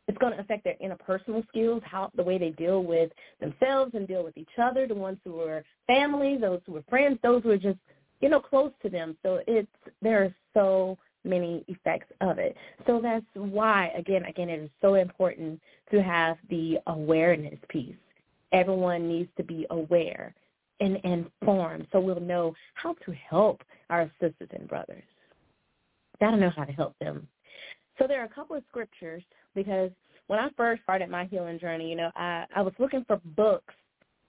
it's 0.07 0.17
going 0.17 0.33
to 0.33 0.39
affect 0.39 0.63
their 0.63 0.75
interpersonal 0.81 1.47
skills, 1.49 1.81
how 1.85 2.11
the 2.15 2.23
way 2.23 2.37
they 2.37 2.51
deal 2.51 2.83
with 2.83 3.11
themselves 3.39 3.91
and 3.93 4.07
deal 4.07 4.23
with 4.23 4.37
each 4.37 4.57
other, 4.61 4.87
the 4.87 4.95
ones 4.95 5.17
who 5.23 5.41
are 5.41 5.63
family, 5.85 6.37
those 6.37 6.61
who 6.65 6.77
are 6.77 6.83
friends, 6.89 7.19
those 7.23 7.43
who 7.43 7.51
are 7.51 7.57
just 7.57 7.79
you 8.21 8.29
know 8.29 8.39
close 8.39 8.71
to 8.81 8.89
them. 8.89 9.17
So 9.23 9.41
it's 9.47 9.67
there 10.01 10.23
are 10.23 10.35
so 10.53 10.97
many 11.23 11.63
effects 11.67 12.11
of 12.21 12.39
it. 12.39 12.55
So 12.85 13.01
that's 13.01 13.25
why, 13.33 13.91
again, 13.97 14.25
again, 14.25 14.49
it 14.49 14.61
is 14.61 14.69
so 14.81 14.95
important 14.95 15.59
to 15.91 16.01
have 16.01 16.37
the 16.49 16.77
awareness 16.87 17.59
piece. 17.69 17.95
Everyone 18.53 19.07
needs 19.09 19.29
to 19.37 19.43
be 19.43 19.65
aware 19.69 20.33
and 20.79 20.97
informed 21.03 21.87
so 21.91 21.99
we'll 21.99 22.19
know 22.19 22.53
how 22.75 22.93
to 23.05 23.11
help 23.11 23.61
our 23.89 24.09
sisters 24.21 24.49
and 24.51 24.67
brothers. 24.67 25.03
Gotta 26.19 26.37
know 26.37 26.51
how 26.55 26.63
to 26.63 26.71
help 26.71 26.97
them. 26.99 27.27
So 27.97 28.07
there 28.07 28.21
are 28.21 28.25
a 28.25 28.29
couple 28.29 28.55
of 28.55 28.63
scriptures 28.69 29.23
because 29.57 29.91
when 30.27 30.39
I 30.39 30.49
first 30.55 30.83
started 30.83 31.09
my 31.09 31.25
healing 31.25 31.59
journey, 31.59 31.89
you 31.89 31.95
know, 31.95 32.11
I, 32.15 32.45
I 32.55 32.61
was 32.61 32.73
looking 32.79 33.03
for 33.05 33.19
books 33.35 33.73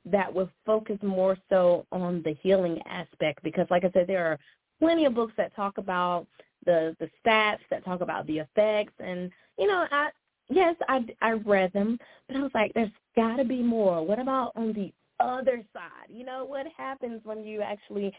that 0.07 0.33
would 0.33 0.49
focus 0.65 0.97
more 1.03 1.37
so 1.51 1.87
on 1.93 2.23
the 2.25 2.35
healing 2.43 2.81
aspect 2.87 3.43
because 3.45 3.67
like 3.71 3.85
I 3.85 3.91
said, 3.93 4.07
there 4.07 4.27
are 4.27 4.39
plenty 4.81 5.05
of 5.05 5.15
books 5.15 5.35
that 5.37 5.55
talk 5.55 5.79
about 5.79 6.27
the 6.65 6.97
the 6.99 7.11
stats, 7.21 7.59
that 7.71 7.85
talk 7.85 8.01
about 8.01 8.27
the 8.27 8.39
effects 8.39 8.95
and 8.99 9.31
you 9.59 9.67
know, 9.67 9.87
I 9.91 10.09
yes, 10.49 10.75
I 10.89 11.05
I 11.21 11.33
read 11.33 11.73
them, 11.73 11.99
but 12.27 12.37
I 12.37 12.41
was 12.41 12.53
like 12.55 12.73
there's 12.75 12.91
got 13.15 13.37
to 13.37 13.45
be 13.45 13.63
more. 13.63 14.05
What 14.05 14.19
about 14.19 14.53
on 14.57 14.73
the 14.73 14.93
other 15.21 15.63
side? 15.75 16.09
You 16.09 16.25
know, 16.25 16.45
what 16.45 16.67
happens 16.77 17.21
when 17.25 17.45
you 17.45 17.61
actually 17.61 18.13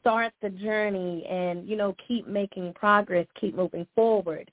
start 0.00 0.32
the 0.40 0.50
journey 0.50 1.26
and, 1.28 1.68
you 1.68 1.76
know, 1.76 1.94
keep 2.06 2.26
making 2.26 2.72
progress, 2.74 3.26
keep 3.40 3.54
moving 3.54 3.86
forward? 3.94 4.50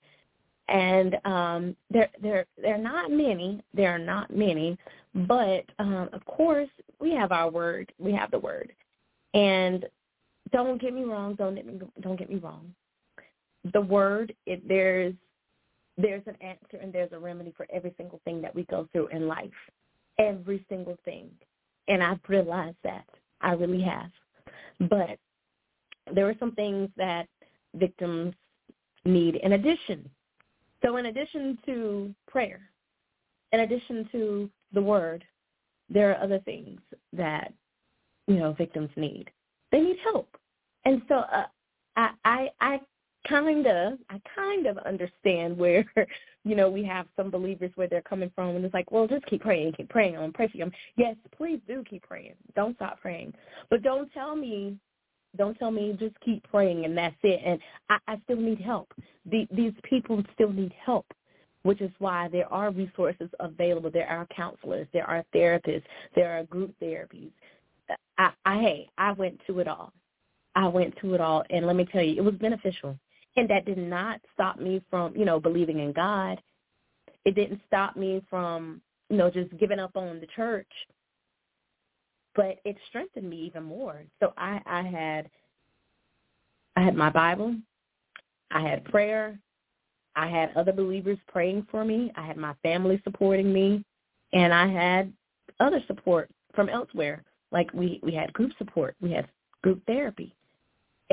And 0.69 1.17
um, 1.26 1.76
there 1.89 2.10
there 2.21 2.45
there 2.62 2.76
are 2.76 2.80
not 2.80 3.12
many. 3.12 3.62
There 3.73 3.93
are 3.93 3.99
not 3.99 4.36
many, 4.36 4.78
but 5.13 5.65
um, 5.80 6.10
of 6.13 6.23
course 6.26 6.69
we 6.99 7.12
have 7.12 7.32
our 7.32 7.49
word. 7.49 7.91
We 7.99 8.13
have 8.13 8.32
the 8.32 8.39
word, 8.39 8.71
and 9.34 9.86
don't 10.52 10.82
get 10.82 10.93
me 10.93 11.04
wrong. 11.04 11.36
Don't 11.36 11.56
get 11.56 11.65
me, 11.65 11.80
don't 12.02 12.17
get 12.17 12.30
me 12.30 12.38
wrong. 12.38 12.73
The 13.73 13.82
word 13.82 14.34
it, 14.45 14.65
there's 14.67 15.13
there's 15.97 16.23
an 16.28 16.38
answer 16.41 16.78
and 16.82 16.91
there's 16.91 17.12
a 17.12 17.19
remedy 17.19 17.54
for 17.56 17.67
every 17.71 17.93
single 17.97 18.19
thing 18.26 18.41
that 18.41 18.56
we 18.56 18.63
go 18.63 18.88
through 18.91 19.08
in 19.08 19.28
life, 19.28 19.52
every 20.17 20.65
single 20.69 20.97
thing, 21.04 21.30
and 21.88 22.02
I've 22.02 22.19
realized 22.28 22.78
that 22.84 23.06
I 23.41 23.52
really 23.52 23.82
have. 23.82 24.10
But 24.89 25.19
there 26.13 26.28
are 26.28 26.36
some 26.39 26.54
things 26.54 26.89
that 26.97 27.28
victims 27.76 28.34
need 29.06 29.36
in 29.36 29.54
addition 29.54 30.10
so 30.84 30.98
in 30.98 31.08
addition 31.08 31.58
to 31.65 32.13
prayer, 32.28 32.62
in 33.52 33.62
addition 33.62 34.08
to 34.12 34.50
the 34.74 34.82
word, 34.82 35.24
there 35.89 36.12
are 36.12 36.24
other 36.24 36.39
things 36.39 36.80
that, 37.13 37.54
you 38.28 38.36
know, 38.36 38.54
victims 38.54 38.89
need. 38.96 39.30
They 39.72 39.80
need 39.80 39.98
help. 40.04 40.36
And 40.86 41.02
so 41.08 41.15
uh, 41.15 41.46
I, 41.96 42.10
I, 42.26 42.50
I 42.60 42.80
kind 43.28 43.65
of, 43.65 44.00
I 44.10 44.19
kind 44.36 44.65
of 44.65 44.78
understand 44.80 45.58
where, 45.58 45.86
you 46.43 46.56
know, 46.56 46.69
we 46.69 46.84
have 46.86 47.06
some 47.15 47.30
believers 47.30 47.72
where 47.76 47.88
they're 47.88 48.02
coming 48.02 48.32
from, 48.36 48.56
and 48.56 48.65
it's 48.65 48.74
like, 48.74 48.91
well, 48.91 49.08
just 49.08 49.26
keep 49.28 49.41
praying, 49.41 49.74
keep 49.74 49.89
praying, 49.89 50.17
I'm 50.17 50.34
pray 50.34 50.50
for 50.50 50.58
them. 50.58 50.72
Yes, 50.98 51.15
please 51.36 51.60
do 51.67 51.84
keep 51.89 52.04
praying. 52.04 52.34
Don't 52.56 52.76
stop 52.76 53.00
praying, 53.00 53.34
but 53.69 53.84
don't 53.84 54.12
tell 54.13 54.36
me 54.36 54.78
don't 55.38 55.58
tell 55.58 55.72
me 55.72 55.96
just 56.00 56.19
keep 56.22 56.43
praying 56.50 56.86
and 56.86 56.98
that's 56.98 57.15
it. 57.24 57.41
And 57.46 57.60
I, 57.89 57.98
I 58.08 58.22
still 58.24 58.38
need 58.38 58.60
help. 58.62 58.93
The, 59.26 59.48
these 59.52 59.74
people 59.84 60.24
still 60.34 60.52
need 60.52 60.74
help, 60.84 61.06
which 61.63 61.82
is 61.82 61.91
why 62.00 62.28
there 62.30 62.52
are 62.52 62.72
resources 62.72 63.30
available. 63.39 63.89
There 63.91 64.08
are 64.08 64.28
counselors. 64.36 64.88
There 64.93 65.10
are 65.10 65.24
therapists. 65.34 65.84
There 66.15 66.38
are 66.38 66.43
group 66.43 66.74
therapies. 66.82 67.32
I, 68.17 68.32
I 68.46 68.60
hey, 68.60 68.89
I 68.98 69.12
went 69.13 69.39
to 69.48 69.60
it 69.60 69.67
all. 69.67 69.91
I 70.56 70.67
went 70.67 70.96
to 71.02 71.15
it 71.15 71.22
all, 71.22 71.43
and 71.50 71.65
let 71.65 71.76
me 71.76 71.86
tell 71.91 72.04
you, 72.04 72.15
it 72.15 72.24
was 72.24 72.36
beneficial. 72.36 72.98
And 73.36 73.50
that 73.50 73.65
did 73.65 73.80
not 73.80 74.22
stop 74.34 74.60
me 74.60 74.84
from, 74.89 75.15
you 75.15 75.26
know, 75.26 75.39
believing 75.39 75.80
in 75.80 75.91
God. 75.91 76.39
It 77.26 77.34
didn't 77.34 77.62
stop 77.65 77.96
me 77.96 78.22
from, 78.30 78.80
you 79.10 79.17
know, 79.17 79.32
just 79.32 79.58
giving 79.58 79.80
up 79.80 79.96
on 79.96 80.19
the 80.19 80.28
church 80.36 80.67
but 82.36 82.60
it 82.65 82.76
strengthened 82.89 83.30
me 83.30 83.38
even 83.38 83.63
more. 83.63 84.04
So 84.19 84.34
I, 84.38 84.62
I 84.65 84.82
had 84.84 85.30
I 86.76 86.82
had 86.82 86.96
my 86.96 87.10
Bible, 87.10 87.56
I 88.52 88.62
had 88.62 88.84
prayer, 88.86 89.38
I 90.15 90.28
had 90.28 90.56
other 90.56 90.72
believers 90.72 91.19
praying 91.28 91.67
for 91.69 91.86
me, 91.86 92.12
I 92.15 92.26
had 92.26 92.38
my 92.38 92.54
family 92.63 93.00
supporting 93.04 93.54
me, 93.54 93.84
and 94.32 94.54
I 94.54 94.67
had 94.67 95.13
other 95.60 95.84
support 95.88 96.30
from 96.56 96.69
elsewhere. 96.69 97.24
Like 97.52 97.72
we 97.74 98.00
we 98.02 98.13
had 98.13 98.34
group 98.34 98.52
support, 98.58 98.96
we 99.02 99.12
had 99.12 99.28
group 99.62 99.82
therapy. 99.86 100.36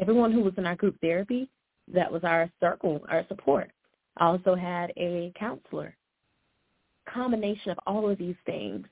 Everyone 0.01 0.33
who 0.33 0.41
was 0.41 0.55
in 0.57 0.67
our 0.67 0.77
group 0.77 0.97
therapy, 1.01 1.49
that 1.93 2.11
was 2.11 2.25
our 2.25 2.51
circle, 2.61 3.03
our 3.11 3.25
support. 3.29 3.71
I 4.17 4.27
also 4.27 4.55
had 4.55 4.93
a 4.97 5.33
counselor. 5.39 5.95
Combination 7.13 7.71
of 7.71 7.79
all 7.87 8.09
of 8.09 8.19
these 8.19 8.37
things 8.47 8.87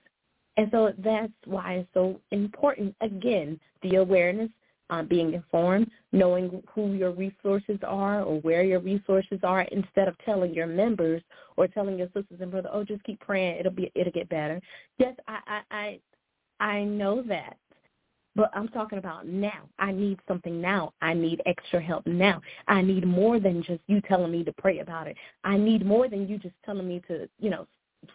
and 0.59 0.69
so 0.73 0.93
that's 0.99 1.33
why 1.45 1.75
it's 1.75 1.89
so 1.95 2.21
important, 2.33 2.95
again, 3.01 3.61
the 3.83 3.95
awareness, 3.97 4.51
um, 4.91 5.07
being 5.07 5.33
informed, 5.33 5.89
knowing 6.11 6.63
who 6.75 6.95
your 6.95 7.13
resources 7.13 7.79
are 7.87 8.23
or 8.23 8.41
where 8.41 8.65
your 8.65 8.81
resources 8.81 9.39
are 9.45 9.63
instead 9.71 10.09
of 10.09 10.19
telling 10.25 10.53
your 10.53 10.67
members 10.67 11.23
or 11.57 11.69
telling 11.69 11.97
your 11.97 12.09
sisters 12.09 12.41
and 12.41 12.51
brothers, 12.51 12.73
oh, 12.75 12.83
just 12.83 13.05
keep 13.05 13.21
praying, 13.21 13.61
it'll 13.61 13.71
be 13.71 13.93
it'll 13.95 14.13
get 14.13 14.29
better. 14.31 14.61
Yes, 14.99 15.15
I 15.29 15.39
I 15.47 16.01
I, 16.61 16.65
I 16.65 16.85
know 16.85 17.23
that. 17.23 17.57
But 18.35 18.51
I'm 18.53 18.69
talking 18.69 18.99
about 18.99 19.27
now. 19.27 19.69
I 19.79 19.93
need 19.93 20.19
something 20.27 20.61
now. 20.61 20.93
I 21.03 21.15
need 21.15 21.41
extra 21.47 21.81
help 21.81 22.07
now. 22.07 22.41
I 22.69 22.83
need 22.83 23.07
more 23.07 23.39
than 23.41 23.63
just 23.63 23.81
you 23.87 24.01
telling 24.03 24.33
me 24.33 24.43
to 24.45 24.53
pray 24.53 24.79
about 24.81 25.07
it. 25.07 25.17
I 25.45 25.57
need 25.57 25.85
more 25.85 26.09
than 26.09 26.29
you 26.29 26.39
just 26.39 26.55
telling 26.65 26.87
me 26.89 27.01
to, 27.09 27.29
you 27.41 27.51
know, 27.51 27.67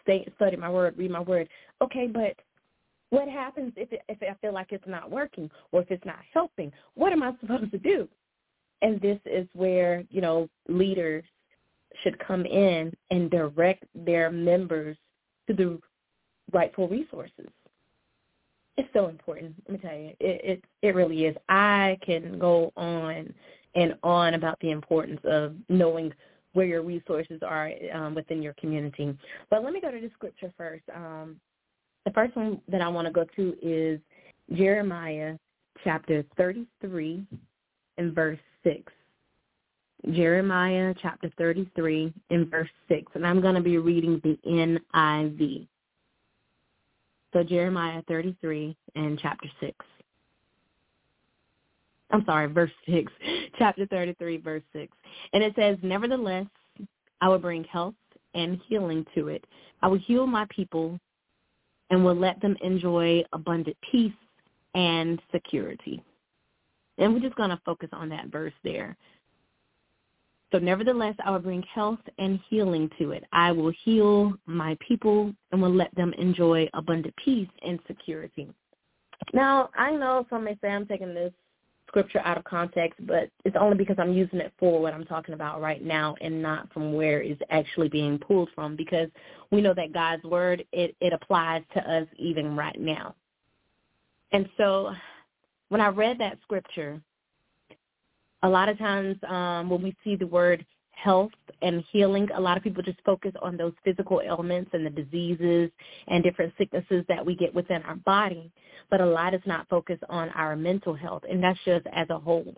stay 0.02 0.26
study 0.36 0.56
my 0.56 0.70
word, 0.70 0.96
read 0.96 1.10
my 1.10 1.20
word. 1.20 1.48
Okay, 1.82 2.06
but 2.06 2.36
what 3.10 3.28
happens 3.28 3.72
if 3.76 3.92
it, 3.92 4.02
if 4.08 4.18
I 4.22 4.34
feel 4.40 4.52
like 4.52 4.72
it's 4.72 4.86
not 4.86 5.10
working 5.10 5.50
or 5.72 5.82
if 5.82 5.90
it's 5.90 6.04
not 6.04 6.18
helping? 6.32 6.72
What 6.94 7.12
am 7.12 7.22
I 7.22 7.32
supposed 7.40 7.70
to 7.72 7.78
do? 7.78 8.08
And 8.82 9.00
this 9.00 9.18
is 9.24 9.46
where 9.54 10.04
you 10.10 10.20
know 10.20 10.48
leaders 10.68 11.24
should 12.02 12.18
come 12.18 12.44
in 12.44 12.92
and 13.10 13.30
direct 13.30 13.84
their 13.94 14.30
members 14.30 14.96
to 15.46 15.54
the 15.54 15.78
rightful 16.52 16.88
resources. 16.88 17.48
It's 18.76 18.88
so 18.92 19.06
important. 19.06 19.54
Let 19.68 19.72
me 19.72 19.88
tell 19.88 19.98
you, 19.98 20.08
it 20.18 20.40
it, 20.44 20.64
it 20.82 20.94
really 20.94 21.26
is. 21.26 21.36
I 21.48 21.98
can 22.04 22.38
go 22.38 22.72
on 22.76 23.32
and 23.74 23.94
on 24.02 24.34
about 24.34 24.58
the 24.60 24.70
importance 24.70 25.20
of 25.24 25.54
knowing 25.68 26.12
where 26.54 26.66
your 26.66 26.82
resources 26.82 27.40
are 27.46 27.70
um, 27.92 28.14
within 28.14 28.42
your 28.42 28.54
community. 28.54 29.16
But 29.50 29.62
let 29.62 29.72
me 29.72 29.80
go 29.80 29.90
to 29.90 30.00
the 30.00 30.10
scripture 30.14 30.52
first. 30.56 30.84
Um, 30.94 31.36
the 32.04 32.12
first 32.12 32.34
one 32.36 32.60
that 32.68 32.80
I 32.80 32.88
want 32.88 33.06
to 33.06 33.12
go 33.12 33.24
to 33.36 33.56
is 33.62 34.00
Jeremiah 34.56 35.36
chapter 35.82 36.24
33 36.36 37.26
and 37.98 38.14
verse 38.14 38.38
6. 38.62 38.92
Jeremiah 40.12 40.94
chapter 41.00 41.30
33 41.38 42.12
and 42.30 42.50
verse 42.50 42.68
6. 42.88 43.12
And 43.14 43.26
I'm 43.26 43.40
going 43.40 43.54
to 43.54 43.60
be 43.60 43.78
reading 43.78 44.20
the 44.22 44.38
NIV. 44.46 45.66
So 47.32 47.42
Jeremiah 47.42 48.02
33 48.06 48.76
and 48.94 49.18
chapter 49.18 49.48
6. 49.60 49.74
I'm 52.10 52.24
sorry, 52.24 52.46
verse 52.52 52.70
6, 52.88 53.12
chapter 53.58 53.86
33, 53.86 54.38
verse 54.38 54.62
6. 54.72 54.92
And 55.32 55.42
it 55.42 55.54
says, 55.56 55.76
Nevertheless, 55.82 56.46
I 57.20 57.28
will 57.28 57.38
bring 57.38 57.64
health 57.64 57.94
and 58.34 58.60
healing 58.68 59.06
to 59.14 59.28
it. 59.28 59.44
I 59.82 59.88
will 59.88 59.98
heal 59.98 60.26
my 60.26 60.46
people 60.50 60.98
and 61.90 62.04
will 62.04 62.14
let 62.14 62.40
them 62.40 62.56
enjoy 62.62 63.22
abundant 63.32 63.76
peace 63.90 64.12
and 64.74 65.20
security. 65.32 66.02
And 66.98 67.12
we're 67.12 67.20
just 67.20 67.36
going 67.36 67.50
to 67.50 67.60
focus 67.64 67.88
on 67.92 68.08
that 68.10 68.28
verse 68.28 68.52
there. 68.62 68.96
So 70.52 70.58
nevertheless, 70.58 71.16
I 71.24 71.30
will 71.32 71.40
bring 71.40 71.62
health 71.62 71.98
and 72.18 72.38
healing 72.48 72.88
to 72.98 73.10
it. 73.10 73.24
I 73.32 73.50
will 73.50 73.72
heal 73.82 74.34
my 74.46 74.76
people 74.86 75.32
and 75.50 75.60
will 75.60 75.74
let 75.74 75.92
them 75.96 76.12
enjoy 76.16 76.68
abundant 76.74 77.14
peace 77.24 77.48
and 77.66 77.80
security. 77.88 78.48
Now, 79.32 79.70
I 79.76 79.92
know 79.92 80.26
some 80.30 80.44
may 80.44 80.56
say 80.60 80.68
I'm 80.68 80.86
taking 80.86 81.14
this 81.14 81.32
scripture 81.94 82.20
out 82.24 82.36
of 82.36 82.42
context, 82.42 82.98
but 83.06 83.30
it's 83.44 83.56
only 83.56 83.76
because 83.76 83.94
I'm 84.00 84.12
using 84.12 84.40
it 84.40 84.52
for 84.58 84.82
what 84.82 84.92
I'm 84.92 85.04
talking 85.04 85.32
about 85.32 85.60
right 85.60 85.80
now 85.80 86.16
and 86.20 86.42
not 86.42 86.72
from 86.72 86.92
where 86.92 87.22
it's 87.22 87.40
actually 87.50 87.88
being 87.88 88.18
pulled 88.18 88.48
from 88.52 88.74
because 88.74 89.08
we 89.52 89.60
know 89.60 89.74
that 89.74 89.92
God's 89.92 90.24
word, 90.24 90.64
it, 90.72 90.96
it 91.00 91.12
applies 91.12 91.62
to 91.74 91.80
us 91.88 92.08
even 92.16 92.56
right 92.56 92.80
now. 92.80 93.14
And 94.32 94.48
so 94.56 94.92
when 95.68 95.80
I 95.80 95.86
read 95.86 96.18
that 96.18 96.38
scripture, 96.42 97.00
a 98.42 98.48
lot 98.48 98.68
of 98.68 98.76
times 98.76 99.16
um, 99.28 99.70
when 99.70 99.80
we 99.80 99.94
see 100.02 100.16
the 100.16 100.26
word 100.26 100.66
health 100.94 101.32
and 101.62 101.84
healing, 101.90 102.28
a 102.34 102.40
lot 102.40 102.56
of 102.56 102.62
people 102.62 102.82
just 102.82 103.00
focus 103.04 103.32
on 103.42 103.56
those 103.56 103.72
physical 103.84 104.20
ailments 104.24 104.70
and 104.72 104.84
the 104.84 104.90
diseases 104.90 105.70
and 106.08 106.22
different 106.22 106.52
sicknesses 106.58 107.04
that 107.08 107.24
we 107.24 107.34
get 107.34 107.54
within 107.54 107.82
our 107.82 107.96
body, 107.96 108.50
but 108.90 109.00
a 109.00 109.06
lot 109.06 109.34
is 109.34 109.42
not 109.46 109.68
focused 109.68 110.02
on 110.08 110.30
our 110.30 110.56
mental 110.56 110.94
health, 110.94 111.22
and 111.28 111.42
that's 111.42 111.58
just 111.64 111.86
as 111.92 112.08
a 112.10 112.18
whole. 112.18 112.54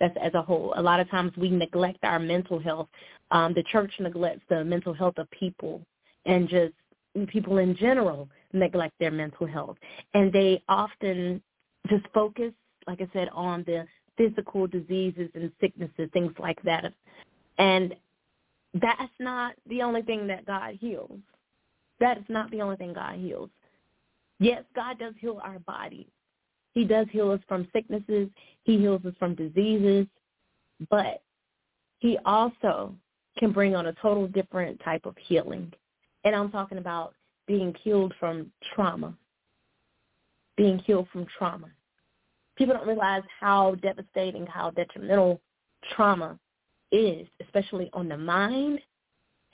That's 0.00 0.16
as 0.22 0.34
a 0.34 0.42
whole. 0.42 0.74
A 0.76 0.82
lot 0.82 1.00
of 1.00 1.08
times 1.10 1.32
we 1.36 1.48
neglect 1.48 1.98
our 2.02 2.18
mental 2.18 2.58
health. 2.58 2.88
Um, 3.30 3.54
the 3.54 3.62
church 3.72 3.92
neglects 3.98 4.42
the 4.48 4.62
mental 4.62 4.92
health 4.92 5.14
of 5.16 5.30
people 5.30 5.80
and 6.26 6.48
just 6.48 6.74
people 7.28 7.58
in 7.58 7.74
general 7.76 8.28
neglect 8.52 8.94
their 9.00 9.10
mental 9.10 9.46
health. 9.46 9.76
And 10.12 10.32
they 10.32 10.62
often 10.68 11.42
just 11.88 12.04
focus, 12.12 12.52
like 12.86 13.00
I 13.00 13.08
said, 13.12 13.28
on 13.32 13.64
the 13.66 13.86
physical 14.16 14.66
diseases 14.66 15.30
and 15.34 15.50
sicknesses, 15.60 16.10
things 16.12 16.32
like 16.38 16.60
that. 16.62 16.92
And 17.58 17.94
that's 18.74 19.12
not 19.18 19.54
the 19.68 19.82
only 19.82 20.02
thing 20.02 20.26
that 20.26 20.46
God 20.46 20.74
heals. 20.80 21.18
That 22.00 22.18
is 22.18 22.24
not 22.28 22.50
the 22.50 22.60
only 22.60 22.76
thing 22.76 22.92
God 22.92 23.18
heals. 23.18 23.50
Yes, 24.38 24.64
God 24.74 24.98
does 24.98 25.14
heal 25.18 25.40
our 25.42 25.58
bodies. 25.60 26.06
He 26.74 26.84
does 26.84 27.06
heal 27.10 27.30
us 27.30 27.40
from 27.48 27.68
sicknesses. 27.72 28.28
He 28.64 28.78
heals 28.78 29.04
us 29.06 29.14
from 29.18 29.34
diseases. 29.34 30.06
But 30.90 31.22
he 32.00 32.18
also 32.26 32.94
can 33.38 33.52
bring 33.52 33.74
on 33.74 33.86
a 33.86 33.94
total 33.94 34.28
different 34.28 34.80
type 34.84 35.06
of 35.06 35.16
healing. 35.18 35.72
And 36.24 36.34
I'm 36.34 36.50
talking 36.50 36.78
about 36.78 37.14
being 37.46 37.74
healed 37.82 38.12
from 38.20 38.50
trauma. 38.74 39.14
Being 40.56 40.78
healed 40.80 41.08
from 41.12 41.26
trauma. 41.38 41.68
People 42.56 42.74
don't 42.74 42.86
realize 42.86 43.22
how 43.40 43.74
devastating, 43.76 44.46
how 44.46 44.70
detrimental 44.70 45.40
trauma 45.94 46.38
is, 46.92 47.26
especially 47.40 47.90
on 47.92 48.08
the 48.08 48.16
mind 48.16 48.80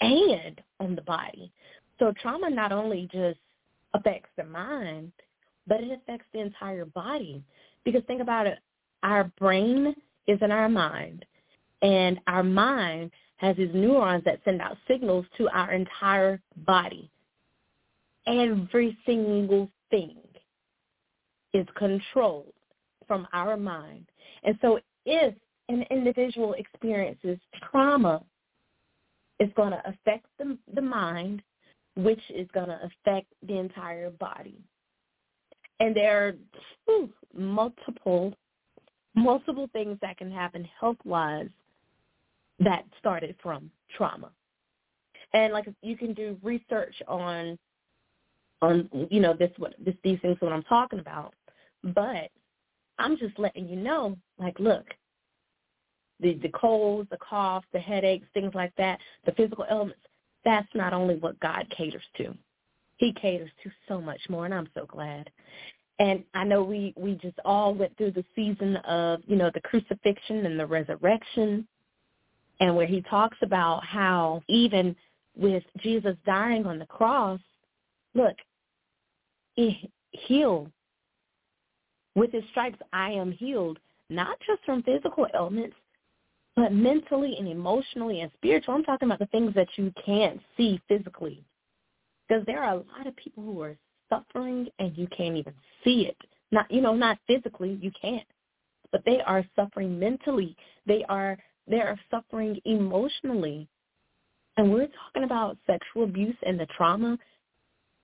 and 0.01 0.61
on 0.81 0.95
the 0.95 1.03
body. 1.03 1.51
So 1.99 2.12
trauma 2.21 2.51
not 2.51 2.73
only 2.73 3.09
just 3.12 3.38
affects 3.95 4.31
the 4.37 4.45
mind, 4.45 5.12
but 5.66 5.81
it 5.81 5.92
affects 5.92 6.27
the 6.33 6.40
entire 6.40 6.85
body. 6.85 7.42
Because 7.85 8.03
think 8.07 8.21
about 8.21 8.47
it, 8.47 8.59
our 9.03 9.25
brain 9.38 9.95
is 10.27 10.38
in 10.40 10.53
our 10.53 10.68
mind, 10.68 11.25
and 11.83 12.21
our 12.27 12.42
mind 12.42 13.11
has 13.37 13.57
these 13.57 13.71
neurons 13.75 14.25
that 14.25 14.40
send 14.45 14.61
out 14.61 14.77
signals 14.87 15.27
to 15.37 15.49
our 15.51 15.73
entire 15.73 16.40
body. 16.64 17.11
Every 18.27 18.97
single 19.05 19.68
thing 19.90 20.16
is 21.53 21.66
controlled 21.77 22.53
from 23.09 23.27
our 23.33 23.57
mind. 23.57 24.07
And 24.45 24.57
so 24.62 24.79
if 25.05 25.35
an 25.73 25.85
individual 25.91 26.55
experiences 26.55 27.39
trauma, 27.71 28.23
is 29.41 29.51
going 29.57 29.73
to 29.73 29.83
affect 29.89 30.27
the, 30.39 30.57
the 30.75 30.81
mind, 30.81 31.43
which 31.97 32.21
is 32.31 32.47
going 32.55 32.69
to 32.69 32.79
affect 32.85 33.27
the 33.47 33.59
entire 33.59 34.11
body. 34.11 34.59
And 35.81 35.97
there 35.97 36.29
are 36.29 36.33
whew, 36.85 37.11
multiple, 37.35 38.35
multiple 39.15 39.69
things 39.73 39.99
that 40.01 40.17
can 40.17 40.31
happen 40.31 40.69
health-wise 40.81 41.49
that 42.61 42.85
started 42.99 43.35
from 43.43 43.71
trauma. 43.97 44.31
And 45.35 45.53
like 45.53 45.67
you 45.83 45.97
can 45.97 46.15
do 46.15 46.37
research 46.43 46.95
on, 47.09 47.59
on 48.61 48.89
you 49.11 49.19
know 49.19 49.35
this 49.35 49.51
what 49.57 49.75
this 49.85 49.95
these 50.05 50.21
things 50.21 50.37
what 50.41 50.53
I'm 50.53 50.63
talking 50.65 51.01
about, 51.01 51.35
but 51.83 52.31
I'm 52.99 53.17
just 53.17 53.39
letting 53.39 53.69
you 53.69 53.77
know, 53.77 54.17
like, 54.39 54.59
look, 54.61 54.85
the 56.20 56.35
the 56.35 56.51
colds, 56.51 57.09
the 57.11 57.18
coughs, 57.18 57.66
the 57.72 57.79
headaches, 57.79 58.27
things 58.35 58.55
like 58.55 58.72
that, 58.77 58.98
the 59.27 59.33
physical 59.33 59.66
ailments. 59.70 60.01
That's 60.44 60.68
not 60.75 60.92
only 60.92 61.16
what 61.16 61.38
God 61.40 61.66
caters 61.77 62.03
to. 62.16 62.35
He 62.96 63.12
caters 63.12 63.51
to 63.62 63.70
so 63.88 64.01
much 64.01 64.20
more, 64.29 64.44
and 64.44 64.55
I'm 64.55 64.68
so 64.75 64.87
glad. 64.87 65.31
And 65.98 66.25
I 66.35 66.44
know 66.44 66.62
we 66.62 66.94
we 66.96 67.14
just 67.14 67.38
all 67.44 67.75
went 67.75 67.96
through 67.96 68.12
the 68.12 68.25
season 68.35 68.77
of 68.77 69.20
you 69.27 69.37
know 69.37 69.51
the 69.53 69.61
crucifixion 69.61 70.46
and 70.46 70.59
the 70.59 70.66
resurrection, 70.66 71.66
and 72.61 72.77
where 72.77 72.87
he 72.87 73.03
talks 73.03 73.38
about 73.42 73.85
how 73.85 74.42
even 74.48 74.96
with 75.37 75.62
Jesus 75.79 76.16
dying 76.27 76.66
on 76.66 76.79
the 76.79 76.87
cross, 76.87 77.40
look, 78.14 78.37
he 79.55 79.90
healed. 80.11 80.70
With 82.14 82.33
his 82.33 82.44
stripes, 82.51 82.79
I 82.92 83.11
am 83.11 83.33
healed, 83.33 83.79
not 84.11 84.38
just 84.46 84.62
from 84.64 84.83
physical 84.83 85.27
ailments, 85.35 85.77
but 86.57 86.73
mentally 86.73 87.37
and 87.38 87.49
emotionally 87.49 88.21
and 88.21 88.31
spiritual. 88.35 88.75
I'm 88.75 88.85
talking 88.85 89.09
about 89.09 89.19
the 89.19 89.27
things 89.27 89.55
that 89.55 89.69
you 89.77 89.93
can't 90.05 90.41
see 90.57 90.81
physically. 90.88 91.45
Because 92.29 92.45
there 92.47 92.62
are 92.62 92.75
a 92.75 92.85
lot 92.97 93.07
of 93.07 93.17
people 93.17 93.43
who 93.43 93.61
are 93.62 93.77
suffering 94.09 94.69
and 94.79 94.97
you 94.97 95.07
can't 95.17 95.37
even 95.37 95.55
see 95.85 96.07
it. 96.07 96.17
Not 96.51 96.71
you 96.71 96.81
know, 96.81 96.95
not 96.95 97.19
physically, 97.27 97.79
you 97.81 97.91
can't. 98.01 98.27
But 98.91 99.03
they 99.07 99.21
are 99.23 99.45
suffering 99.57 99.99
mentally. 99.99 100.57
They 100.87 101.05
are 101.09 101.38
they 101.67 101.81
are 101.81 101.99
suffering 102.11 102.61
emotionally. 102.65 103.69
And 104.57 104.73
we're 104.73 104.88
talking 104.88 105.25
about 105.25 105.57
sexual 105.67 106.05
abuse 106.05 106.37
and 106.45 106.61
the 106.61 106.67
trauma 106.77 107.19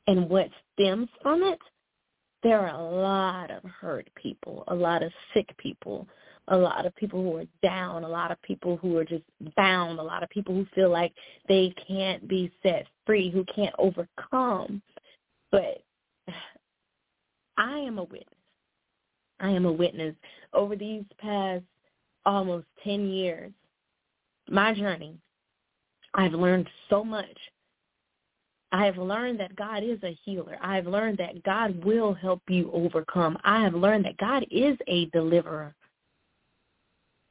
and 0.06 0.30
what 0.30 0.48
stems 0.72 1.08
from 1.22 1.42
it. 1.42 1.58
There 2.42 2.60
are 2.60 2.74
a 2.74 2.82
lot 2.82 3.50
of 3.50 3.62
hurt 3.64 4.08
people, 4.14 4.64
a 4.68 4.74
lot 4.74 5.02
of 5.02 5.12
sick 5.34 5.54
people, 5.58 6.08
a 6.50 6.56
lot 6.56 6.86
of 6.86 6.94
people 6.96 7.22
who 7.22 7.36
are 7.36 7.46
down, 7.62 8.04
a 8.04 8.08
lot 8.08 8.30
of 8.30 8.40
people 8.42 8.76
who 8.76 8.96
are 8.96 9.04
just 9.04 9.24
bound, 9.56 9.98
a 9.98 10.02
lot 10.02 10.22
of 10.22 10.30
people 10.30 10.54
who 10.54 10.66
feel 10.74 10.90
like 10.90 11.12
they 11.48 11.74
can't 11.86 12.26
be 12.28 12.50
set 12.62 12.86
free, 13.06 13.30
who 13.30 13.44
can't 13.54 13.74
overcome. 13.78 14.82
But 15.50 15.82
I 17.56 17.78
am 17.78 17.98
a 17.98 18.04
witness. 18.04 18.34
I 19.40 19.50
am 19.50 19.66
a 19.66 19.72
witness. 19.72 20.14
Over 20.52 20.76
these 20.76 21.04
past 21.18 21.64
almost 22.24 22.66
10 22.84 23.08
years, 23.08 23.52
my 24.50 24.74
journey, 24.74 25.16
I've 26.14 26.32
learned 26.32 26.68
so 26.88 27.04
much. 27.04 27.26
I 28.72 28.84
have 28.84 28.98
learned 28.98 29.40
that 29.40 29.56
God 29.56 29.82
is 29.82 29.98
a 30.02 30.18
healer. 30.24 30.58
I 30.60 30.76
have 30.76 30.86
learned 30.86 31.18
that 31.18 31.42
God 31.42 31.82
will 31.84 32.12
help 32.12 32.42
you 32.48 32.70
overcome. 32.72 33.38
I 33.44 33.62
have 33.62 33.74
learned 33.74 34.04
that 34.04 34.18
God 34.18 34.44
is 34.50 34.76
a 34.86 35.06
deliverer 35.06 35.74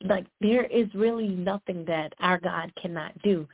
like 0.03 0.25
there 0.41 0.65
is 0.65 0.88
really 0.93 1.27
nothing 1.27 1.86
that 1.86 2.13
our 2.19 2.39
God 2.39 2.71
cannot 2.81 3.19
do, 3.21 3.47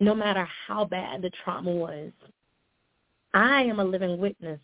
no 0.00 0.14
matter 0.14 0.48
how 0.66 0.84
bad 0.84 1.22
the 1.22 1.30
trauma 1.44 1.70
was. 1.70 2.12
I 3.34 3.62
am 3.62 3.80
a 3.80 3.84
living 3.84 4.18
witness. 4.18 4.60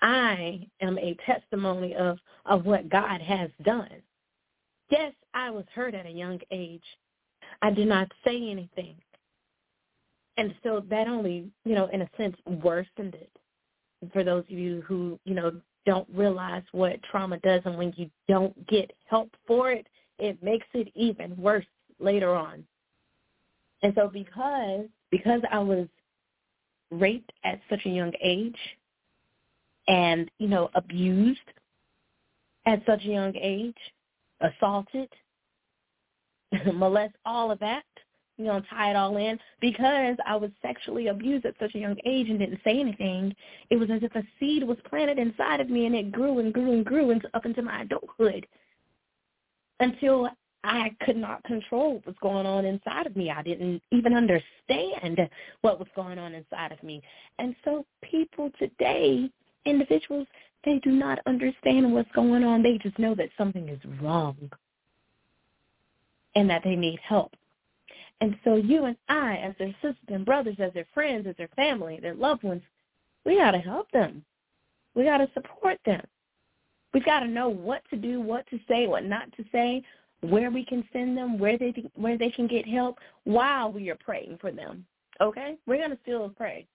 I 0.00 0.66
am 0.80 0.98
a 0.98 1.16
testimony 1.24 1.94
of, 1.94 2.18
of 2.46 2.66
what 2.66 2.88
God 2.88 3.20
has 3.20 3.50
done. 3.62 4.02
Yes, 4.90 5.12
I 5.32 5.50
was 5.50 5.64
hurt 5.74 5.94
at 5.94 6.06
a 6.06 6.10
young 6.10 6.40
age. 6.50 6.82
I 7.62 7.70
did 7.70 7.86
not 7.86 8.10
say 8.24 8.50
anything. 8.50 8.96
And 10.36 10.54
so 10.62 10.82
that 10.90 11.06
only, 11.06 11.50
you 11.64 11.74
know, 11.74 11.86
in 11.92 12.02
a 12.02 12.10
sense 12.16 12.36
worsened 12.46 13.14
it 13.14 13.30
for 14.12 14.24
those 14.24 14.44
of 14.44 14.50
you 14.50 14.82
who, 14.82 15.18
you 15.24 15.34
know, 15.34 15.52
don't 15.86 16.08
realize 16.14 16.62
what 16.72 17.02
trauma 17.02 17.38
does 17.38 17.62
and 17.64 17.76
when 17.76 17.92
you 17.96 18.10
don't 18.28 18.66
get 18.66 18.92
help 19.06 19.30
for 19.46 19.72
it, 19.72 19.86
it 20.18 20.42
makes 20.42 20.66
it 20.74 20.88
even 20.94 21.36
worse 21.36 21.66
later 21.98 22.34
on. 22.34 22.64
And 23.82 23.92
so 23.96 24.08
because 24.08 24.86
because 25.10 25.40
I 25.50 25.58
was 25.58 25.86
raped 26.90 27.32
at 27.44 27.60
such 27.68 27.80
a 27.84 27.90
young 27.90 28.12
age 28.22 28.56
and, 29.88 30.30
you 30.38 30.48
know, 30.48 30.70
abused 30.74 31.40
at 32.66 32.82
such 32.86 33.04
a 33.04 33.08
young 33.08 33.34
age, 33.36 33.76
assaulted, 34.40 35.08
molest, 36.72 37.14
all 37.24 37.50
of 37.50 37.58
that, 37.60 37.84
you 38.38 38.44
know, 38.44 38.60
tie 38.70 38.90
it 38.90 38.96
all 38.96 39.16
in. 39.16 39.38
Because 39.60 40.16
I 40.26 40.36
was 40.36 40.50
sexually 40.62 41.08
abused 41.08 41.46
at 41.46 41.54
such 41.60 41.74
a 41.74 41.78
young 41.78 41.96
age 42.04 42.28
and 42.28 42.38
didn't 42.38 42.60
say 42.64 42.78
anything, 42.80 43.34
it 43.70 43.76
was 43.76 43.90
as 43.90 44.02
if 44.02 44.14
a 44.14 44.22
seed 44.38 44.64
was 44.64 44.78
planted 44.88 45.18
inside 45.18 45.60
of 45.60 45.70
me 45.70 45.86
and 45.86 45.94
it 45.94 46.12
grew 46.12 46.38
and 46.38 46.52
grew 46.52 46.72
and 46.72 46.84
grew 46.84 47.10
into, 47.10 47.28
up 47.34 47.46
into 47.46 47.62
my 47.62 47.82
adulthood 47.82 48.46
until 49.80 50.28
I 50.64 50.94
could 51.04 51.16
not 51.16 51.42
control 51.44 51.94
what 51.94 52.06
was 52.06 52.14
going 52.22 52.46
on 52.46 52.64
inside 52.64 53.06
of 53.06 53.16
me. 53.16 53.30
I 53.30 53.42
didn't 53.42 53.82
even 53.90 54.14
understand 54.14 55.28
what 55.62 55.78
was 55.78 55.88
going 55.96 56.18
on 56.18 56.34
inside 56.34 56.72
of 56.72 56.82
me. 56.82 57.02
And 57.38 57.56
so 57.64 57.84
people 58.02 58.50
today, 58.58 59.28
individuals, 59.66 60.28
they 60.64 60.78
do 60.84 60.90
not 60.90 61.18
understand 61.26 61.92
what's 61.92 62.10
going 62.12 62.44
on. 62.44 62.62
They 62.62 62.78
just 62.78 62.98
know 62.98 63.14
that 63.16 63.30
something 63.36 63.68
is 63.68 63.80
wrong 64.00 64.36
and 66.36 66.48
that 66.48 66.62
they 66.62 66.76
need 66.76 67.00
help. 67.00 67.32
And 68.22 68.36
so 68.44 68.56
you 68.56 68.86
and 68.86 68.96
I, 69.10 69.38
as 69.38 69.54
their 69.58 69.74
sisters 69.82 69.96
and 70.08 70.24
brothers, 70.24 70.56
as 70.60 70.72
their 70.74 70.86
friends, 70.94 71.26
as 71.28 71.36
their 71.38 71.50
family, 71.56 71.98
their 72.00 72.14
loved 72.14 72.44
ones, 72.44 72.62
we 73.26 73.36
got 73.36 73.50
to 73.52 73.58
help 73.58 73.90
them. 73.92 74.24
We 74.94 75.04
got 75.04 75.18
to 75.18 75.28
support 75.34 75.78
them. 75.86 76.02
We've 76.94 77.04
got 77.04 77.20
to 77.20 77.28
know 77.28 77.50
what 77.50 77.82
to 77.90 77.96
do, 77.96 78.20
what 78.22 78.46
to 78.50 78.60
say, 78.68 78.86
what 78.86 79.04
not 79.04 79.32
to 79.36 79.44
say, 79.52 79.82
where 80.22 80.50
we 80.52 80.64
can 80.64 80.84
send 80.94 81.18
them, 81.18 81.38
where 81.38 81.58
they 81.58 81.74
where 81.96 82.18
they 82.18 82.30
can 82.30 82.46
get 82.46 82.68
help 82.68 82.98
while 83.24 83.72
we 83.72 83.90
are 83.90 83.96
praying 83.96 84.38
for 84.40 84.52
them. 84.52 84.86
Okay, 85.20 85.56
we're 85.66 85.82
gonna 85.82 85.98
still 86.02 86.30
pray. 86.30 86.66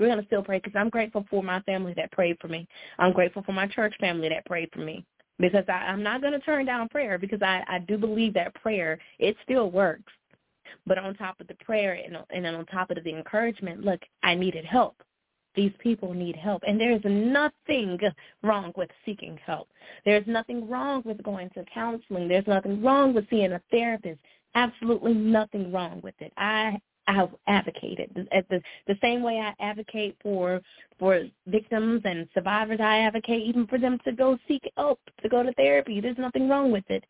We're 0.00 0.08
gonna 0.08 0.26
still 0.26 0.42
pray 0.42 0.58
because 0.58 0.76
I'm 0.76 0.90
grateful 0.90 1.24
for 1.30 1.42
my 1.42 1.60
family 1.62 1.94
that 1.98 2.12
prayed 2.12 2.38
for 2.40 2.48
me. 2.48 2.68
I'm 2.98 3.12
grateful 3.12 3.44
for 3.44 3.52
my 3.52 3.68
church 3.68 3.94
family 4.00 4.28
that 4.30 4.46
prayed 4.46 4.70
for 4.74 4.80
me. 4.80 5.06
because 5.40 5.64
I, 5.68 5.72
I'm 5.72 6.02
not 6.02 6.20
going 6.20 6.32
to 6.34 6.40
turn 6.40 6.66
down 6.66 6.88
prayer 6.88 7.18
because 7.18 7.42
I, 7.42 7.64
I 7.68 7.78
do 7.80 7.98
believe 7.98 8.34
that 8.34 8.54
prayer, 8.54 8.98
it 9.18 9.36
still 9.44 9.70
works. 9.70 10.12
But 10.86 10.98
on 10.98 11.14
top 11.14 11.40
of 11.40 11.46
the 11.46 11.54
prayer 11.64 11.94
and, 11.94 12.16
and 12.30 12.46
on 12.46 12.66
top 12.66 12.90
of 12.90 13.02
the 13.02 13.14
encouragement, 13.14 13.84
look, 13.84 14.00
I 14.22 14.34
needed 14.34 14.64
help. 14.64 14.96
These 15.54 15.72
people 15.80 16.14
need 16.14 16.36
help. 16.36 16.62
And 16.66 16.80
there's 16.80 17.02
nothing 17.04 17.98
wrong 18.42 18.72
with 18.76 18.90
seeking 19.04 19.38
help. 19.44 19.68
There's 20.04 20.26
nothing 20.26 20.68
wrong 20.68 21.02
with 21.04 21.22
going 21.22 21.50
to 21.50 21.64
counseling. 21.72 22.28
There's 22.28 22.46
nothing 22.46 22.82
wrong 22.82 23.14
with 23.14 23.28
seeing 23.30 23.52
a 23.52 23.60
therapist. 23.70 24.20
Absolutely 24.54 25.14
nothing 25.14 25.72
wrong 25.72 26.00
with 26.02 26.14
it. 26.20 26.32
I 26.36 26.78
have 27.06 27.30
advocated 27.48 28.28
at 28.32 28.48
the 28.48 28.62
the 28.86 28.96
same 29.00 29.22
way 29.22 29.38
I 29.38 29.54
advocate 29.62 30.16
for 30.22 30.60
for 30.98 31.24
victims 31.46 32.02
and 32.04 32.28
survivors. 32.34 32.80
I 32.80 32.98
advocate 33.00 33.42
even 33.42 33.66
for 33.66 33.78
them 33.78 33.98
to 34.04 34.12
go 34.12 34.38
seek 34.46 34.62
help, 34.76 35.00
to 35.22 35.28
go 35.28 35.42
to 35.42 35.52
therapy. 35.54 36.00
There's 36.00 36.18
nothing 36.18 36.48
wrong 36.48 36.70
with 36.70 36.88
it. 36.88 37.04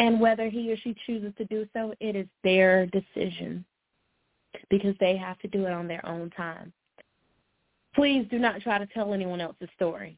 And 0.00 0.18
whether 0.18 0.48
he 0.48 0.72
or 0.72 0.78
she 0.78 0.96
chooses 1.06 1.34
to 1.36 1.44
do 1.44 1.68
so, 1.74 1.92
it 2.00 2.16
is 2.16 2.26
their 2.42 2.86
decision 2.86 3.66
because 4.70 4.94
they 4.98 5.14
have 5.14 5.38
to 5.40 5.48
do 5.48 5.66
it 5.66 5.72
on 5.72 5.86
their 5.86 6.04
own 6.06 6.30
time. 6.30 6.72
Please 7.94 8.26
do 8.30 8.38
not 8.38 8.62
try 8.62 8.78
to 8.78 8.86
tell 8.86 9.12
anyone 9.12 9.42
else's 9.42 9.68
story. 9.76 10.16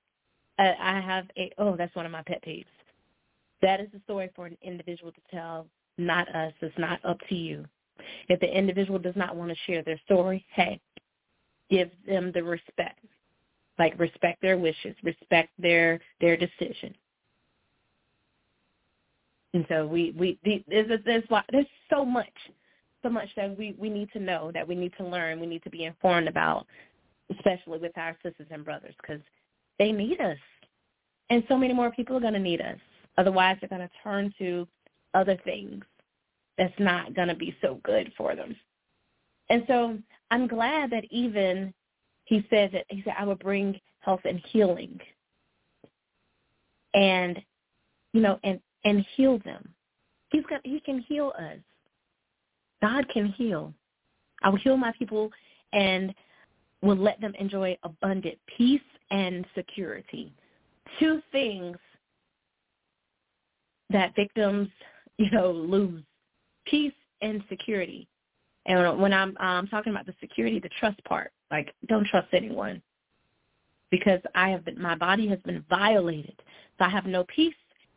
Uh, 0.61 0.75
I 0.81 1.01
have 1.01 1.27
a 1.37 1.51
oh, 1.59 1.75
that's 1.77 1.97
one 1.97 2.07
of 2.07 2.13
my 2.13 2.23
pet 2.23 2.45
peeves. 2.47 2.65
That 3.61 3.81
is 3.81 3.89
a 3.97 4.01
story 4.05 4.31
for 4.37 4.47
an 4.47 4.57
individual 4.63 5.11
to 5.11 5.21
tell, 5.33 5.67
not 5.99 6.33
us. 6.33 6.53
It's 6.61 6.79
not 6.79 7.05
up 7.05 7.19
to 7.29 7.35
you. 7.35 7.65
If 8.29 8.39
the 8.39 8.57
individual 8.57 9.01
does 9.01 9.17
not 9.17 9.35
want 9.35 9.51
to 9.51 9.57
share 9.67 9.83
their 9.83 10.01
story, 10.05 10.47
hey, 10.53 10.81
give 11.71 11.91
them 12.07 12.31
the 12.33 12.45
respect. 12.45 13.05
Like 13.81 13.99
respect 13.99 14.43
their 14.43 14.59
wishes, 14.59 14.95
respect 15.03 15.51
their 15.59 15.99
their 16.21 16.37
decision. 16.37 16.95
And 19.55 19.67
so 19.69 19.87
we 19.87 20.13
we 20.19 20.39
there's 20.69 20.89
there's 21.05 21.25
there's 21.51 21.67
so 21.91 22.05
much 22.05 22.33
so 23.03 23.11
much 23.11 23.29
that 23.37 23.57
we 23.57 23.75
we 23.79 23.91
need 23.91 24.11
to 24.13 24.21
know 24.21 24.51
that 24.55 24.67
we 24.67 24.75
need 24.75 24.93
to 24.97 25.05
learn 25.05 25.41
we 25.41 25.47
need 25.47 25.63
to 25.65 25.71
be 25.71 25.85
informed 25.85 26.29
about 26.29 26.67
especially 27.31 27.79
with 27.79 27.97
our 27.97 28.17
sisters 28.23 28.47
and 28.51 28.65
brothers, 28.65 28.95
because 29.01 29.21
they 29.79 29.93
need 29.93 30.21
us. 30.21 30.39
And 31.31 31.43
so 31.49 31.57
many 31.57 31.73
more 31.73 31.91
people 31.91 32.17
are 32.17 32.21
going 32.21 32.33
to 32.35 32.39
need 32.39 32.61
us. 32.61 32.79
Otherwise, 33.19 33.57
they're 33.61 33.69
going 33.69 33.89
to 33.89 33.91
turn 34.03 34.33
to 34.39 34.67
other 35.15 35.39
things 35.45 35.85
that's 36.59 36.79
not 36.79 37.15
going 37.15 37.29
to 37.29 37.35
be 37.35 37.57
so 37.61 37.81
good 37.83 38.13
for 38.17 38.35
them. 38.35 38.55
And 39.49 39.65
so 39.67 39.99
I'm 40.31 40.47
glad 40.47 40.91
that 40.91 41.05
even 41.11 41.73
he 42.25 42.47
said 42.49 42.71
that 42.73 42.85
he 42.89 43.03
said 43.03 43.15
I 43.19 43.25
would 43.25 43.39
bring 43.39 43.79
health 44.01 44.21
and 44.25 44.41
healing, 44.51 44.99
and 46.95 47.41
you 48.13 48.21
know, 48.21 48.39
and 48.45 48.61
and 48.85 49.05
heal 49.17 49.39
them. 49.45 49.69
He's 50.31 50.45
got 50.47 50.61
he 50.65 50.81
can 50.81 51.01
heal 51.01 51.33
us. 51.39 51.59
God 52.81 53.09
can 53.13 53.27
heal. 53.27 53.73
I 54.43 54.49
will 54.49 54.59
heal 54.59 54.77
my 54.77 54.93
people 54.99 55.31
and 55.73 56.15
will 56.83 56.97
let 56.97 57.21
them 57.21 57.35
enjoy 57.39 57.77
abundant 57.85 58.39
peace 58.57 58.81
and 59.11 59.47
security. 59.55 60.33
Two 60.99 61.23
things 61.31 61.77
that 63.91 64.15
victims, 64.17 64.69
you 65.19 65.31
know, 65.31 65.51
lose, 65.51 66.03
peace 66.67 66.93
and 67.21 67.43
security. 67.49 68.09
And 68.67 69.01
when 69.01 69.13
I'm 69.13 69.37
um, 69.39 69.67
talking 69.69 69.93
about 69.93 70.07
the 70.07 70.15
security, 70.21 70.59
the 70.59 70.71
trust 70.81 71.03
part, 71.05 71.33
like 71.51 71.75
don't 71.89 72.07
trust 72.07 72.29
anyone 72.33 72.83
because 73.91 74.21
I 74.35 74.49
have 74.51 74.65
been, 74.65 74.81
my 74.81 74.95
body 74.97 75.29
has 75.29 75.39
been 75.41 75.65
violated. 75.69 76.41
So 76.79 76.85
I 76.85 76.89
have 76.89 77.07
no 77.07 77.25
peace 77.25 77.55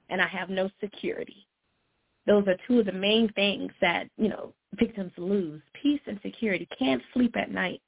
and 0.10 0.22
I 0.22 0.28
have 0.28 0.50
no 0.50 0.70
security. 0.80 1.48
Those 2.28 2.48
are 2.48 2.58
two 2.68 2.80
of 2.80 2.86
the 2.88 2.92
main 2.92 3.32
things 3.34 3.72
that, 3.82 4.08
you 4.18 4.30
know, 4.30 4.54
victims 4.74 5.12
lose, 5.18 5.62
peace 5.82 6.02
and 6.08 6.20
security. 6.24 6.68
Can't 6.78 7.02
sleep 7.14 7.36
at 7.38 7.52
night 7.52 7.82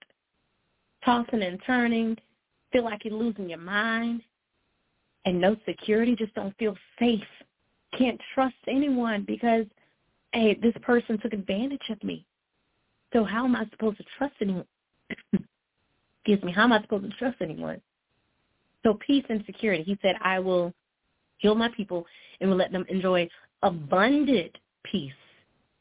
tossing 1.03 1.43
and 1.43 1.59
turning, 1.65 2.17
feel 2.71 2.83
like 2.83 3.05
you're 3.05 3.13
losing 3.13 3.49
your 3.49 3.59
mind, 3.59 4.21
and 5.25 5.39
no 5.39 5.55
security, 5.65 6.15
just 6.15 6.33
don't 6.35 6.55
feel 6.57 6.75
safe. 6.99 7.21
Can't 7.97 8.19
trust 8.33 8.55
anyone 8.67 9.23
because, 9.25 9.65
hey, 10.33 10.57
this 10.61 10.73
person 10.81 11.17
took 11.19 11.33
advantage 11.33 11.89
of 11.89 12.03
me. 12.03 12.25
So 13.13 13.23
how 13.23 13.45
am 13.45 13.55
I 13.55 13.65
supposed 13.71 13.97
to 13.97 14.03
trust 14.17 14.35
anyone? 14.41 14.65
Excuse 15.33 16.43
me, 16.43 16.51
how 16.51 16.63
am 16.63 16.73
I 16.73 16.81
supposed 16.81 17.05
to 17.09 17.17
trust 17.17 17.37
anyone? 17.41 17.81
So 18.83 18.97
peace 19.05 19.25
and 19.29 19.43
security. 19.45 19.83
He 19.83 19.97
said, 20.01 20.15
I 20.21 20.39
will 20.39 20.73
heal 21.37 21.55
my 21.55 21.69
people 21.69 22.05
and 22.39 22.49
will 22.49 22.57
let 22.57 22.71
them 22.71 22.85
enjoy 22.89 23.29
abundant 23.63 24.57
peace 24.83 25.11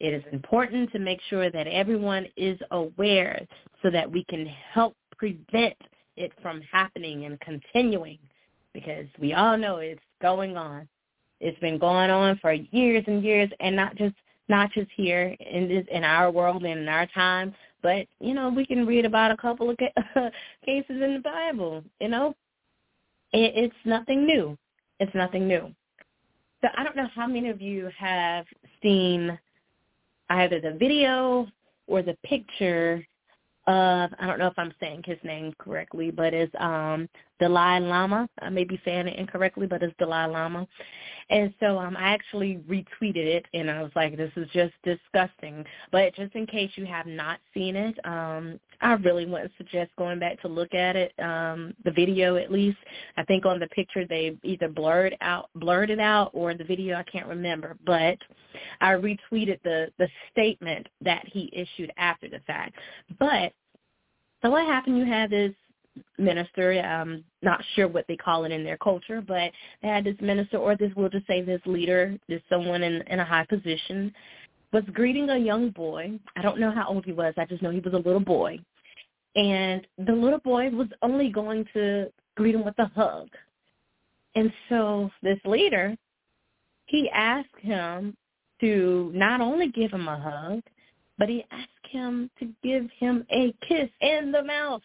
It 0.00 0.12
is 0.12 0.24
important 0.32 0.90
to 0.90 0.98
make 0.98 1.20
sure 1.30 1.48
that 1.48 1.68
everyone 1.68 2.26
is 2.36 2.58
aware 2.72 3.46
so 3.84 3.90
that 3.92 4.10
we 4.10 4.24
can 4.24 4.46
help 4.46 4.96
prevent 5.16 5.76
it 6.16 6.32
from 6.42 6.60
happening 6.62 7.24
and 7.24 7.38
continuing 7.38 8.18
because 8.74 9.06
we 9.20 9.32
all 9.32 9.56
know 9.56 9.76
it's 9.76 10.02
going 10.20 10.56
on. 10.56 10.88
It's 11.38 11.60
been 11.60 11.78
going 11.78 12.10
on 12.10 12.36
for 12.42 12.52
years 12.52 13.04
and 13.06 13.22
years 13.22 13.48
and 13.60 13.76
not 13.76 13.94
just 13.94 14.16
not 14.48 14.72
just 14.72 14.90
here 14.96 15.36
in 15.38 15.68
this 15.68 15.86
in 15.92 16.02
our 16.02 16.32
world 16.32 16.64
and 16.64 16.80
in 16.80 16.88
our 16.88 17.06
time, 17.06 17.54
but 17.80 18.08
you 18.18 18.34
know 18.34 18.48
we 18.48 18.66
can 18.66 18.84
read 18.84 19.04
about 19.04 19.30
a 19.30 19.36
couple 19.36 19.70
of 19.70 19.76
ca- 19.76 20.30
cases 20.64 21.00
in 21.00 21.14
the 21.14 21.22
Bible. 21.22 21.84
You 22.00 22.08
know, 22.08 22.34
it, 23.32 23.52
it's 23.56 23.74
nothing 23.84 24.26
new. 24.26 24.56
It's 25.00 25.14
nothing 25.14 25.46
new. 25.46 25.72
So 26.62 26.68
I 26.76 26.84
don't 26.84 26.96
know 26.96 27.08
how 27.14 27.26
many 27.26 27.48
of 27.48 27.60
you 27.60 27.90
have 27.98 28.46
seen 28.82 29.38
either 30.30 30.60
the 30.60 30.72
video 30.72 31.46
or 31.86 32.02
the 32.02 32.16
picture 32.24 33.06
of 33.66 34.10
I 34.18 34.26
don't 34.26 34.38
know 34.38 34.46
if 34.46 34.58
I'm 34.58 34.72
saying 34.80 35.02
his 35.04 35.18
name 35.22 35.52
correctly, 35.58 36.10
but 36.10 36.32
it's 36.32 36.54
um 36.58 37.08
Dalai 37.38 37.80
Lama. 37.80 38.28
I 38.40 38.48
may 38.48 38.64
be 38.64 38.80
saying 38.84 39.08
it 39.08 39.18
incorrectly, 39.18 39.66
but 39.66 39.82
it's 39.82 39.94
Dalai 39.98 40.26
Lama. 40.26 40.66
And 41.28 41.52
so 41.58 41.78
um 41.78 41.96
I 41.96 42.14
actually 42.14 42.60
retweeted 42.68 43.16
it 43.26 43.46
and 43.52 43.70
I 43.70 43.82
was 43.82 43.92
like, 43.96 44.16
This 44.16 44.30
is 44.36 44.48
just 44.52 44.74
disgusting. 44.84 45.64
But 45.90 46.14
just 46.14 46.34
in 46.34 46.46
case 46.46 46.70
you 46.76 46.86
have 46.86 47.06
not 47.06 47.38
seen 47.52 47.76
it, 47.76 47.98
um 48.04 48.60
I 48.80 48.92
really 48.94 49.26
wouldn't 49.26 49.52
suggest 49.56 49.90
going 49.96 50.18
back 50.18 50.40
to 50.42 50.48
look 50.48 50.74
at 50.74 50.96
it, 50.96 51.12
um, 51.18 51.74
the 51.84 51.90
video 51.90 52.36
at 52.36 52.52
least. 52.52 52.76
I 53.16 53.24
think 53.24 53.46
on 53.46 53.58
the 53.58 53.68
picture 53.68 54.06
they 54.06 54.36
either 54.42 54.68
blurred 54.68 55.16
out 55.20 55.50
blurred 55.54 55.90
it 55.90 56.00
out 56.00 56.30
or 56.32 56.54
the 56.54 56.64
video 56.64 56.96
I 56.96 57.02
can't 57.04 57.26
remember. 57.26 57.76
But 57.84 58.18
I 58.80 58.92
retweeted 58.92 59.60
the 59.62 59.88
the 59.98 60.08
statement 60.30 60.86
that 61.02 61.26
he 61.26 61.50
issued 61.52 61.92
after 61.96 62.28
the 62.28 62.40
fact. 62.46 62.76
But 63.18 63.52
so 64.42 64.50
what 64.50 64.66
happened? 64.66 64.98
You 64.98 65.04
had 65.06 65.30
this 65.30 65.52
minister. 66.18 66.72
I'm 66.72 67.24
not 67.42 67.62
sure 67.74 67.88
what 67.88 68.06
they 68.08 68.16
call 68.16 68.44
it 68.44 68.52
in 68.52 68.64
their 68.64 68.78
culture, 68.78 69.20
but 69.20 69.50
they 69.82 69.88
had 69.88 70.04
this 70.04 70.16
minister, 70.20 70.58
or 70.58 70.76
this 70.76 70.92
we'll 70.96 71.08
just 71.08 71.26
say 71.26 71.42
this 71.42 71.60
leader, 71.66 72.16
this 72.28 72.42
someone 72.48 72.82
in 72.82 73.02
in 73.02 73.20
a 73.20 73.24
high 73.24 73.46
position, 73.46 74.12
was 74.72 74.84
greeting 74.92 75.30
a 75.30 75.38
young 75.38 75.70
boy. 75.70 76.18
I 76.36 76.42
don't 76.42 76.60
know 76.60 76.70
how 76.70 76.88
old 76.88 77.04
he 77.04 77.12
was. 77.12 77.34
I 77.36 77.44
just 77.44 77.62
know 77.62 77.70
he 77.70 77.80
was 77.80 77.94
a 77.94 77.98
little 77.98 78.20
boy, 78.20 78.58
and 79.34 79.86
the 79.98 80.12
little 80.12 80.40
boy 80.40 80.70
was 80.70 80.88
only 81.02 81.30
going 81.30 81.66
to 81.74 82.10
greet 82.36 82.54
him 82.54 82.64
with 82.64 82.78
a 82.78 82.86
hug. 82.94 83.28
And 84.34 84.52
so 84.68 85.10
this 85.22 85.38
leader, 85.44 85.96
he 86.86 87.08
asked 87.10 87.48
him 87.60 88.16
to 88.60 89.10
not 89.14 89.40
only 89.40 89.68
give 89.68 89.90
him 89.90 90.08
a 90.08 90.18
hug, 90.18 90.62
but 91.18 91.28
he 91.28 91.44
asked 91.50 91.68
him 91.90 92.30
to 92.38 92.52
give 92.62 92.88
him 92.98 93.26
a 93.32 93.54
kiss 93.66 93.88
in 94.00 94.32
the 94.32 94.42
mouth 94.42 94.82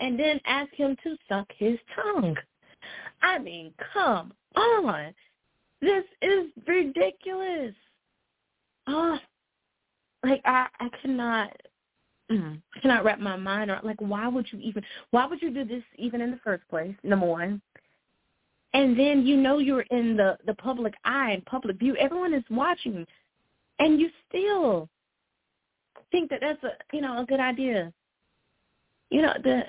and 0.00 0.18
then 0.18 0.40
ask 0.46 0.72
him 0.74 0.96
to 1.04 1.16
suck 1.28 1.46
his 1.56 1.78
tongue. 1.94 2.36
I 3.22 3.38
mean, 3.38 3.72
come 3.92 4.32
on. 4.56 5.14
This 5.80 6.04
is 6.22 6.46
ridiculous. 6.66 7.74
Oh, 8.86 9.18
like 10.24 10.42
I, 10.44 10.66
I 10.78 10.88
cannot, 11.00 11.52
mm, 12.30 12.60
I 12.76 12.80
cannot 12.80 13.04
wrap 13.04 13.18
my 13.20 13.36
mind 13.36 13.70
around. 13.70 13.84
Like, 13.84 14.00
why 14.00 14.28
would 14.28 14.46
you 14.50 14.58
even? 14.60 14.82
Why 15.10 15.26
would 15.26 15.40
you 15.40 15.50
do 15.50 15.64
this 15.64 15.82
even 15.96 16.20
in 16.20 16.30
the 16.30 16.40
first 16.42 16.66
place? 16.68 16.94
Number 17.02 17.26
one, 17.26 17.62
and 18.74 18.98
then 18.98 19.26
you 19.26 19.36
know 19.36 19.58
you're 19.58 19.86
in 19.90 20.16
the 20.16 20.36
the 20.46 20.54
public 20.54 20.94
eye 21.04 21.32
and 21.32 21.44
public 21.46 21.78
view. 21.78 21.96
Everyone 21.96 22.34
is 22.34 22.44
watching, 22.50 23.06
and 23.78 24.00
you 24.00 24.10
still 24.28 24.88
think 26.10 26.30
that 26.30 26.40
that's 26.40 26.62
a 26.64 26.72
you 26.92 27.00
know 27.00 27.20
a 27.20 27.26
good 27.26 27.40
idea. 27.40 27.92
You 29.10 29.22
know 29.22 29.34
the, 29.42 29.62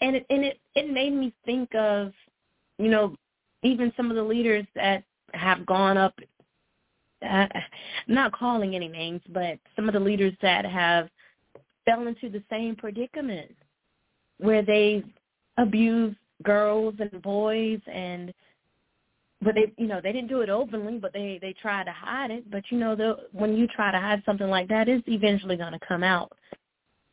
and 0.00 0.16
it 0.16 0.26
and 0.30 0.44
it 0.44 0.60
it 0.74 0.90
made 0.90 1.12
me 1.12 1.32
think 1.44 1.74
of, 1.74 2.12
you 2.78 2.88
know, 2.88 3.16
even 3.62 3.92
some 3.96 4.10
of 4.10 4.16
the 4.16 4.22
leaders 4.22 4.66
that 4.74 5.04
have 5.34 5.64
gone 5.66 5.96
up 5.96 6.14
uh, 7.28 7.46
not 8.08 8.32
calling 8.32 8.74
any 8.74 8.88
names, 8.88 9.20
but 9.28 9.58
some 9.76 9.88
of 9.88 9.94
the 9.94 10.00
leaders 10.00 10.34
that 10.42 10.64
have 10.64 11.08
fell 11.84 12.06
into 12.06 12.28
the 12.28 12.42
same 12.50 12.76
predicament 12.76 13.54
where 14.38 14.62
they 14.62 15.04
abuse 15.58 16.14
girls 16.42 16.94
and 16.98 17.22
boys 17.22 17.80
and 17.92 18.32
but 19.42 19.54
they 19.54 19.72
you 19.76 19.86
know 19.86 20.00
they 20.02 20.12
didn't 20.12 20.28
do 20.28 20.40
it 20.40 20.48
openly 20.48 20.98
but 20.98 21.12
they 21.12 21.38
they 21.40 21.54
try 21.60 21.84
to 21.84 21.92
hide 21.92 22.30
it. 22.30 22.50
But 22.50 22.64
you 22.70 22.78
know 22.78 22.96
the 22.96 23.28
when 23.32 23.56
you 23.56 23.66
try 23.68 23.92
to 23.92 23.98
hide 23.98 24.22
something 24.24 24.48
like 24.48 24.68
that 24.68 24.88
it's 24.88 25.06
eventually 25.06 25.56
going 25.56 25.72
to 25.72 25.86
come 25.86 26.02
out 26.02 26.32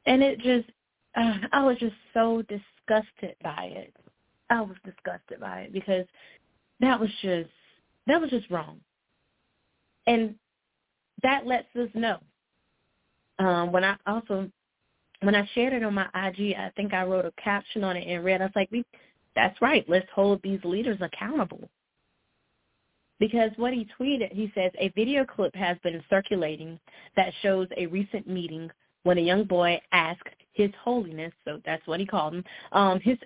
and 0.10 0.22
it 0.22 0.40
just 0.40 0.70
uh, 1.16 1.38
i 1.54 1.64
was 1.64 1.78
just 1.78 1.96
so 2.14 2.44
disgusted 2.44 3.36
by 3.42 3.72
it 3.72 3.94
i 4.50 4.60
was 4.60 4.76
disgusted 4.84 5.40
by 5.40 5.62
it 5.62 5.74
because 5.74 6.06
that 6.82 7.00
was 7.00 7.10
just 7.22 7.50
that 8.08 8.20
was 8.20 8.30
just 8.30 8.50
wrong 8.52 8.82
and 10.08 10.36
that 11.24 11.46
lets 11.46 11.68
us 11.76 11.90
know. 11.94 12.18
Um, 13.38 13.72
when 13.72 13.84
I 13.84 13.96
also 14.08 14.50
when 15.22 15.36
I 15.36 15.48
shared 15.54 15.74
it 15.74 15.84
on 15.84 15.94
my 15.94 16.08
IG, 16.16 16.56
I 16.56 16.72
think 16.76 16.94
I 16.94 17.04
wrote 17.04 17.26
a 17.26 17.34
caption 17.42 17.84
on 17.84 17.98
it 17.98 18.08
and 18.08 18.24
read. 18.24 18.42
I 18.42 18.46
was 18.46 18.54
like, 18.56 18.70
"That's 19.36 19.62
right. 19.62 19.88
Let's 19.88 20.10
hold 20.14 20.42
these 20.42 20.64
leaders 20.64 21.00
accountable." 21.02 21.70
Because 23.20 23.52
what 23.58 23.74
he 23.74 23.86
tweeted, 24.00 24.32
he 24.32 24.52
says 24.56 24.72
a 24.80 24.90
video 24.90 25.26
clip 25.26 25.54
has 25.56 25.78
been 25.84 26.02
circulating 26.10 26.80
that 27.18 27.34
shows 27.42 27.68
a 27.76 27.86
recent 27.88 28.28
meeting 28.28 28.72
when 29.10 29.18
a 29.18 29.22
young 29.22 29.44
boy 29.44 29.82
asked 29.92 30.30
His 30.54 30.70
Holiness, 30.84 31.34
so 31.44 31.60
that's 31.66 31.86
what 31.88 32.00
he 32.00 32.06
called 32.06 32.36
him, 32.36 32.44
um, 32.74 33.00
his 33.00 33.18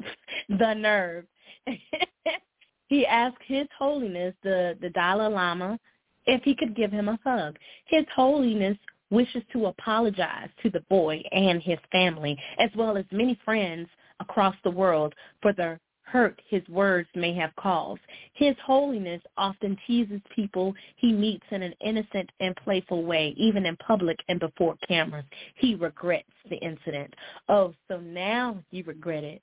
the 0.48 0.74
nerve. 0.74 1.26
he 2.88 3.06
asked 3.06 3.44
His 3.46 3.68
Holiness 3.78 4.34
the 4.42 4.76
the 4.80 4.90
Dalai 4.90 5.32
Lama 5.32 5.78
if 6.26 6.42
he 6.42 6.56
could 6.56 6.74
give 6.74 6.90
him 6.90 7.08
a 7.08 7.20
hug. 7.22 7.56
His 7.84 8.04
Holiness 8.16 8.76
wishes 9.10 9.44
to 9.52 9.66
apologize 9.66 10.48
to 10.64 10.70
the 10.70 10.80
boy 10.90 11.22
and 11.30 11.62
his 11.62 11.78
family, 11.92 12.36
as 12.58 12.70
well 12.76 12.96
as 12.96 13.04
many 13.12 13.38
friends 13.44 13.88
across 14.18 14.56
the 14.64 14.70
world 14.72 15.14
for 15.40 15.52
the 15.52 15.78
hurt 16.10 16.40
his 16.48 16.66
words 16.68 17.08
may 17.14 17.34
have 17.34 17.54
caused. 17.56 18.00
His 18.34 18.56
Holiness 18.64 19.22
often 19.36 19.76
teases 19.86 20.20
people 20.34 20.74
he 20.96 21.12
meets 21.12 21.44
in 21.50 21.62
an 21.62 21.74
innocent 21.84 22.30
and 22.40 22.56
playful 22.56 23.04
way, 23.04 23.34
even 23.36 23.66
in 23.66 23.76
public 23.76 24.18
and 24.28 24.40
before 24.40 24.76
cameras. 24.86 25.24
He 25.56 25.74
regrets 25.74 26.28
the 26.48 26.56
incident. 26.56 27.14
Oh, 27.48 27.74
so 27.88 27.98
now 27.98 28.62
you 28.70 28.84
regret 28.84 29.24
it. 29.24 29.42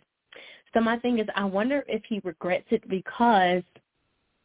So 0.73 0.81
my 0.81 0.97
thing 0.99 1.19
is, 1.19 1.27
I 1.35 1.45
wonder 1.45 1.83
if 1.87 2.03
he 2.07 2.19
regrets 2.23 2.67
it 2.71 2.87
because 2.89 3.63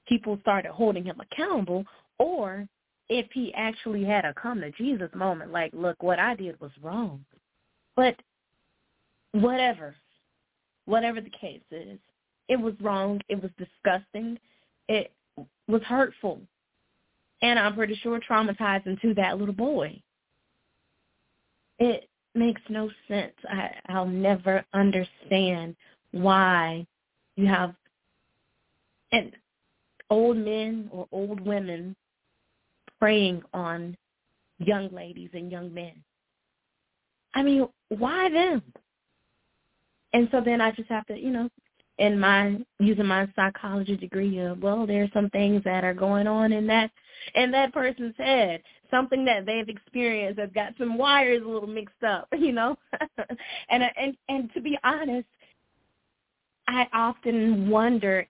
people 0.06 0.38
started 0.42 0.70
holding 0.70 1.04
him 1.04 1.20
accountable 1.20 1.84
or 2.18 2.68
if 3.08 3.26
he 3.32 3.52
actually 3.54 4.04
had 4.04 4.24
a 4.24 4.32
come 4.34 4.60
to 4.60 4.70
Jesus 4.72 5.10
moment, 5.14 5.50
like, 5.50 5.72
look, 5.74 6.00
what 6.02 6.20
I 6.20 6.36
did 6.36 6.58
was 6.60 6.70
wrong. 6.80 7.24
But 7.96 8.14
whatever, 9.32 9.96
whatever 10.84 11.20
the 11.20 11.30
case 11.30 11.60
is, 11.72 11.98
it 12.50 12.60
was 12.60 12.74
wrong. 12.80 13.20
It 13.28 13.40
was 13.40 13.52
disgusting. 13.56 14.36
It 14.88 15.12
was 15.68 15.82
hurtful. 15.82 16.40
And 17.42 17.58
I'm 17.58 17.74
pretty 17.74 17.94
sure 17.94 18.20
traumatizing 18.20 19.00
to 19.00 19.14
that 19.14 19.38
little 19.38 19.54
boy. 19.54 20.02
It 21.78 22.10
makes 22.34 22.60
no 22.68 22.90
sense. 23.06 23.32
I, 23.48 23.70
I'll 23.88 24.04
never 24.04 24.64
understand 24.74 25.76
why 26.10 26.84
you 27.36 27.46
have 27.46 27.74
and 29.12 29.32
old 30.10 30.36
men 30.36 30.88
or 30.92 31.06
old 31.12 31.40
women 31.40 31.94
preying 32.98 33.42
on 33.54 33.96
young 34.58 34.88
ladies 34.92 35.30
and 35.34 35.52
young 35.52 35.72
men. 35.72 35.92
I 37.34 37.42
mean, 37.42 37.68
why 37.88 38.28
them? 38.28 38.62
And 40.12 40.28
so 40.32 40.40
then 40.44 40.60
I 40.60 40.72
just 40.72 40.88
have 40.88 41.06
to, 41.06 41.18
you 41.18 41.30
know, 41.30 41.48
in 42.00 42.18
my 42.18 42.56
using 42.78 43.06
my 43.06 43.28
psychology 43.36 43.96
degree 43.96 44.38
of 44.38 44.60
well, 44.62 44.86
there's 44.86 45.12
some 45.12 45.28
things 45.30 45.62
that 45.64 45.84
are 45.84 45.94
going 45.94 46.26
on 46.26 46.52
in 46.52 46.66
that 46.66 46.90
in 47.34 47.50
that 47.52 47.72
person's 47.72 48.14
head, 48.16 48.62
something 48.90 49.24
that 49.26 49.44
they've 49.46 49.68
experienced 49.68 50.38
that's 50.38 50.52
got 50.52 50.72
some 50.78 50.96
wires 50.96 51.42
a 51.44 51.48
little 51.48 51.68
mixed 51.68 52.02
up, 52.02 52.26
you 52.38 52.52
know. 52.52 52.76
and 53.70 53.84
and 53.96 54.16
and 54.28 54.52
to 54.54 54.62
be 54.62 54.76
honest, 54.82 55.28
I 56.66 56.86
often 56.92 57.68
wonder 57.68 58.26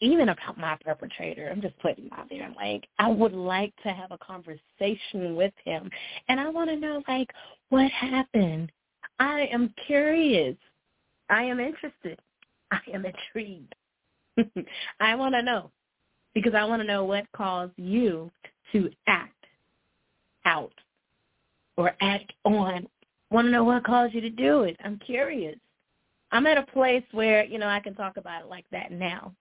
even 0.00 0.28
about 0.30 0.58
my 0.58 0.76
perpetrator. 0.84 1.48
I'm 1.50 1.62
just 1.62 1.78
putting 1.78 2.06
him 2.06 2.10
out 2.18 2.28
there. 2.28 2.52
Like, 2.56 2.88
I 2.98 3.08
would 3.08 3.32
like 3.32 3.72
to 3.84 3.90
have 3.90 4.10
a 4.10 4.18
conversation 4.18 5.36
with 5.36 5.54
him. 5.64 5.88
And 6.28 6.40
I 6.40 6.48
want 6.48 6.68
to 6.68 6.76
know, 6.76 7.02
like, 7.08 7.30
what 7.70 7.90
happened? 7.90 8.70
I 9.18 9.48
am 9.52 9.72
curious. 9.86 10.56
I 11.30 11.44
am 11.44 11.60
interested. 11.60 12.18
I 12.74 12.94
am 12.94 13.04
intrigued. 13.04 13.74
I 15.00 15.14
want 15.14 15.34
to 15.34 15.42
know 15.42 15.70
because 16.34 16.54
I 16.54 16.64
want 16.64 16.82
to 16.82 16.88
know 16.88 17.04
what 17.04 17.30
caused 17.32 17.72
you 17.76 18.30
to 18.72 18.90
act 19.06 19.32
out 20.44 20.72
or 21.76 21.92
act 22.00 22.32
on. 22.44 22.86
Want 23.30 23.46
to 23.46 23.50
know 23.50 23.64
what 23.64 23.84
caused 23.84 24.14
you 24.14 24.20
to 24.20 24.30
do 24.30 24.62
it. 24.62 24.76
I'm 24.84 24.98
curious. 24.98 25.56
I'm 26.32 26.46
at 26.46 26.58
a 26.58 26.62
place 26.62 27.04
where, 27.12 27.44
you 27.44 27.58
know, 27.58 27.68
I 27.68 27.80
can 27.80 27.94
talk 27.94 28.16
about 28.16 28.42
it 28.42 28.48
like 28.48 28.66
that 28.72 28.90
now 28.90 29.32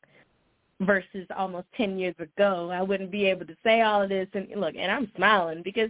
versus 0.81 1.27
almost 1.35 1.67
10 1.75 1.97
years 1.97 2.15
ago. 2.19 2.69
I 2.71 2.81
wouldn't 2.81 3.11
be 3.11 3.25
able 3.25 3.45
to 3.45 3.55
say 3.63 3.81
all 3.81 4.01
of 4.01 4.09
this. 4.09 4.27
And 4.33 4.47
look, 4.57 4.75
and 4.77 4.91
I'm 4.91 5.11
smiling 5.15 5.61
because 5.63 5.89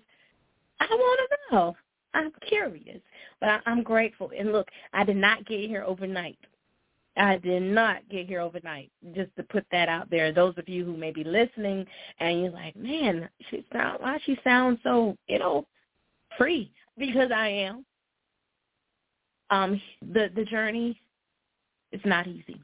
I 0.80 0.88
want 0.90 1.30
to 1.30 1.56
know. 1.56 1.76
I'm 2.14 2.32
curious, 2.48 3.02
but 3.40 3.50
I, 3.50 3.60
I'm 3.66 3.82
grateful. 3.82 4.32
And 4.38 4.52
look, 4.52 4.68
I 4.94 5.04
did 5.04 5.18
not 5.18 5.46
get 5.46 5.62
here 5.62 5.84
overnight. 5.86 6.38
I 7.16 7.38
did 7.38 7.62
not 7.62 8.08
get 8.10 8.28
here 8.28 8.42
overnight. 8.42 8.92
Just 9.14 9.36
to 9.38 9.44
put 9.44 9.66
that 9.72 9.88
out 9.88 10.10
there, 10.10 10.32
those 10.32 10.58
of 10.58 10.68
you 10.68 10.84
who 10.84 10.98
may 10.98 11.12
be 11.12 11.24
listening 11.24 11.86
and 12.20 12.42
you're 12.42 12.52
like, 12.52 12.76
man, 12.76 13.30
she 13.50 13.66
sound 13.72 14.02
why 14.02 14.20
she 14.26 14.38
sounds 14.44 14.80
so 14.84 15.16
you 15.28 15.40
know 15.40 15.68
free 16.38 16.72
because 16.98 17.32
I 17.34 17.48
am. 17.50 17.86
Um, 19.50 19.82
the 20.02 20.30
the 20.36 20.46
journey 20.46 21.00
is 21.92 22.02
not 22.06 22.28
easy. 22.28 22.60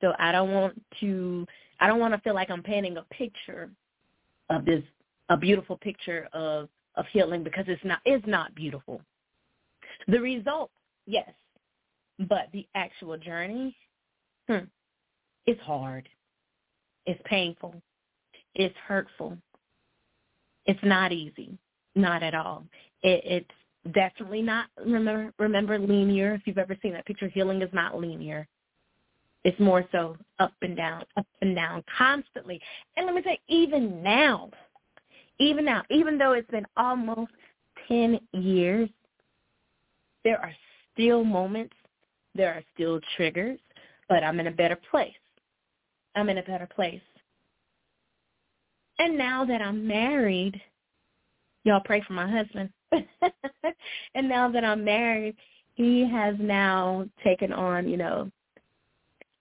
So 0.00 0.12
I 0.18 0.32
don't 0.32 0.52
want 0.52 0.80
to 1.00 1.46
I 1.80 1.86
don't 1.86 2.00
want 2.00 2.14
to 2.14 2.20
feel 2.20 2.34
like 2.34 2.50
I'm 2.50 2.62
painting 2.62 2.96
a 2.96 3.02
picture 3.14 3.70
of 4.50 4.64
this 4.64 4.82
a 5.28 5.36
beautiful 5.36 5.76
picture 5.76 6.28
of 6.32 6.68
of 6.96 7.06
healing 7.12 7.44
because 7.44 7.64
it's 7.68 7.84
not 7.84 8.00
it's 8.04 8.26
not 8.26 8.54
beautiful. 8.54 9.00
The 10.08 10.20
result, 10.20 10.70
yes, 11.06 11.30
but 12.18 12.48
the 12.52 12.66
actual 12.74 13.16
journey, 13.16 13.76
hmm, 14.48 14.64
it's 15.46 15.60
hard. 15.62 16.08
It's 17.06 17.20
painful. 17.24 17.74
It's 18.54 18.74
hurtful. 18.86 19.38
It's 20.66 20.80
not 20.82 21.12
easy. 21.12 21.56
Not 21.94 22.22
at 22.22 22.34
all. 22.34 22.64
It, 23.02 23.22
it's 23.24 23.94
definitely 23.94 24.42
not 24.42 24.66
remember 24.84 25.32
remember 25.38 25.78
linear. 25.78 26.34
If 26.34 26.42
you've 26.44 26.58
ever 26.58 26.76
seen 26.82 26.92
that 26.92 27.06
picture, 27.06 27.28
healing 27.28 27.62
is 27.62 27.70
not 27.72 27.98
linear. 27.98 28.46
It's 29.44 29.58
more 29.60 29.84
so 29.92 30.16
up 30.40 30.52
and 30.62 30.76
down, 30.76 31.04
up 31.16 31.26
and 31.40 31.54
down 31.54 31.84
constantly. 31.96 32.60
And 32.96 33.06
let 33.06 33.14
me 33.14 33.22
say, 33.24 33.38
even 33.48 34.02
now, 34.02 34.50
even 35.38 35.64
now, 35.64 35.84
even 35.90 36.18
though 36.18 36.32
it's 36.32 36.50
been 36.50 36.66
almost 36.76 37.30
10 37.86 38.18
years, 38.32 38.90
there 40.24 40.38
are 40.40 40.52
still 40.92 41.24
moments, 41.24 41.74
there 42.38 42.54
are 42.54 42.62
still 42.72 43.00
triggers, 43.16 43.58
but 44.08 44.24
I'm 44.24 44.40
in 44.40 44.46
a 44.46 44.52
better 44.52 44.78
place. 44.90 45.12
I'm 46.14 46.30
in 46.30 46.38
a 46.38 46.42
better 46.42 46.68
place. 46.74 47.02
And 48.98 49.18
now 49.18 49.44
that 49.44 49.60
I'm 49.60 49.86
married, 49.86 50.58
y'all 51.64 51.82
pray 51.84 52.02
for 52.06 52.14
my 52.14 52.30
husband. 52.30 52.70
and 54.14 54.28
now 54.28 54.50
that 54.50 54.64
I'm 54.64 54.84
married, 54.84 55.36
he 55.74 56.08
has 56.08 56.36
now 56.38 57.06
taken 57.22 57.52
on, 57.52 57.88
you 57.88 57.96
know, 57.96 58.30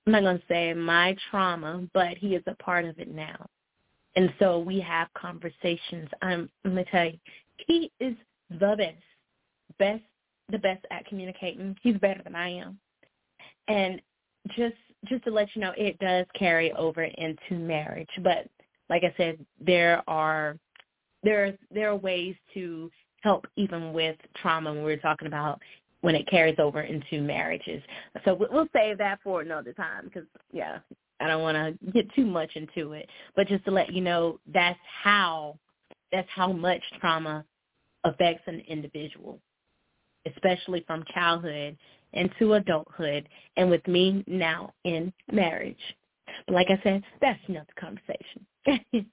I'm 0.06 0.14
not 0.14 0.24
going 0.24 0.38
to 0.38 0.43
say 0.48 0.74
my 0.74 1.16
trauma, 1.30 1.88
but 1.93 2.18
he 2.18 2.36
is 2.36 2.43
a 2.48 2.56
part 2.56 2.86
of 2.86 3.00
it 3.00 3.14
now. 3.14 3.48
And 4.16 4.34
so 4.39 4.60
we 4.60 4.80
have 4.80 5.08
conversations. 5.16 6.10
I'm, 6.22 6.50
I'm 6.66 6.74
going 6.74 6.86
to 6.86 6.91
tell 6.91 7.06
you, 7.06 7.20
he 7.68 7.91
is 8.00 8.16
the 8.50 8.76
best, 8.78 8.98
best, 9.78 10.04
the 10.50 10.58
best 10.60 10.86
at 10.91 11.06
communicating. 11.06 11.76
He's 11.82 11.98
better 11.98 12.22
than 12.24 12.36
I 12.36 12.50
am. 12.50 12.80
And 13.68 14.01
just 14.55 14.76
just 15.05 15.24
to 15.26 15.32
let 15.32 15.47
you 15.55 15.61
know, 15.61 15.74
it 15.78 15.97
does 15.99 16.26
carry 16.38 16.72
over 16.74 17.03
into 17.03 17.53
marriage. 17.53 18.09
But 18.24 18.47
like 18.89 19.03
I 19.03 19.13
said, 19.18 19.45
there 19.59 20.03
are 20.07 20.57
there 21.24 21.45
are, 21.45 21.53
there 21.72 21.89
are 21.89 21.95
ways 21.95 22.36
to 22.53 22.89
help 23.22 23.45
even 23.55 23.93
with 23.93 24.15
trauma 24.41 24.74
when 24.74 24.84
we're 24.84 24.97
talking 24.97 25.28
about 25.28 25.59
when 26.01 26.15
it 26.15 26.28
carries 26.28 26.55
over 26.59 26.82
into 26.82 27.22
marriages. 27.22 27.82
So 28.24 28.34
we'll 28.34 28.70
save 28.74 28.97
that 28.99 29.20
for 29.24 29.41
another 29.41 29.74
time 29.74 30.05
because 30.05 30.28
yeah, 30.51 30.80
I 31.20 31.28
don't 31.28 31.41
want 31.41 31.57
to 31.57 31.91
get 31.91 32.13
too 32.13 32.26
much 32.26 32.51
into 32.55 32.93
it. 32.93 33.09
But 33.36 33.47
just 33.47 33.65
to 33.65 33.72
let 33.72 33.91
you 33.91 34.01
know, 34.01 34.39
that's 34.53 34.80
how 35.03 35.57
that's 36.11 36.28
how 36.34 36.51
much 36.51 36.82
trauma 37.01 37.43
affects 38.03 38.43
an 38.47 38.61
individual, 38.68 39.39
especially 40.26 40.84
from 40.88 41.03
childhood 41.13 41.78
into 42.14 42.53
adulthood, 42.53 43.28
and 43.58 43.70
with 43.70 43.86
me 43.88 44.24
now 44.28 44.74
in 44.84 45.14
marriage. 45.32 45.78
But 46.45 46.55
like 46.55 46.68
I 46.70 46.80
said, 46.84 47.03
that's 47.22 47.39
another 47.47 47.68
conversation. 47.80 48.45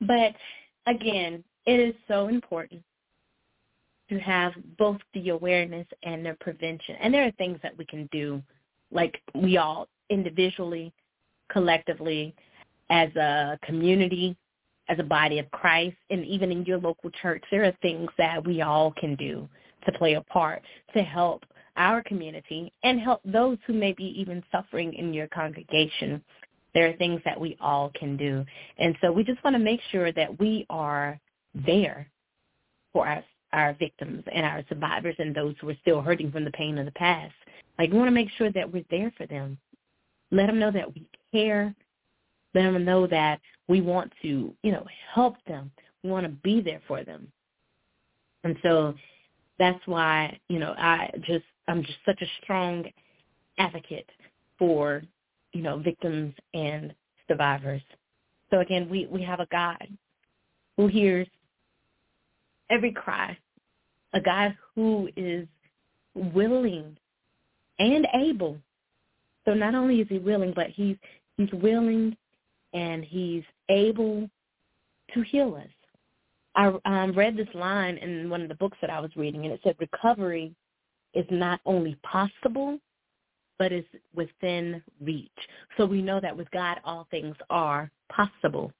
but 0.00 0.34
again, 0.86 1.44
it 1.66 1.80
is 1.80 1.94
so 2.08 2.28
important 2.28 2.82
to 4.08 4.18
have 4.18 4.52
both 4.78 4.98
the 5.14 5.30
awareness 5.30 5.86
and 6.02 6.24
the 6.24 6.36
prevention. 6.40 6.96
And 7.00 7.14
there 7.14 7.26
are 7.26 7.30
things 7.32 7.58
that 7.62 7.76
we 7.78 7.86
can 7.86 8.08
do, 8.12 8.42
like 8.90 9.20
we 9.34 9.56
all 9.56 9.88
individually, 10.10 10.92
collectively, 11.50 12.34
as 12.90 13.14
a 13.16 13.58
community, 13.64 14.36
as 14.88 14.98
a 14.98 15.04
body 15.04 15.38
of 15.38 15.50
Christ, 15.50 15.96
and 16.10 16.24
even 16.26 16.52
in 16.52 16.64
your 16.64 16.78
local 16.78 17.10
church, 17.22 17.42
there 17.50 17.64
are 17.64 17.72
things 17.80 18.10
that 18.18 18.44
we 18.44 18.60
all 18.60 18.92
can 18.92 19.14
do 19.14 19.48
to 19.86 19.92
play 19.92 20.14
a 20.14 20.20
part 20.22 20.62
to 20.94 21.02
help 21.02 21.44
our 21.76 22.02
community 22.02 22.72
and 22.82 23.00
help 23.00 23.20
those 23.24 23.58
who 23.66 23.72
may 23.72 23.92
be 23.92 24.14
even 24.20 24.42
suffering 24.52 24.92
in 24.94 25.12
your 25.14 25.26
congregation. 25.28 26.22
There 26.74 26.88
are 26.88 26.94
things 26.94 27.20
that 27.24 27.40
we 27.40 27.56
all 27.60 27.90
can 27.94 28.16
do. 28.16 28.44
And 28.78 28.96
so 29.00 29.12
we 29.12 29.24
just 29.24 29.42
want 29.44 29.54
to 29.54 29.62
make 29.62 29.80
sure 29.90 30.12
that 30.12 30.38
we 30.38 30.66
are 30.70 31.18
there 31.54 32.06
for 32.92 33.06
our 33.06 33.24
our 33.52 33.74
victims 33.74 34.24
and 34.32 34.46
our 34.46 34.64
survivors 34.68 35.14
and 35.18 35.34
those 35.34 35.54
who 35.60 35.68
are 35.68 35.76
still 35.82 36.00
hurting 36.00 36.32
from 36.32 36.44
the 36.44 36.50
pain 36.52 36.78
of 36.78 36.86
the 36.86 36.92
past. 36.92 37.34
Like 37.78 37.90
we 37.90 37.98
want 37.98 38.08
to 38.08 38.14
make 38.14 38.30
sure 38.38 38.50
that 38.50 38.72
we're 38.72 38.84
there 38.90 39.12
for 39.16 39.26
them. 39.26 39.58
Let 40.30 40.46
them 40.46 40.58
know 40.58 40.70
that 40.70 40.94
we 40.94 41.06
care. 41.32 41.74
Let 42.54 42.62
them 42.62 42.84
know 42.84 43.06
that 43.06 43.40
we 43.68 43.80
want 43.80 44.12
to, 44.22 44.54
you 44.62 44.72
know, 44.72 44.86
help 45.12 45.36
them. 45.46 45.70
We 46.02 46.10
want 46.10 46.24
to 46.24 46.32
be 46.32 46.60
there 46.60 46.80
for 46.88 47.04
them. 47.04 47.28
And 48.44 48.56
so 48.62 48.94
that's 49.58 49.86
why, 49.86 50.38
you 50.48 50.58
know, 50.58 50.74
I 50.76 51.10
just 51.20 51.44
I'm 51.68 51.82
just 51.82 51.98
such 52.04 52.20
a 52.22 52.26
strong 52.42 52.84
advocate 53.58 54.08
for, 54.58 55.02
you 55.52 55.62
know, 55.62 55.78
victims 55.78 56.34
and 56.54 56.94
survivors. 57.28 57.82
So 58.50 58.60
again, 58.60 58.88
we, 58.88 59.06
we 59.10 59.22
have 59.22 59.40
a 59.40 59.46
God 59.50 59.86
who 60.76 60.86
hears 60.86 61.26
every 62.70 62.92
cry, 62.92 63.36
a 64.12 64.20
God 64.20 64.56
who 64.74 65.08
is 65.16 65.46
willing 66.14 66.96
and 67.78 68.06
able. 68.14 68.58
So 69.44 69.54
not 69.54 69.74
only 69.74 70.00
is 70.00 70.08
he 70.08 70.18
willing, 70.18 70.52
but 70.54 70.68
he's 70.68 70.96
he's 71.36 71.52
willing 71.52 72.16
and 72.72 73.04
he's 73.04 73.42
able 73.68 74.28
to 75.14 75.22
heal 75.22 75.54
us. 75.54 75.68
I 76.54 76.72
um, 76.84 77.12
read 77.12 77.36
this 77.36 77.48
line 77.54 77.96
in 77.96 78.28
one 78.28 78.42
of 78.42 78.48
the 78.48 78.54
books 78.54 78.78
that 78.82 78.90
I 78.90 79.00
was 79.00 79.10
reading, 79.16 79.44
and 79.44 79.54
it 79.54 79.60
said 79.64 79.76
recovery 79.78 80.54
is 81.14 81.26
not 81.30 81.60
only 81.66 81.96
possible, 82.02 82.78
but 83.58 83.72
is 83.72 83.84
within 84.14 84.82
reach. 85.00 85.30
So 85.76 85.86
we 85.86 86.02
know 86.02 86.20
that 86.20 86.36
with 86.36 86.50
God, 86.50 86.78
all 86.84 87.06
things 87.10 87.36
are 87.50 87.90
possible. 88.08 88.72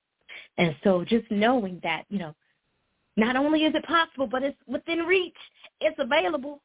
And 0.58 0.74
so 0.82 1.04
just 1.04 1.30
knowing 1.30 1.80
that, 1.82 2.04
you 2.08 2.18
know, 2.18 2.34
not 3.16 3.36
only 3.36 3.64
is 3.64 3.74
it 3.74 3.84
possible, 3.84 4.26
but 4.26 4.42
it's 4.42 4.58
within 4.66 5.00
reach. 5.00 5.36
It's 5.80 5.98
available. 5.98 6.60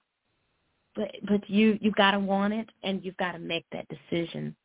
But 0.95 1.11
but 1.28 1.47
you 1.49 1.78
you've 1.82 1.95
got 1.95 2.11
to 2.11 2.20
want 2.20 2.53
it 2.53 2.70
and 2.84 3.03
you've 3.03 3.18
got 3.18 3.34
to 3.34 3.39
make 3.39 3.65
that 3.72 3.86
decision. 3.88 4.55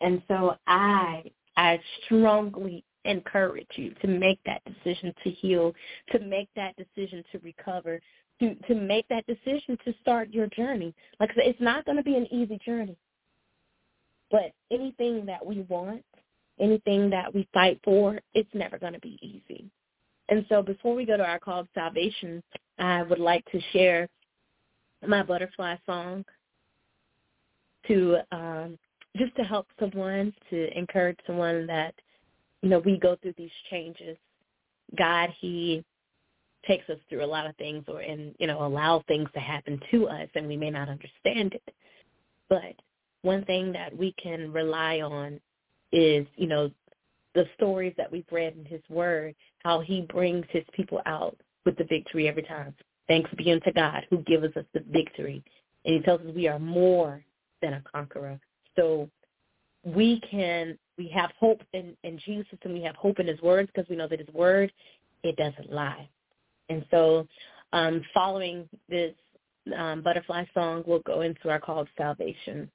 And 0.00 0.22
so 0.26 0.56
I 0.66 1.30
I 1.56 1.80
strongly 2.04 2.84
encourage 3.04 3.68
you 3.76 3.94
to 4.00 4.06
make 4.06 4.40
that 4.46 4.62
decision 4.64 5.14
to 5.22 5.30
heal, 5.30 5.74
to 6.10 6.18
make 6.20 6.48
that 6.56 6.74
decision 6.76 7.22
to 7.32 7.38
recover, 7.40 8.00
to 8.40 8.54
to 8.54 8.74
make 8.74 9.06
that 9.08 9.26
decision 9.26 9.78
to 9.84 9.94
start 10.00 10.30
your 10.30 10.46
journey. 10.48 10.94
Like 11.20 11.30
I 11.30 11.34
said, 11.34 11.44
it's 11.46 11.60
not 11.60 11.84
going 11.84 11.96
to 11.96 12.02
be 12.02 12.16
an 12.16 12.26
easy 12.32 12.58
journey. 12.64 12.96
But 14.30 14.52
anything 14.70 15.26
that 15.26 15.44
we 15.44 15.60
want, 15.68 16.04
anything 16.58 17.10
that 17.10 17.34
we 17.34 17.46
fight 17.52 17.80
for, 17.84 18.18
it's 18.34 18.48
never 18.54 18.78
going 18.78 18.94
to 18.94 19.00
be 19.00 19.18
easy. 19.20 19.70
And 20.28 20.46
so 20.48 20.62
before 20.62 20.94
we 20.94 21.04
go 21.04 21.16
to 21.16 21.24
our 21.24 21.38
call 21.38 21.64
to 21.64 21.68
salvation, 21.74 22.42
I 22.78 23.02
would 23.02 23.18
like 23.18 23.44
to 23.52 23.60
share 23.72 24.08
my 25.06 25.22
butterfly 25.22 25.76
song 25.84 26.24
to 27.88 28.18
um, 28.30 28.78
just 29.16 29.34
to 29.36 29.42
help 29.42 29.66
someone, 29.78 30.32
to 30.48 30.78
encourage 30.78 31.18
someone 31.26 31.66
that, 31.66 31.94
you 32.62 32.70
know, 32.70 32.78
we 32.78 32.98
go 32.98 33.16
through 33.20 33.34
these 33.36 33.50
changes. 33.70 34.16
God, 34.96 35.30
he 35.40 35.84
takes 36.66 36.88
us 36.88 36.98
through 37.08 37.24
a 37.24 37.26
lot 37.26 37.46
of 37.46 37.56
things 37.56 37.84
or 37.88 38.00
and 38.00 38.34
you 38.38 38.46
know 38.46 38.64
allow 38.64 39.02
things 39.08 39.28
to 39.34 39.40
happen 39.40 39.80
to 39.90 40.08
us 40.08 40.28
and 40.34 40.46
we 40.46 40.56
may 40.56 40.70
not 40.70 40.88
understand 40.88 41.54
it. 41.54 41.74
But 42.48 42.74
one 43.22 43.44
thing 43.44 43.72
that 43.72 43.96
we 43.96 44.14
can 44.22 44.52
rely 44.52 45.00
on 45.00 45.40
is 45.92 46.26
you 46.36 46.46
know 46.46 46.70
the 47.34 47.46
stories 47.56 47.94
that 47.96 48.10
we've 48.10 48.24
read 48.30 48.56
in 48.56 48.64
his 48.64 48.82
word 48.88 49.34
how 49.58 49.80
he 49.80 50.02
brings 50.02 50.44
his 50.50 50.64
people 50.72 51.00
out 51.06 51.36
with 51.64 51.76
the 51.78 51.84
victory 51.84 52.28
every 52.28 52.42
time. 52.42 52.74
Thanks 53.08 53.30
be 53.36 53.50
unto 53.52 53.72
god 53.72 54.06
who 54.10 54.18
gives 54.18 54.56
us 54.56 54.64
the 54.72 54.84
victory. 54.90 55.42
And 55.84 55.96
he 55.96 56.00
tells 56.02 56.20
us 56.20 56.34
we 56.34 56.48
are 56.48 56.58
more 56.58 57.24
than 57.60 57.74
a 57.74 57.82
conqueror. 57.92 58.38
So 58.76 59.08
we 59.84 60.20
can 60.30 60.78
we 60.98 61.08
have 61.08 61.30
hope 61.38 61.60
in, 61.72 61.96
in 62.04 62.18
jesus 62.18 62.58
and 62.62 62.72
we 62.72 62.82
have 62.82 62.94
hope 62.96 63.18
in 63.18 63.26
his 63.26 63.40
words 63.40 63.68
because 63.74 63.88
we 63.88 63.96
know 63.96 64.06
that 64.08 64.20
his 64.20 64.28
word 64.28 64.72
it 65.22 65.36
doesn't 65.36 65.72
lie 65.72 66.08
and 66.72 66.86
so 66.90 67.26
um, 67.74 68.02
following 68.14 68.68
this 68.88 69.14
um, 69.76 70.02
butterfly 70.02 70.44
song, 70.54 70.82
we'll 70.86 71.00
go 71.00 71.20
into 71.20 71.50
our 71.50 71.60
call 71.60 71.84
to 71.84 71.90
salvation. 71.96 72.70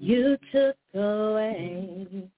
You 0.00 0.36
took 0.52 0.76
away 0.94 2.28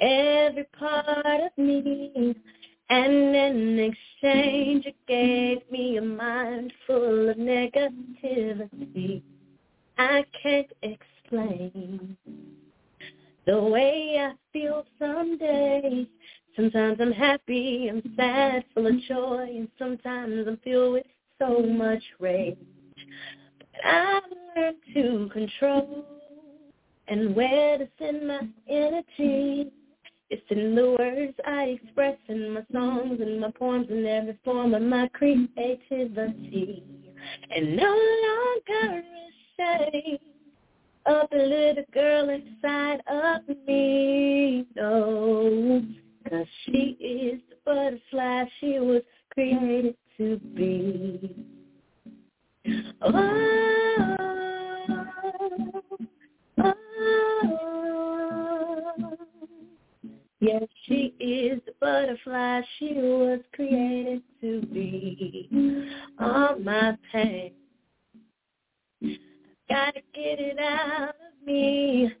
every 0.00 0.64
part 0.78 1.40
of 1.40 1.58
me 1.58 2.34
and 2.90 3.34
in 3.34 3.78
exchange, 3.78 4.86
you 4.86 4.92
gave 5.08 5.58
me 5.70 5.96
a 5.96 6.02
mind 6.02 6.72
full 6.86 7.30
of 7.30 7.36
negativity. 7.36 9.22
I 9.96 10.24
can't 10.42 10.70
explain 10.82 12.16
the 13.46 13.60
way 13.60 14.16
I 14.18 14.32
feel 14.52 14.84
some 14.98 15.38
days. 15.38 16.06
Sometimes 16.56 16.98
I'm 17.00 17.12
happy, 17.12 17.88
I'm 17.90 18.02
sad, 18.16 18.64
full 18.74 18.86
of 18.86 19.00
joy, 19.08 19.46
and 19.56 19.68
sometimes 19.78 20.46
I'm 20.46 20.58
filled 20.58 20.94
with 20.94 21.06
so 21.38 21.60
much 21.60 22.02
rage. 22.20 22.56
But 23.58 23.84
I've 23.84 24.22
learned 24.56 24.76
to 24.94 25.30
control 25.32 26.04
and 27.08 27.34
where 27.34 27.78
to 27.78 27.88
send 27.98 28.28
my 28.28 28.40
energy. 28.68 29.70
It's 30.30 30.42
in 30.50 30.74
the 30.74 30.96
words 30.98 31.34
I 31.46 31.78
express 31.82 32.16
in 32.28 32.54
my 32.54 32.62
songs 32.72 33.20
and 33.20 33.40
my 33.40 33.50
poems 33.50 33.88
and 33.90 34.06
every 34.06 34.38
form 34.44 34.74
of 34.74 34.82
my 34.82 35.08
creativity. 35.08 36.82
And 37.54 37.76
no 37.76 37.90
longer 38.26 39.02
ashamed 39.58 40.18
of 41.06 41.28
the 41.30 41.36
little 41.36 41.84
girl 41.92 42.30
inside 42.30 43.02
of 43.06 43.42
me. 43.66 44.66
No, 44.74 45.82
cause 46.28 46.46
she 46.64 46.96
is 47.00 47.40
the 47.50 47.56
butterfly 47.64 48.44
she 48.60 48.78
was 48.78 49.02
created 49.32 49.94
to 50.16 50.38
be. 50.54 51.36
Oh, 53.02 53.12
oh. 56.58 56.74
oh. 58.98 59.23
Yes, 60.44 60.64
she 60.84 61.14
is 61.18 61.58
the 61.64 61.72
butterfly 61.80 62.60
she 62.78 62.92
was 62.92 63.40
created 63.54 64.22
to 64.42 64.60
be. 64.66 65.48
All 66.20 66.58
my 66.58 66.98
pain, 67.10 67.52
gotta 69.70 70.02
get 70.12 70.40
it 70.40 70.58
out 70.58 71.08
of 71.08 71.46
me. 71.46 72.12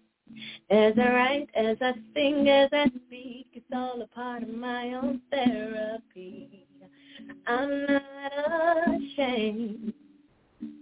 As 0.70 0.94
I 0.96 1.12
write, 1.12 1.50
as 1.54 1.76
I 1.82 1.92
sing, 2.14 2.48
as 2.48 2.70
I 2.72 2.86
speak, 3.06 3.48
it's 3.52 3.66
all 3.74 4.00
a 4.00 4.06
part 4.06 4.42
of 4.42 4.48
my 4.48 4.94
own 4.94 5.20
therapy. 5.30 6.66
I'm 7.46 7.86
not 7.86 9.02
ashamed, 9.02 9.92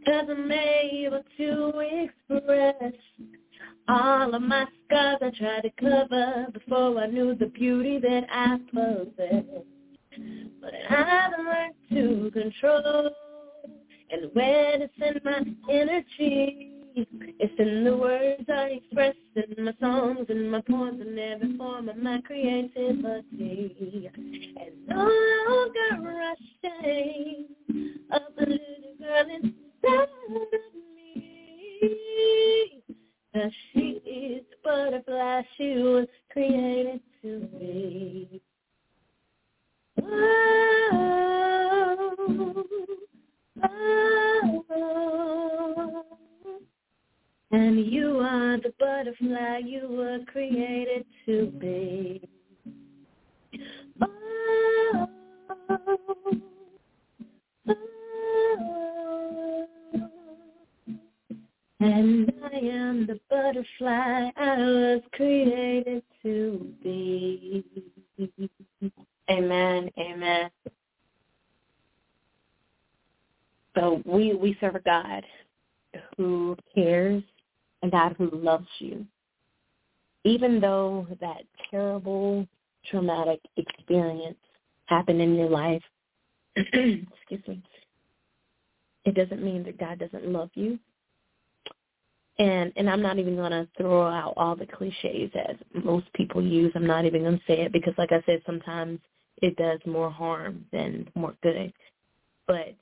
cause 0.05 0.27
I'm 0.31 0.53
able 0.53 1.25
to 1.39 2.09
express 2.31 2.93
all 3.89 4.35
of 4.35 4.43
my 4.43 4.67
scars 4.87 5.19
I 5.21 5.31
tried 5.31 5.63
to 5.63 5.71
cover 5.81 6.47
before 6.53 6.99
I 6.99 7.07
knew 7.07 7.35
the 7.35 7.47
beauty 7.47 7.99
that 7.99 8.27
I 8.31 8.59
possessed. 8.71 9.67
But 10.61 10.75
I've 10.91 11.33
learned 11.39 11.75
to 11.91 12.31
control 12.33 13.11
and 14.13 14.31
when 14.35 14.83
it's 14.83 14.93
in 14.99 15.21
my 15.25 15.43
energy. 15.73 16.69
It's 16.95 17.55
in 17.59 17.85
the 17.85 17.97
words 17.97 18.45
I 18.51 18.83
express 18.83 19.15
in 19.35 19.65
my 19.65 19.73
songs 19.81 20.27
and 20.29 20.51
my 20.51 20.61
poems 20.61 21.01
and 21.01 21.19
every 21.19 21.57
form 21.57 21.89
of 21.89 21.97
my 21.97 22.21
creativity. 22.21 24.11
And 24.15 24.87
no 24.87 25.11
longer 25.49 26.35
ashamed 26.35 27.47
of 28.11 28.21
the 28.39 28.47
little 28.47 28.95
girl 29.01 29.25
inside 29.31 30.09
of 30.29 30.53
me. 31.15 32.82
Cause 33.35 33.51
she 33.73 34.03
is 34.05 34.45
the 34.51 34.57
butterfly 34.63 35.43
she 35.57 35.77
was 35.79 36.07
created 36.31 37.01
to 37.23 37.49
be. 37.59 38.43
Oh, 40.03 40.07
oh, 43.63 44.65
oh, 44.71 46.05
and 47.53 47.87
you 47.87 48.19
are 48.19 48.59
the 48.59 48.73
butterfly 48.79 49.61
you 49.65 49.89
were 49.89 50.19
created 50.31 51.07
to 51.25 51.47
be. 51.59 52.29
Oh, 54.03 55.09
oh, 55.71 55.79
oh. 57.69 58.82
And 61.85 62.33
I 62.45 62.57
am 62.57 63.07
the 63.07 63.19
butterfly 63.29 64.31
I 64.37 64.57
was 64.59 65.01
created 65.13 66.03
to 66.23 66.73
be. 66.83 67.65
Amen. 69.31 69.91
Amen. 69.99 70.51
So 73.77 74.03
we 74.05 74.35
we 74.35 74.57
serve 74.61 74.77
a 74.77 74.81
God 74.81 75.25
who 76.17 76.57
cares, 76.75 77.23
a 77.83 77.89
God 77.89 78.15
who 78.19 78.31
loves 78.33 78.69
you. 78.79 79.07
Even 80.25 80.61
though 80.61 81.07
that 81.21 81.43
terrible 81.71 82.47
traumatic 82.91 83.41
experience 83.57 84.39
happened 84.87 85.21
in 85.21 85.35
your 85.35 85.51
life, 85.51 85.83
excuse 86.57 87.49
me, 87.49 87.63
it 89.05 89.15
doesn't 89.15 89.43
mean 89.43 89.65
that 89.65 89.79
God 89.79 89.99
doesn't 89.99 90.27
love 90.27 90.51
you 90.55 90.79
and 92.43 92.73
and 92.75 92.91
I'm 92.91 93.03
not 93.03 93.21
even 93.21 93.37
going 93.37 93.53
to 93.53 93.69
throw 93.77 94.09
out 94.09 94.35
all 94.37 94.57
the 94.57 94.67
cliches 94.67 95.31
as 95.49 95.57
most 95.85 96.13
people 96.15 96.43
use. 96.43 96.73
I'm 96.75 96.87
not 96.87 97.05
even 97.05 97.23
going 97.23 97.39
to 97.39 97.45
say 97.47 97.61
it 97.61 97.73
because, 97.73 97.95
like 97.97 98.11
I 98.11 98.21
said, 98.27 98.43
sometimes 98.45 98.99
it 99.41 99.57
does 99.57 99.79
more 99.87 100.11
harm 100.11 100.65
than 100.73 101.09
more 101.15 101.35
good. 101.43 101.73
But 102.49 102.75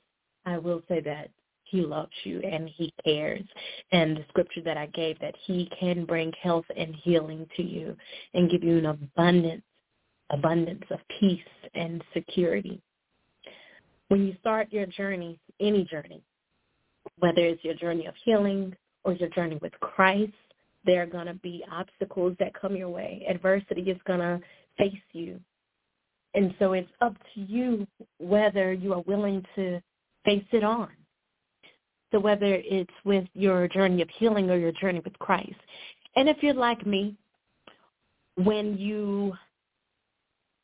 I 0.47 0.57
will 0.57 0.81
say 0.89 0.99
that 1.01 1.29
he 1.65 1.81
loves 1.81 2.11
you 2.23 2.41
and 2.41 2.69
he 2.69 2.91
cares. 3.03 3.43
And 3.91 4.17
the 4.17 4.25
scripture 4.29 4.61
that 4.61 4.77
I 4.77 4.87
gave 4.87 5.19
that 5.19 5.35
he 5.45 5.69
can 5.79 6.05
bring 6.05 6.33
health 6.41 6.65
and 6.75 6.95
healing 6.95 7.47
to 7.55 7.63
you 7.63 7.95
and 8.33 8.49
give 8.49 8.63
you 8.63 8.79
an 8.79 8.87
abundance, 8.87 9.61
abundance 10.31 10.83
of 10.89 10.99
peace 11.19 11.39
and 11.75 12.03
security. 12.15 12.81
When 14.07 14.25
you 14.25 14.35
start 14.39 14.73
your 14.73 14.87
journey, 14.87 15.39
any 15.59 15.85
journey, 15.85 16.23
whether 17.19 17.45
it's 17.45 17.63
your 17.63 17.75
journey 17.75 18.07
of 18.07 18.15
healing, 18.25 18.75
or 19.03 19.13
your 19.13 19.29
journey 19.29 19.57
with 19.61 19.73
Christ, 19.79 20.33
there 20.85 21.03
are 21.03 21.07
going 21.07 21.27
to 21.27 21.33
be 21.35 21.63
obstacles 21.71 22.35
that 22.39 22.53
come 22.59 22.75
your 22.75 22.89
way. 22.89 23.25
Adversity 23.29 23.81
is 23.81 23.97
going 24.05 24.19
to 24.19 24.39
face 24.77 24.93
you. 25.13 25.39
And 26.33 26.53
so 26.59 26.73
it's 26.73 26.89
up 27.01 27.15
to 27.35 27.41
you 27.41 27.85
whether 28.19 28.73
you 28.73 28.93
are 28.93 29.01
willing 29.01 29.43
to 29.55 29.81
face 30.25 30.45
it 30.51 30.63
on. 30.63 30.89
So 32.11 32.19
whether 32.19 32.55
it's 32.55 32.91
with 33.05 33.25
your 33.33 33.67
journey 33.67 34.01
of 34.01 34.09
healing 34.17 34.49
or 34.49 34.57
your 34.57 34.71
journey 34.73 35.01
with 35.03 35.17
Christ. 35.19 35.55
And 36.15 36.27
if 36.27 36.37
you're 36.41 36.53
like 36.53 36.85
me, 36.85 37.15
when 38.35 38.77
you 38.77 39.33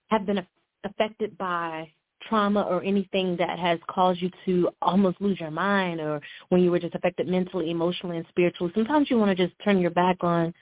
have 0.09 0.25
been 0.25 0.45
affected 0.83 1.37
by 1.37 1.91
trauma 2.27 2.61
or 2.61 2.83
anything 2.83 3.35
that 3.37 3.59
has 3.59 3.79
caused 3.89 4.21
you 4.21 4.29
to 4.45 4.69
almost 4.81 5.19
lose 5.21 5.39
your 5.39 5.51
mind 5.51 5.99
or 5.99 6.21
when 6.49 6.61
you 6.61 6.71
were 6.71 6.79
just 6.79 6.95
affected 6.95 7.27
mentally, 7.27 7.71
emotionally, 7.71 8.17
and 8.17 8.25
spiritually, 8.29 8.71
sometimes 8.75 9.09
you 9.09 9.17
want 9.17 9.35
to 9.35 9.47
just 9.47 9.57
turn 9.63 9.79
your 9.79 9.91
back 9.91 10.17
on 10.21 10.53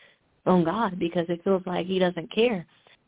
on 0.45 0.63
God 0.63 0.99
because 0.99 1.25
it 1.29 1.43
feels 1.43 1.63
like 1.65 1.87
he 1.87 1.99
doesn't 1.99 2.33
care. 2.33 2.65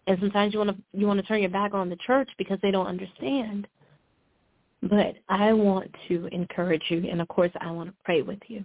And 0.07 0.17
sometimes 0.19 0.53
you 0.53 0.59
want 0.59 0.71
to 0.71 0.77
you 0.93 1.07
want 1.07 1.19
to 1.19 1.25
turn 1.25 1.41
your 1.41 1.49
back 1.49 1.73
on 1.73 1.89
the 1.89 1.97
church 1.97 2.29
because 2.37 2.57
they 2.61 2.71
don't 2.71 2.87
understand. 2.87 3.67
But 4.81 5.15
I 5.27 5.53
want 5.53 5.93
to 6.07 6.27
encourage 6.31 6.83
you 6.89 7.07
and 7.09 7.21
of 7.21 7.27
course 7.27 7.51
I 7.59 7.71
want 7.71 7.89
to 7.89 7.95
pray 8.03 8.21
with 8.21 8.39
you. 8.47 8.63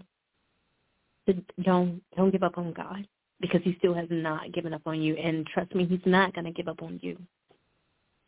Don't 1.63 2.03
don't 2.17 2.31
give 2.31 2.43
up 2.43 2.59
on 2.59 2.73
God 2.73 3.07
because 3.41 3.61
he 3.65 3.75
still 3.79 3.95
has 3.95 4.07
not 4.11 4.53
given 4.53 4.73
up 4.73 4.83
on 4.87 5.03
you 5.03 5.17
and 5.17 5.47
trust 5.47 5.75
me 5.75 5.85
he's 5.85 6.01
not 6.07 6.33
going 6.35 6.45
to 6.45 6.53
give 6.53 6.69
up 6.69 6.83
on 6.83 6.99
you. 7.03 7.19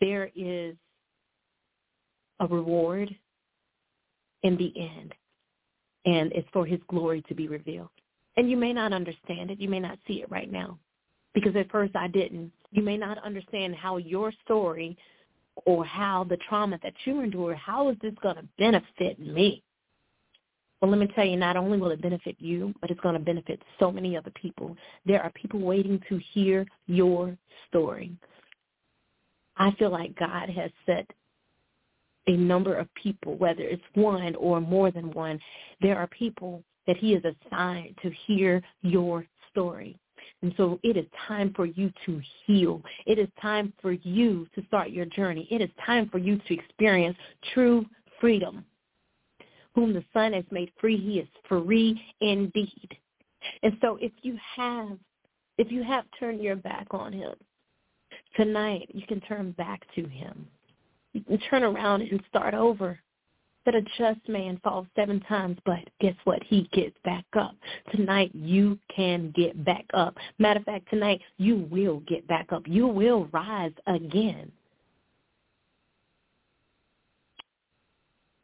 There 0.01 0.31
is 0.35 0.75
a 2.41 2.47
reward 2.47 3.15
in 4.43 4.57
the 4.57 4.73
end. 4.77 5.15
And 6.07 6.33
it's 6.33 6.49
for 6.53 6.67
his 6.67 6.81
glory 6.89 7.23
to 7.29 7.35
be 7.35 7.49
revealed. 7.49 7.89
And 8.37 8.51
you 8.51 8.57
may 8.57 8.73
not 8.73 8.93
understand 8.93 9.51
it. 9.51 9.61
You 9.61 9.69
may 9.69 9.81
not 9.81 9.99
see 10.07 10.23
it 10.23 10.31
right 10.31 10.51
now. 10.51 10.79
Because 11.33 11.57
at 11.57 11.71
first 11.71 11.97
I 11.97 12.09
didn't. 12.09 12.53
You 12.71 12.83
may 12.83 12.97
not 12.97 13.19
understand 13.25 13.75
how 13.75 13.97
your 13.97 14.33
story 14.45 14.97
or 15.67 15.85
how 15.85 16.25
the 16.25 16.37
trauma 16.49 16.79
that 16.83 16.95
you 17.05 17.21
endure, 17.21 17.55
how 17.55 17.89
is 17.89 17.97
this 18.03 18.15
going 18.23 18.37
to 18.37 18.45
benefit 18.59 19.19
me? 19.19 19.63
Well, 20.81 20.91
let 20.91 21.01
me 21.01 21.09
tell 21.15 21.25
you, 21.25 21.37
not 21.37 21.57
only 21.57 21.79
will 21.79 21.93
it 21.93 22.03
benefit 22.03 22.37
you, 22.39 22.75
but 22.81 22.91
it's 22.91 23.01
going 23.01 23.15
to 23.15 23.21
benefit 23.21 23.63
so 23.79 23.91
many 23.91 24.17
other 24.17 24.33
people. 24.33 24.77
There 25.07 25.23
are 25.23 25.31
people 25.31 25.61
waiting 25.61 26.01
to 26.09 26.21
hear 26.33 26.67
your 26.87 27.37
story. 27.69 28.13
I 29.57 29.71
feel 29.79 29.91
like 29.91 30.19
God 30.19 30.51
has 30.51 30.71
set 30.85 31.09
a 32.27 32.37
number 32.37 32.75
of 32.75 32.93
people, 32.95 33.37
whether 33.37 33.63
it's 33.63 33.83
one 33.95 34.35
or 34.37 34.61
more 34.61 34.91
than 34.91 35.11
one, 35.13 35.39
there 35.81 35.99
are 35.99 36.07
people 36.09 36.63
that 36.87 36.97
he 36.97 37.13
has 37.13 37.23
assigned 37.25 37.97
to 38.03 38.11
hear 38.27 38.63
your 38.83 39.27
story. 39.51 39.99
And 40.43 40.53
so 40.57 40.79
it 40.83 40.97
is 40.97 41.07
time 41.27 41.53
for 41.55 41.65
you 41.67 41.91
to 42.05 42.21
heal. 42.47 42.83
It 43.07 43.19
is 43.19 43.29
time 43.41 43.73
for 43.81 43.93
you 43.93 44.47
to 44.55 44.65
start 44.67 44.91
your 44.91 45.07
journey. 45.07 45.49
It 45.51 45.63
is 45.63 45.71
time 45.85 46.09
for 46.11 46.19
you 46.19 46.39
to 46.47 46.55
experience 46.55 47.17
true 47.55 47.87
freedom. 48.21 48.65
Whom 49.75 49.93
the 49.93 50.05
Son 50.13 50.33
has 50.35 50.45
made 50.51 50.71
free, 50.81 50.97
he 50.97 51.19
is 51.19 51.29
free 51.49 52.01
indeed. 52.21 52.97
And 53.63 53.77
so 53.81 53.99
if 54.01 54.13
you 54.23 54.39
have, 54.57 54.99
if 55.59 55.73
you 55.73 55.83
have 55.83 56.05
turned 56.19 56.43
your 56.43 56.57
back 56.57 56.89
on 56.91 57.13
him, 57.13 57.35
tonight 58.37 58.89
you 58.93 59.07
can 59.07 59.21
turn 59.23 59.53
back 59.53 59.83
to 59.95 60.07
him 60.07 60.47
you 61.15 61.23
can 61.23 61.39
turn 61.49 61.63
around 61.63 62.03
and 62.03 62.21
start 62.29 62.55
over. 62.55 62.99
That 63.65 63.75
a 63.75 63.81
just 63.97 64.29
man 64.29 64.61
falls 64.63 64.87
seven 64.95 65.21
times, 65.21 65.57
but 65.65 65.79
guess 65.99 66.15
what? 66.25 66.43
He 66.43 66.69
gets 66.75 66.97
back 67.03 67.25
up. 67.33 67.57
Tonight, 67.93 68.31
you 68.35 68.79
can 68.95 69.33
get 69.35 69.65
back 69.65 69.87
up. 69.95 70.17
Matter 70.39 70.61
of 70.61 70.67
fact, 70.67 70.91
tonight, 70.91 71.23
you 71.39 71.67
will 71.71 72.01
get 72.01 72.29
back 72.29 72.53
up. 72.53 72.65
You 72.67 72.87
will 72.87 73.27
rise 73.33 73.73
again. 73.87 74.53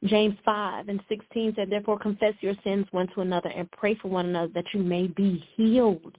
James 0.05 0.37
5 0.43 0.89
and 0.89 1.03
16 1.11 1.55
said, 1.57 1.69
Therefore 1.69 1.99
confess 1.99 2.33
your 2.41 2.55
sins 2.65 2.87
one 2.91 3.09
to 3.09 3.21
another 3.21 3.51
and 3.51 3.71
pray 3.73 3.95
for 3.97 4.09
one 4.09 4.27
another 4.27 4.51
that 4.55 4.65
you 4.73 4.83
may 4.83 5.09
be 5.09 5.45
healed. 5.55 6.17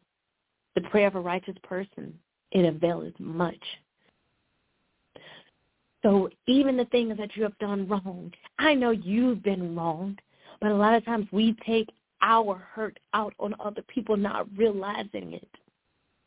The 0.76 0.82
prayer 0.82 1.08
of 1.08 1.16
a 1.16 1.20
righteous 1.20 1.56
person, 1.64 2.14
it 2.52 2.66
availeth 2.66 3.20
much. 3.20 3.64
So 6.04 6.30
even 6.48 6.78
the 6.78 6.86
things 6.86 7.18
that 7.18 7.36
you 7.36 7.44
have 7.44 7.58
done 7.60 7.88
wrong, 7.88 8.32
I 8.58 8.74
know 8.74 8.90
you've 8.90 9.44
been 9.44 9.76
wronged, 9.76 10.22
but 10.60 10.72
a 10.72 10.76
lot 10.76 10.96
of 10.96 11.06
times 11.06 11.28
we 11.32 11.56
take 11.66 11.90
our 12.22 12.56
hurt 12.56 13.00
out 13.14 13.34
on 13.40 13.56
other 13.60 13.84
people 13.84 14.18
not 14.18 14.48
realizing 14.56 15.34
it. 15.34 15.50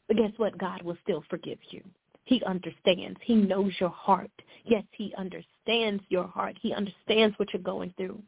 But 0.06 0.16
guess 0.16 0.32
what? 0.36 0.58
God 0.58 0.82
will 0.82 0.98
still 1.02 1.24
forgive 1.28 1.58
you. 1.70 1.82
He 2.24 2.42
understands. 2.44 3.18
He 3.22 3.34
knows 3.34 3.72
your 3.80 3.90
heart. 3.90 4.30
Yes, 4.64 4.84
he 4.92 5.12
understands 5.16 6.02
your 6.08 6.26
heart. 6.26 6.56
He 6.60 6.72
understands 6.72 7.38
what 7.38 7.52
you're 7.52 7.62
going 7.62 7.92
through. 7.96 8.20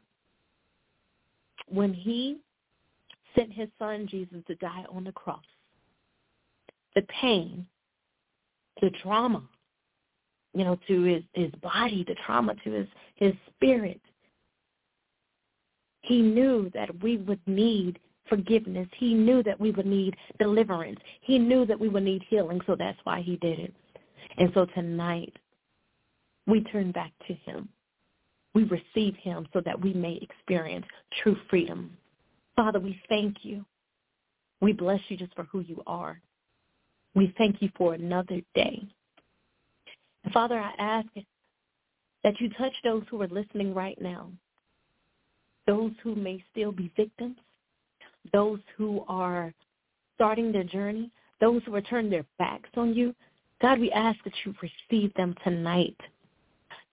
When 1.67 1.93
he 1.93 2.37
sent 3.35 3.51
his 3.51 3.69
son 3.79 4.07
Jesus 4.09 4.37
to 4.47 4.55
die 4.55 4.85
on 4.91 5.03
the 5.03 5.11
cross, 5.11 5.43
the 6.95 7.01
pain, 7.21 7.65
the 8.81 8.91
trauma, 9.01 9.43
you 10.57 10.63
know, 10.63 10.77
to 10.87 11.03
his, 11.03 11.23
his 11.33 11.51
body, 11.61 12.03
the 12.07 12.15
trauma 12.25 12.55
to 12.63 12.71
his, 12.71 12.87
his 13.15 13.33
spirit, 13.55 14.01
he 16.01 16.19
knew 16.19 16.71
that 16.73 16.89
we 17.03 17.17
would 17.17 17.39
need 17.45 17.99
forgiveness. 18.27 18.87
He 18.97 19.13
knew 19.13 19.43
that 19.43 19.59
we 19.59 19.69
would 19.69 19.85
need 19.85 20.15
deliverance. 20.39 20.99
He 21.21 21.37
knew 21.37 21.65
that 21.67 21.79
we 21.79 21.89
would 21.89 22.03
need 22.03 22.23
healing, 22.27 22.59
so 22.65 22.75
that's 22.75 22.97
why 23.03 23.21
he 23.21 23.35
did 23.37 23.59
it. 23.59 23.73
And 24.39 24.51
so 24.55 24.65
tonight, 24.65 25.33
we 26.47 26.63
turn 26.63 26.91
back 26.91 27.11
to 27.27 27.33
him. 27.33 27.69
We 28.55 28.63
receive 28.63 29.15
him 29.17 29.47
so 29.53 29.61
that 29.63 29.79
we 29.79 29.93
may 29.93 30.19
experience 30.23 30.87
true 31.21 31.37
freedom. 31.51 31.95
Father, 32.55 32.79
we 32.79 32.99
thank 33.09 33.37
you. 33.43 33.63
We 34.59 34.73
bless 34.73 35.01
you 35.09 35.17
just 35.17 35.35
for 35.35 35.43
who 35.43 35.59
you 35.59 35.83
are. 35.85 36.19
We 37.13 37.31
thank 37.37 37.61
you 37.61 37.69
for 37.77 37.93
another 37.93 38.41
day. 38.55 38.87
Father, 40.33 40.59
I 40.59 40.73
ask 40.77 41.07
that 42.23 42.39
you 42.39 42.49
touch 42.49 42.73
those 42.83 43.03
who 43.09 43.21
are 43.21 43.27
listening 43.27 43.73
right 43.73 43.99
now, 44.01 44.29
those 45.65 45.91
who 46.03 46.15
may 46.15 46.43
still 46.51 46.71
be 46.71 46.91
victims, 46.95 47.37
those 48.33 48.59
who 48.75 49.03
are 49.07 49.53
starting 50.15 50.51
their 50.51 50.63
journey, 50.63 51.11
those 51.39 51.61
who 51.65 51.75
are 51.75 51.81
turning 51.81 52.11
their 52.11 52.25
backs 52.39 52.69
on 52.75 52.93
you. 52.93 53.13
God, 53.61 53.79
we 53.79 53.91
ask 53.91 54.17
that 54.23 54.33
you 54.45 54.53
receive 54.61 55.13
them 55.13 55.35
tonight. 55.43 55.97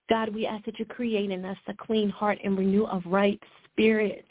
God, 0.09 0.35
we 0.35 0.47
ask 0.47 0.65
that 0.67 0.79
you 0.79 0.85
create 0.85 1.31
in 1.31 1.45
us 1.45 1.57
a 1.67 1.75
clean 1.75 2.11
heart 2.11 2.39
and 2.45 2.59
renew 2.59 2.85
a 2.85 3.03
right 3.07 3.41
spirit. 3.65 4.27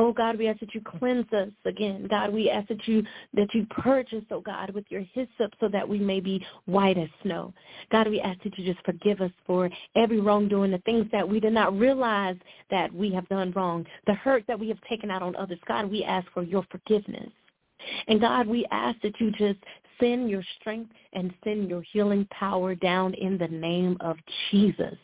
Oh 0.00 0.14
God, 0.14 0.38
we 0.38 0.48
ask 0.48 0.60
that 0.60 0.74
you 0.74 0.80
cleanse 0.80 1.30
us 1.30 1.50
again. 1.66 2.06
God, 2.08 2.32
we 2.32 2.48
ask 2.48 2.68
that 2.68 2.88
you 2.88 3.04
that 3.34 3.52
you 3.52 3.66
purge 3.66 4.14
us, 4.14 4.22
oh 4.30 4.40
God, 4.40 4.70
with 4.70 4.86
your 4.88 5.02
hyssop 5.12 5.52
so 5.60 5.68
that 5.68 5.86
we 5.86 5.98
may 5.98 6.20
be 6.20 6.42
white 6.64 6.96
as 6.96 7.10
snow. 7.22 7.52
God, 7.92 8.08
we 8.08 8.18
ask 8.18 8.42
that 8.42 8.58
you 8.58 8.64
just 8.64 8.82
forgive 8.86 9.20
us 9.20 9.30
for 9.46 9.68
every 9.96 10.18
wrongdoing, 10.18 10.70
the 10.70 10.78
things 10.78 11.04
that 11.12 11.28
we 11.28 11.38
did 11.38 11.52
not 11.52 11.78
realize 11.78 12.36
that 12.70 12.90
we 12.94 13.12
have 13.12 13.28
done 13.28 13.52
wrong, 13.54 13.84
the 14.06 14.14
hurt 14.14 14.42
that 14.48 14.58
we 14.58 14.68
have 14.68 14.80
taken 14.88 15.10
out 15.10 15.20
on 15.20 15.36
others. 15.36 15.58
God, 15.68 15.90
we 15.90 16.02
ask 16.02 16.26
for 16.32 16.44
your 16.44 16.64
forgiveness. 16.70 17.28
And 18.08 18.22
God, 18.22 18.46
we 18.46 18.66
ask 18.70 18.98
that 19.02 19.20
you 19.20 19.30
just 19.32 19.58
send 20.00 20.30
your 20.30 20.42
strength 20.58 20.92
and 21.12 21.30
send 21.44 21.68
your 21.68 21.82
healing 21.92 22.26
power 22.30 22.74
down 22.74 23.12
in 23.12 23.36
the 23.36 23.48
name 23.48 23.98
of 24.00 24.16
Jesus. 24.50 24.96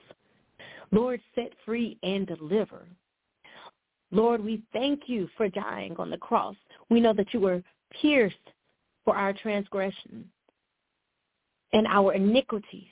Lord, 0.90 1.20
set 1.34 1.52
free 1.66 1.98
and 2.02 2.26
deliver. 2.26 2.86
Lord, 4.10 4.44
we 4.44 4.62
thank 4.72 5.02
you 5.06 5.28
for 5.36 5.48
dying 5.48 5.94
on 5.98 6.10
the 6.10 6.16
cross. 6.16 6.56
We 6.90 7.00
know 7.00 7.12
that 7.14 7.34
you 7.34 7.40
were 7.40 7.62
pierced 8.00 8.36
for 9.04 9.16
our 9.16 9.32
transgression 9.32 10.28
and 11.72 11.86
our 11.86 12.14
iniquities. 12.14 12.88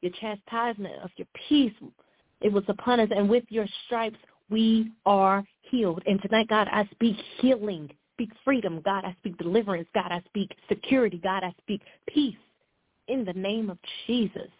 Your 0.00 0.12
chastisement 0.20 1.02
of 1.02 1.10
your 1.16 1.26
peace, 1.48 1.72
it 2.40 2.52
was 2.52 2.64
upon 2.68 3.00
us, 3.00 3.08
and 3.14 3.28
with 3.28 3.44
your 3.48 3.66
stripes 3.86 4.18
we 4.50 4.92
are 5.04 5.44
healed. 5.62 6.02
And 6.06 6.20
tonight, 6.22 6.48
God, 6.48 6.68
I 6.70 6.88
speak 6.92 7.16
healing, 7.40 7.90
speak 8.14 8.30
freedom. 8.44 8.80
God, 8.84 9.04
I 9.04 9.14
speak 9.20 9.36
deliverance. 9.38 9.88
God, 9.94 10.10
I 10.10 10.22
speak 10.26 10.50
security. 10.68 11.18
God, 11.18 11.42
I 11.44 11.52
speak 11.62 11.82
peace 12.06 12.36
in 13.08 13.24
the 13.24 13.32
name 13.32 13.70
of 13.70 13.78
Jesus. 14.06 14.50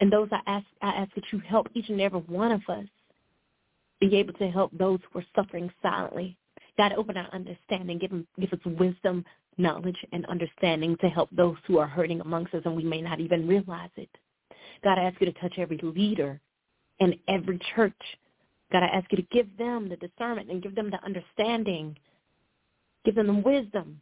And 0.00 0.12
those 0.12 0.28
I 0.32 0.40
ask, 0.46 0.66
I 0.80 0.90
ask 0.90 1.14
that 1.14 1.24
you 1.32 1.40
help 1.40 1.68
each 1.74 1.88
and 1.88 2.00
every 2.00 2.20
one 2.20 2.52
of 2.52 2.62
us 2.68 2.86
be 4.08 4.16
able 4.16 4.32
to 4.34 4.50
help 4.50 4.76
those 4.76 4.98
who 5.10 5.20
are 5.20 5.24
suffering 5.34 5.70
silently. 5.80 6.36
God, 6.76 6.92
open 6.94 7.16
our 7.16 7.28
understanding, 7.32 7.98
give, 7.98 8.10
them, 8.10 8.26
give 8.40 8.52
us 8.52 8.58
wisdom, 8.64 9.24
knowledge, 9.58 9.96
and 10.12 10.26
understanding 10.26 10.96
to 11.00 11.08
help 11.08 11.28
those 11.30 11.56
who 11.66 11.78
are 11.78 11.86
hurting 11.86 12.20
amongst 12.20 12.52
us 12.54 12.62
and 12.64 12.74
we 12.74 12.82
may 12.82 13.00
not 13.00 13.20
even 13.20 13.46
realize 13.46 13.90
it. 13.96 14.08
God, 14.82 14.98
I 14.98 15.04
ask 15.04 15.20
you 15.20 15.26
to 15.30 15.40
touch 15.40 15.54
every 15.58 15.78
leader 15.82 16.40
in 16.98 17.14
every 17.28 17.60
church. 17.76 17.92
God, 18.72 18.82
I 18.82 18.86
ask 18.86 19.06
you 19.12 19.18
to 19.18 19.28
give 19.30 19.56
them 19.56 19.88
the 19.88 19.96
discernment 19.96 20.50
and 20.50 20.62
give 20.62 20.74
them 20.74 20.90
the 20.90 21.02
understanding. 21.04 21.96
Give 23.04 23.14
them 23.14 23.26
the 23.28 23.34
wisdom 23.34 24.00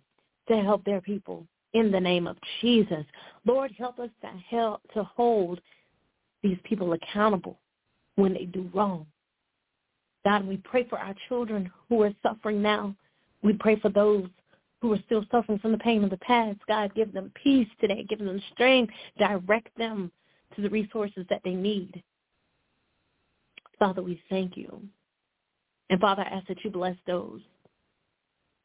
to 0.49 0.63
help 0.63 0.85
their 0.85 1.03
people 1.03 1.47
in 1.75 1.91
the 1.91 2.01
name 2.01 2.27
of 2.27 2.37
Jesus. 2.63 3.05
Lord, 3.45 3.73
help 3.77 3.99
us 3.99 4.11
to 4.23 4.29
help 4.49 4.81
to 4.95 5.05
hold 5.05 5.61
these 6.43 6.59
people 6.65 6.95
accountable 6.95 7.59
when 8.17 8.33
they 8.33 8.47
do 8.47 8.71
wrong. 8.73 9.07
God, 10.25 10.47
we 10.47 10.59
pray 10.59 10.87
for 10.89 10.99
our 10.99 11.15
children 11.29 11.71
who 11.89 12.03
are 12.03 12.13
suffering 12.23 12.61
now. 12.61 12.95
We 13.43 13.55
pray 13.55 13.77
for 13.81 13.89
those 13.89 14.27
who 14.83 14.93
are 14.93 14.99
still 15.07 15.25
suffering 15.31 15.59
from 15.59 15.73
the 15.73 15.79
pain 15.79 16.05
of 16.05 16.11
the 16.11 16.19
past. 16.19 16.59
God, 16.69 16.95
give 16.95 17.13
them 17.13 17.33
peace 17.43 17.69
today. 17.81 18.05
Give 18.09 18.19
them 18.19 18.43
strength. 18.53 18.93
Direct 19.19 19.77
them 19.77 20.11
to 20.55 20.63
the 20.63 20.71
resources 20.71 21.27
that 21.31 21.41
they 21.45 21.55
need. 21.55 22.03
Father, 23.79 24.03
we 24.03 24.23
thank 24.29 24.57
you. 24.57 24.83
And 25.89 26.01
Father, 26.01 26.23
I 26.23 26.37
ask 26.37 26.47
that 26.49 26.63
you 26.65 26.71
bless 26.71 26.97
those 27.07 27.41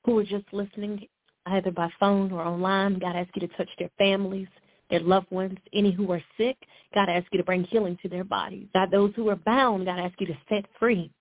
who 0.06 0.18
are 0.20 0.24
just 0.24 0.46
listening 0.52 1.08
either 1.48 1.72
by 1.72 1.90
phone 2.00 2.32
or 2.32 2.42
online. 2.42 3.00
God, 3.00 3.16
I 3.16 3.22
ask 3.22 3.30
you 3.36 3.48
to 3.48 3.56
touch 3.56 3.70
their 3.80 3.90
families, 3.98 4.48
their 4.90 5.00
loved 5.00 5.32
ones, 5.32 5.58
any 5.74 5.92
who 5.92 6.12
are 6.12 6.22
sick. 6.38 6.58
God, 6.94 7.10
I 7.10 7.14
ask 7.14 7.28
you 7.32 7.38
to 7.38 7.44
bring 7.44 7.64
healing 7.64 7.98
to 8.02 8.10
their 8.10 8.24
bodies. 8.24 8.68
God, 8.74 8.92
those 8.92 9.14
who 9.16 9.30
are 9.30 9.36
bound, 9.36 9.86
God, 9.86 10.00
I 10.00 10.04
ask 10.04 10.20
you 10.20 10.28
to 10.28 10.38
set 10.50 10.66
free 10.80 11.12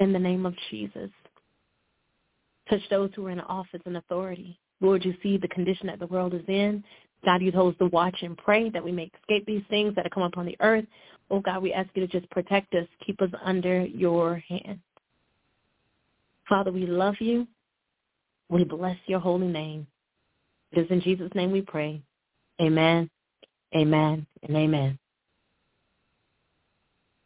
in 0.00 0.12
the 0.12 0.18
name 0.18 0.46
of 0.46 0.54
Jesus. 0.70 1.10
Touch 2.68 2.80
those 2.90 3.10
who 3.14 3.26
are 3.26 3.30
in 3.30 3.40
office 3.40 3.80
and 3.84 3.96
authority. 3.96 4.58
Lord, 4.80 5.04
you 5.04 5.14
see 5.22 5.36
the 5.36 5.48
condition 5.48 5.86
that 5.86 5.98
the 5.98 6.06
world 6.06 6.34
is 6.34 6.44
in. 6.48 6.82
God, 7.24 7.42
you 7.42 7.52
told 7.52 7.74
us 7.74 7.78
to 7.78 7.86
watch 7.86 8.16
and 8.22 8.36
pray 8.36 8.70
that 8.70 8.82
we 8.82 8.92
may 8.92 9.10
escape 9.20 9.44
these 9.46 9.62
things 9.68 9.94
that 9.94 10.06
have 10.06 10.12
come 10.12 10.22
upon 10.22 10.46
the 10.46 10.56
earth. 10.60 10.86
Oh, 11.30 11.40
God, 11.40 11.62
we 11.62 11.72
ask 11.72 11.90
you 11.94 12.06
to 12.06 12.20
just 12.20 12.30
protect 12.30 12.74
us, 12.74 12.86
keep 13.04 13.20
us 13.20 13.30
under 13.44 13.84
your 13.84 14.42
hand. 14.48 14.80
Father, 16.48 16.72
we 16.72 16.86
love 16.86 17.14
you. 17.20 17.46
We 18.48 18.64
bless 18.64 18.96
your 19.06 19.20
holy 19.20 19.46
name. 19.46 19.86
It 20.72 20.80
is 20.80 20.90
in 20.90 21.00
Jesus' 21.00 21.30
name 21.34 21.52
we 21.52 21.62
pray. 21.62 22.00
Amen, 22.60 23.08
amen, 23.74 24.26
and 24.42 24.56
amen. 24.56 24.98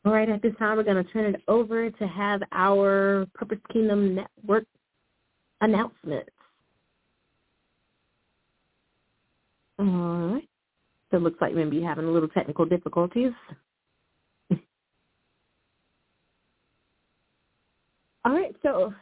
All 0.05 0.12
right, 0.12 0.28
at 0.28 0.42
this 0.42 0.52
time, 0.59 0.76
we're 0.76 0.82
going 0.82 1.02
to 1.02 1.12
turn 1.12 1.34
it 1.34 1.42
over 1.48 1.90
to 1.90 2.07
have 2.07 2.42
our 2.52 3.26
Purpose 3.34 3.59
Kingdom 3.72 4.14
Network 4.14 4.66
announcements. 5.62 6.30
All 9.78 9.86
right. 9.86 10.48
So 11.11 11.18
it 11.18 11.22
looks 11.22 11.40
like 11.40 11.55
we 11.55 11.64
may 11.64 11.70
be 11.70 11.82
having 11.82 12.07
a 12.07 12.11
little 12.11 12.28
technical 12.28 12.66
difficulties. 12.66 13.32
All 18.24 18.32
right, 18.32 18.55
so 18.62 18.92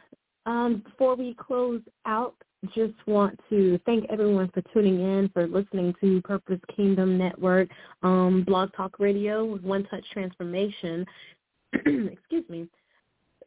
um, 0.45 0.83
before 0.85 1.15
we 1.15 1.35
close 1.35 1.81
out, 2.05 2.35
just 2.73 2.93
want 3.05 3.37
to 3.49 3.79
thank 3.85 4.05
everyone 4.09 4.49
for 4.53 4.61
tuning 4.73 4.99
in, 4.99 5.29
for 5.33 5.47
listening 5.47 5.93
to 5.99 6.21
Purpose 6.21 6.59
Kingdom 6.75 7.17
Network, 7.17 7.69
um, 8.03 8.43
Blog 8.45 8.71
Talk 8.73 8.99
Radio 8.99 9.45
with 9.45 9.63
One 9.63 9.83
Touch 9.85 10.03
Transformation. 10.11 11.05
Excuse 11.73 12.47
me. 12.49 12.67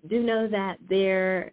Do 0.09 0.23
know 0.23 0.47
that 0.49 0.77
there 0.89 1.53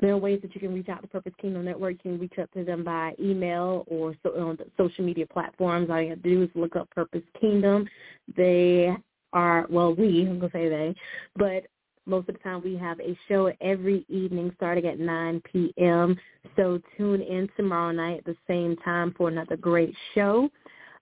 there 0.00 0.12
are 0.12 0.18
ways 0.18 0.40
that 0.42 0.54
you 0.54 0.60
can 0.60 0.74
reach 0.74 0.88
out 0.88 1.00
to 1.02 1.08
Purpose 1.08 1.32
Kingdom 1.40 1.64
Network. 1.64 1.92
You 1.92 2.10
can 2.10 2.18
reach 2.18 2.34
out 2.38 2.50
to 2.54 2.64
them 2.64 2.84
by 2.84 3.14
email 3.20 3.84
or 3.86 4.14
so, 4.22 4.30
on 4.38 4.58
social 4.76 5.04
media 5.04 5.26
platforms. 5.26 5.88
All 5.88 6.00
you 6.00 6.10
have 6.10 6.22
to 6.22 6.28
do 6.28 6.42
is 6.42 6.50
look 6.54 6.76
up 6.76 6.90
Purpose 6.90 7.22
Kingdom. 7.40 7.88
They 8.36 8.94
are, 9.32 9.66
well, 9.70 9.94
we, 9.94 10.26
I'm 10.28 10.40
to 10.40 10.50
say 10.52 10.68
they, 10.68 10.94
but 11.36 11.66
most 12.06 12.28
of 12.28 12.34
the 12.34 12.40
time 12.40 12.62
we 12.62 12.76
have 12.76 13.00
a 13.00 13.18
show 13.28 13.52
every 13.60 14.04
evening 14.08 14.52
starting 14.56 14.86
at 14.86 14.98
9 14.98 15.42
p.m. 15.52 16.16
So 16.56 16.80
tune 16.96 17.22
in 17.22 17.48
tomorrow 17.56 17.92
night 17.92 18.18
at 18.18 18.24
the 18.24 18.36
same 18.46 18.76
time 18.84 19.14
for 19.16 19.28
another 19.28 19.56
great 19.56 19.94
show. 20.14 20.48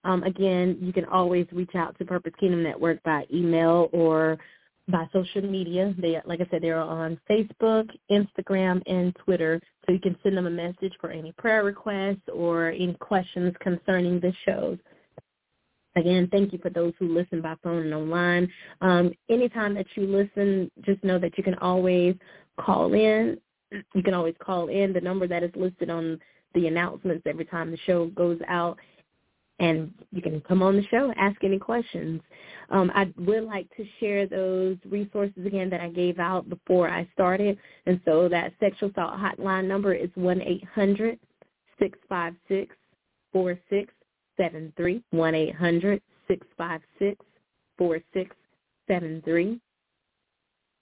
Um, 0.03 0.23
again, 0.23 0.77
you 0.81 0.91
can 0.91 1.05
always 1.05 1.47
reach 1.51 1.75
out 1.75 1.97
to 1.97 2.05
Purpose 2.05 2.33
Kingdom 2.39 2.63
Network 2.63 3.01
by 3.03 3.25
email 3.33 3.89
or 3.93 4.37
by 4.89 5.07
social 5.13 5.41
media. 5.41 5.93
They, 5.97 6.19
like 6.25 6.41
I 6.41 6.47
said, 6.51 6.61
they're 6.61 6.79
on 6.79 7.19
Facebook, 7.29 7.89
Instagram, 8.11 8.81
and 8.85 9.15
Twitter. 9.23 9.61
So 9.85 9.93
you 9.93 9.99
can 9.99 10.17
send 10.23 10.35
them 10.35 10.47
a 10.47 10.49
message 10.49 10.93
for 10.99 11.09
any 11.09 11.31
prayer 11.33 11.63
requests 11.63 12.27
or 12.33 12.69
any 12.69 12.95
questions 12.99 13.53
concerning 13.61 14.19
the 14.19 14.33
shows. 14.45 14.77
Again, 15.95 16.27
thank 16.31 16.51
you 16.51 16.59
for 16.59 16.69
those 16.69 16.93
who 16.97 17.13
listen 17.13 17.41
by 17.41 17.55
phone 17.63 17.83
and 17.83 17.93
online. 17.93 18.49
Um, 18.81 19.13
anytime 19.29 19.75
that 19.75 19.85
you 19.95 20.07
listen, 20.07 20.71
just 20.85 21.03
know 21.03 21.19
that 21.19 21.37
you 21.37 21.43
can 21.43 21.55
always 21.55 22.15
call 22.59 22.93
in. 22.93 23.37
You 23.71 24.03
can 24.03 24.13
always 24.13 24.35
call 24.39 24.69
in 24.69 24.93
the 24.93 25.01
number 25.01 25.27
that 25.27 25.43
is 25.43 25.51
listed 25.55 25.89
on 25.89 26.19
the 26.53 26.67
announcements 26.67 27.23
every 27.27 27.45
time 27.45 27.71
the 27.71 27.77
show 27.85 28.07
goes 28.07 28.39
out, 28.47 28.77
and 29.59 29.93
you 30.11 30.21
can 30.21 30.41
come 30.41 30.61
on 30.63 30.75
the 30.75 30.85
show, 30.89 31.13
ask 31.17 31.43
any 31.43 31.59
questions. 31.59 32.21
Um, 32.69 32.91
I 32.95 33.11
would 33.17 33.43
like 33.43 33.67
to 33.77 33.85
share 33.99 34.27
those 34.27 34.77
resources 34.85 35.45
again 35.45 35.69
that 35.69 35.81
I 35.81 35.89
gave 35.89 36.19
out 36.19 36.49
before 36.49 36.89
I 36.89 37.07
started. 37.13 37.57
And 37.85 37.99
so 38.05 38.27
that 38.29 38.53
sexual 38.59 38.89
assault 38.89 39.19
hotline 39.19 39.67
number 39.67 39.93
is 39.93 40.09
one 40.15 40.41
eight 40.41 40.63
hundred 40.65 41.19
six 41.79 41.97
five 42.09 42.33
six 42.47 42.75
four 43.31 43.59
six 43.69 43.93
seven 44.37 44.73
three 44.75 45.03
one 45.11 45.35
eight 45.35 45.55
hundred 45.55 46.01
six 46.27 46.45
five 46.57 46.81
six 46.99 47.23
four 47.77 47.99
six 48.13 48.35
seven 48.87 49.21
three. 49.23 49.59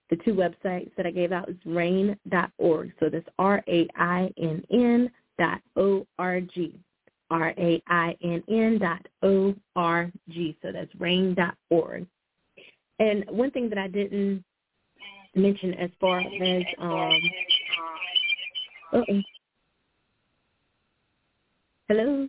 The 0.10 0.18
two 0.18 0.34
websites 0.34 0.92
that 0.98 1.06
I 1.06 1.12
gave 1.12 1.32
out 1.32 1.48
is 1.50 1.56
rainn.org. 1.66 2.92
So 3.00 3.10
that's 3.10 3.26
R-A-I-N-N 3.40 5.12
dot 5.40 5.62
O-R-G. 5.78 6.80
R-A-I-N-N 7.30 8.78
dot 8.78 9.08
O-R-G. 9.24 10.58
So 10.62 10.72
that's 10.74 10.94
rainn.org. 10.96 12.06
And 13.00 13.26
one 13.30 13.52
thing 13.52 13.70
that 13.70 13.78
I 13.78 13.88
didn't 13.88 14.44
mention 15.34 15.74
as 15.76 15.90
far 16.00 16.20
as, 16.20 16.64
um, 16.78 17.22
uh-oh. 18.92 19.22
Hello? 21.88 22.28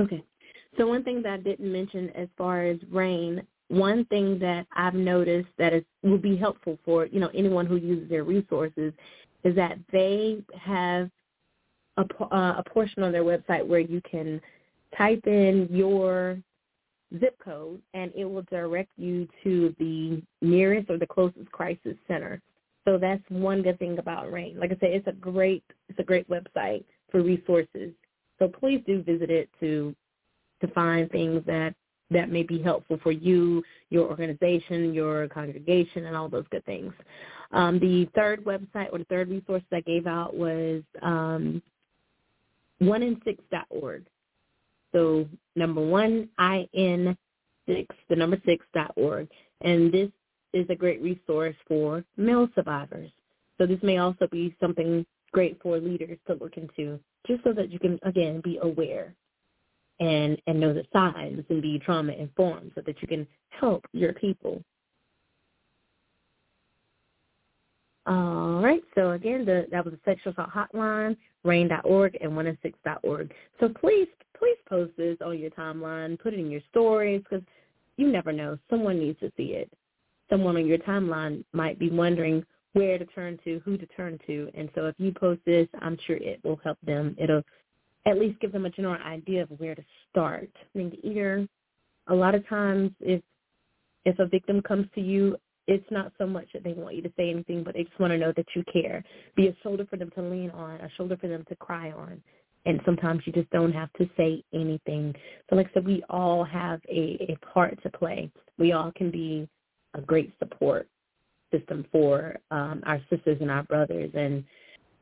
Okay. 0.00 0.22
So 0.76 0.86
one 0.86 1.02
thing 1.04 1.22
that 1.22 1.32
I 1.32 1.36
didn't 1.38 1.72
mention 1.72 2.10
as 2.10 2.28
far 2.36 2.62
as 2.64 2.78
RAINN, 2.90 3.46
one 3.68 4.04
thing 4.06 4.38
that 4.40 4.66
I've 4.74 4.94
noticed 4.94 5.48
that 5.58 5.72
is 5.72 5.84
will 6.02 6.18
be 6.18 6.36
helpful 6.36 6.78
for 6.84 7.06
you 7.06 7.18
know 7.20 7.30
anyone 7.34 7.66
who 7.66 7.76
uses 7.76 8.08
their 8.08 8.24
resources 8.24 8.92
is 9.44 9.54
that 9.56 9.78
they 9.92 10.42
have 10.58 11.10
a, 11.96 12.02
uh, 12.02 12.54
a 12.58 12.62
portion 12.68 13.02
on 13.02 13.12
their 13.12 13.24
website 13.24 13.66
where 13.66 13.80
you 13.80 14.00
can 14.08 14.40
type 14.96 15.26
in 15.26 15.68
your 15.70 16.38
zip 17.20 17.36
code 17.42 17.80
and 17.94 18.12
it 18.14 18.24
will 18.24 18.42
direct 18.42 18.90
you 18.96 19.28
to 19.44 19.74
the 19.78 20.22
nearest 20.42 20.90
or 20.90 20.98
the 20.98 21.06
closest 21.06 21.50
crisis 21.52 21.96
center. 22.08 22.40
So 22.84 22.98
that's 22.98 23.22
one 23.28 23.62
good 23.62 23.78
thing 23.78 23.98
about 23.98 24.30
RAINN. 24.30 24.58
Like 24.58 24.70
I 24.70 24.76
said, 24.80 24.90
it's 24.90 25.08
a 25.08 25.12
great 25.12 25.64
it's 25.88 25.98
a 25.98 26.04
great 26.04 26.28
website 26.28 26.84
for 27.10 27.22
resources. 27.22 27.92
So 28.38 28.48
please 28.48 28.82
do 28.86 29.02
visit 29.02 29.30
it 29.30 29.48
to 29.60 29.94
to 30.60 30.68
find 30.68 31.10
things 31.10 31.42
that 31.46 31.74
that 32.10 32.30
may 32.30 32.42
be 32.42 32.62
helpful 32.62 32.98
for 33.02 33.12
you, 33.12 33.62
your 33.90 34.08
organization, 34.08 34.94
your 34.94 35.28
congregation, 35.28 36.06
and 36.06 36.16
all 36.16 36.28
those 36.28 36.46
good 36.50 36.64
things. 36.64 36.92
Um, 37.52 37.78
the 37.80 38.08
third 38.14 38.44
website 38.44 38.92
or 38.92 38.98
the 38.98 39.06
third 39.08 39.28
resource 39.28 39.62
I 39.72 39.80
gave 39.80 40.06
out 40.06 40.34
was 40.34 40.82
um, 41.02 41.62
1in6.org. 42.80 44.06
So 44.92 45.26
number 45.56 45.84
one, 45.84 46.28
I-N 46.38 47.16
six, 47.66 47.94
the 48.08 48.16
number 48.16 48.40
six 48.46 48.64
dot 48.72 48.92
org. 48.96 49.28
And 49.60 49.92
this 49.92 50.10
is 50.52 50.66
a 50.70 50.74
great 50.74 51.02
resource 51.02 51.56
for 51.66 52.04
male 52.16 52.48
survivors. 52.54 53.10
So 53.58 53.66
this 53.66 53.82
may 53.82 53.98
also 53.98 54.26
be 54.30 54.54
something 54.60 55.04
great 55.32 55.60
for 55.62 55.78
leaders 55.78 56.18
to 56.26 56.34
look 56.34 56.56
into, 56.56 57.00
just 57.26 57.42
so 57.44 57.52
that 57.52 57.70
you 57.70 57.78
can, 57.78 57.98
again, 58.02 58.40
be 58.42 58.58
aware 58.62 59.14
and 60.00 60.40
and 60.46 60.60
know 60.60 60.74
the 60.74 60.84
signs 60.92 61.44
and 61.48 61.62
be 61.62 61.78
trauma 61.78 62.12
informed 62.12 62.72
so 62.74 62.82
that 62.84 63.00
you 63.00 63.08
can 63.08 63.26
help 63.48 63.84
your 63.92 64.12
people. 64.14 64.62
All 68.06 68.62
right. 68.62 68.82
So 68.94 69.12
again, 69.12 69.44
the, 69.44 69.66
that 69.72 69.84
was 69.84 69.94
a 69.94 69.98
sexual 70.04 70.32
assault 70.32 70.50
hotline, 70.50 71.16
rainn.org 71.44 72.16
and 72.20 72.32
1in6.org. 72.32 73.32
So 73.58 73.68
please, 73.68 74.06
please 74.38 74.56
post 74.68 74.92
this 74.96 75.16
on 75.24 75.38
your 75.38 75.50
timeline. 75.50 76.18
Put 76.18 76.34
it 76.34 76.38
in 76.38 76.50
your 76.50 76.60
stories 76.70 77.22
because 77.28 77.44
you 77.96 78.08
never 78.08 78.32
know. 78.32 78.58
Someone 78.70 79.00
needs 79.00 79.18
to 79.20 79.32
see 79.36 79.54
it. 79.54 79.72
Someone 80.30 80.56
on 80.56 80.66
your 80.66 80.78
timeline 80.78 81.44
might 81.52 81.78
be 81.78 81.90
wondering 81.90 82.44
where 82.76 82.98
to 82.98 83.06
turn 83.06 83.38
to, 83.42 83.60
who 83.64 83.78
to 83.78 83.86
turn 83.86 84.18
to. 84.26 84.50
And 84.54 84.68
so 84.74 84.84
if 84.84 84.94
you 84.98 85.10
post 85.10 85.40
this, 85.46 85.66
I'm 85.80 85.96
sure 86.06 86.16
it 86.16 86.40
will 86.44 86.60
help 86.62 86.76
them. 86.82 87.16
It'll 87.18 87.42
at 88.04 88.18
least 88.18 88.38
give 88.40 88.52
them 88.52 88.66
a 88.66 88.70
general 88.70 89.00
idea 89.02 89.44
of 89.44 89.48
where 89.56 89.74
to 89.74 89.82
start. 90.10 90.50
I 90.54 90.78
mean, 90.78 90.96
either 91.02 91.48
a 92.08 92.14
lot 92.14 92.34
of 92.34 92.46
times 92.48 92.90
if 93.00 93.22
if 94.04 94.18
a 94.20 94.26
victim 94.26 94.60
comes 94.60 94.86
to 94.94 95.00
you, 95.00 95.36
it's 95.66 95.90
not 95.90 96.12
so 96.18 96.26
much 96.26 96.46
that 96.52 96.62
they 96.62 96.74
want 96.74 96.94
you 96.94 97.02
to 97.02 97.12
say 97.16 97.30
anything, 97.30 97.64
but 97.64 97.74
they 97.74 97.82
just 97.82 97.98
want 97.98 98.12
to 98.12 98.18
know 98.18 98.32
that 98.36 98.46
you 98.54 98.62
care. 98.72 99.02
Be 99.34 99.48
a 99.48 99.56
shoulder 99.62 99.84
for 99.88 99.96
them 99.96 100.12
to 100.14 100.22
lean 100.22 100.50
on, 100.50 100.80
a 100.80 100.88
shoulder 100.96 101.16
for 101.16 101.26
them 101.26 101.44
to 101.48 101.56
cry 101.56 101.90
on. 101.90 102.22
And 102.66 102.80
sometimes 102.84 103.22
you 103.24 103.32
just 103.32 103.50
don't 103.50 103.72
have 103.72 103.92
to 103.94 104.08
say 104.16 104.44
anything. 104.52 105.14
So 105.48 105.56
like 105.56 105.68
I 105.70 105.74
said, 105.74 105.86
we 105.86 106.04
all 106.08 106.44
have 106.44 106.80
a, 106.88 107.26
a 107.30 107.36
part 107.52 107.82
to 107.82 107.90
play. 107.90 108.30
We 108.58 108.72
all 108.72 108.92
can 108.94 109.10
be 109.10 109.48
a 109.94 110.00
great 110.00 110.32
support 110.38 110.88
system 111.50 111.86
for 111.92 112.36
um, 112.50 112.82
our 112.86 113.00
sisters 113.10 113.38
and 113.40 113.50
our 113.50 113.62
brothers. 113.62 114.10
And 114.14 114.44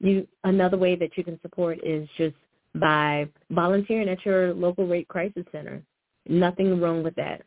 you 0.01 0.27
another 0.45 0.77
way 0.77 0.97
that 0.97 1.17
you 1.17 1.25
can 1.25 1.39
support 1.43 1.79
is 1.85 2.09
just 2.17 2.35
by 2.75 3.29
volunteering 3.51 4.09
at 4.09 4.25
your 4.25 4.53
local 4.53 4.87
rape 4.87 5.09
crisis 5.09 5.45
center. 5.53 5.83
Nothing 6.29 6.81
wrong 6.81 7.03
with 7.03 7.15
that. 7.17 7.43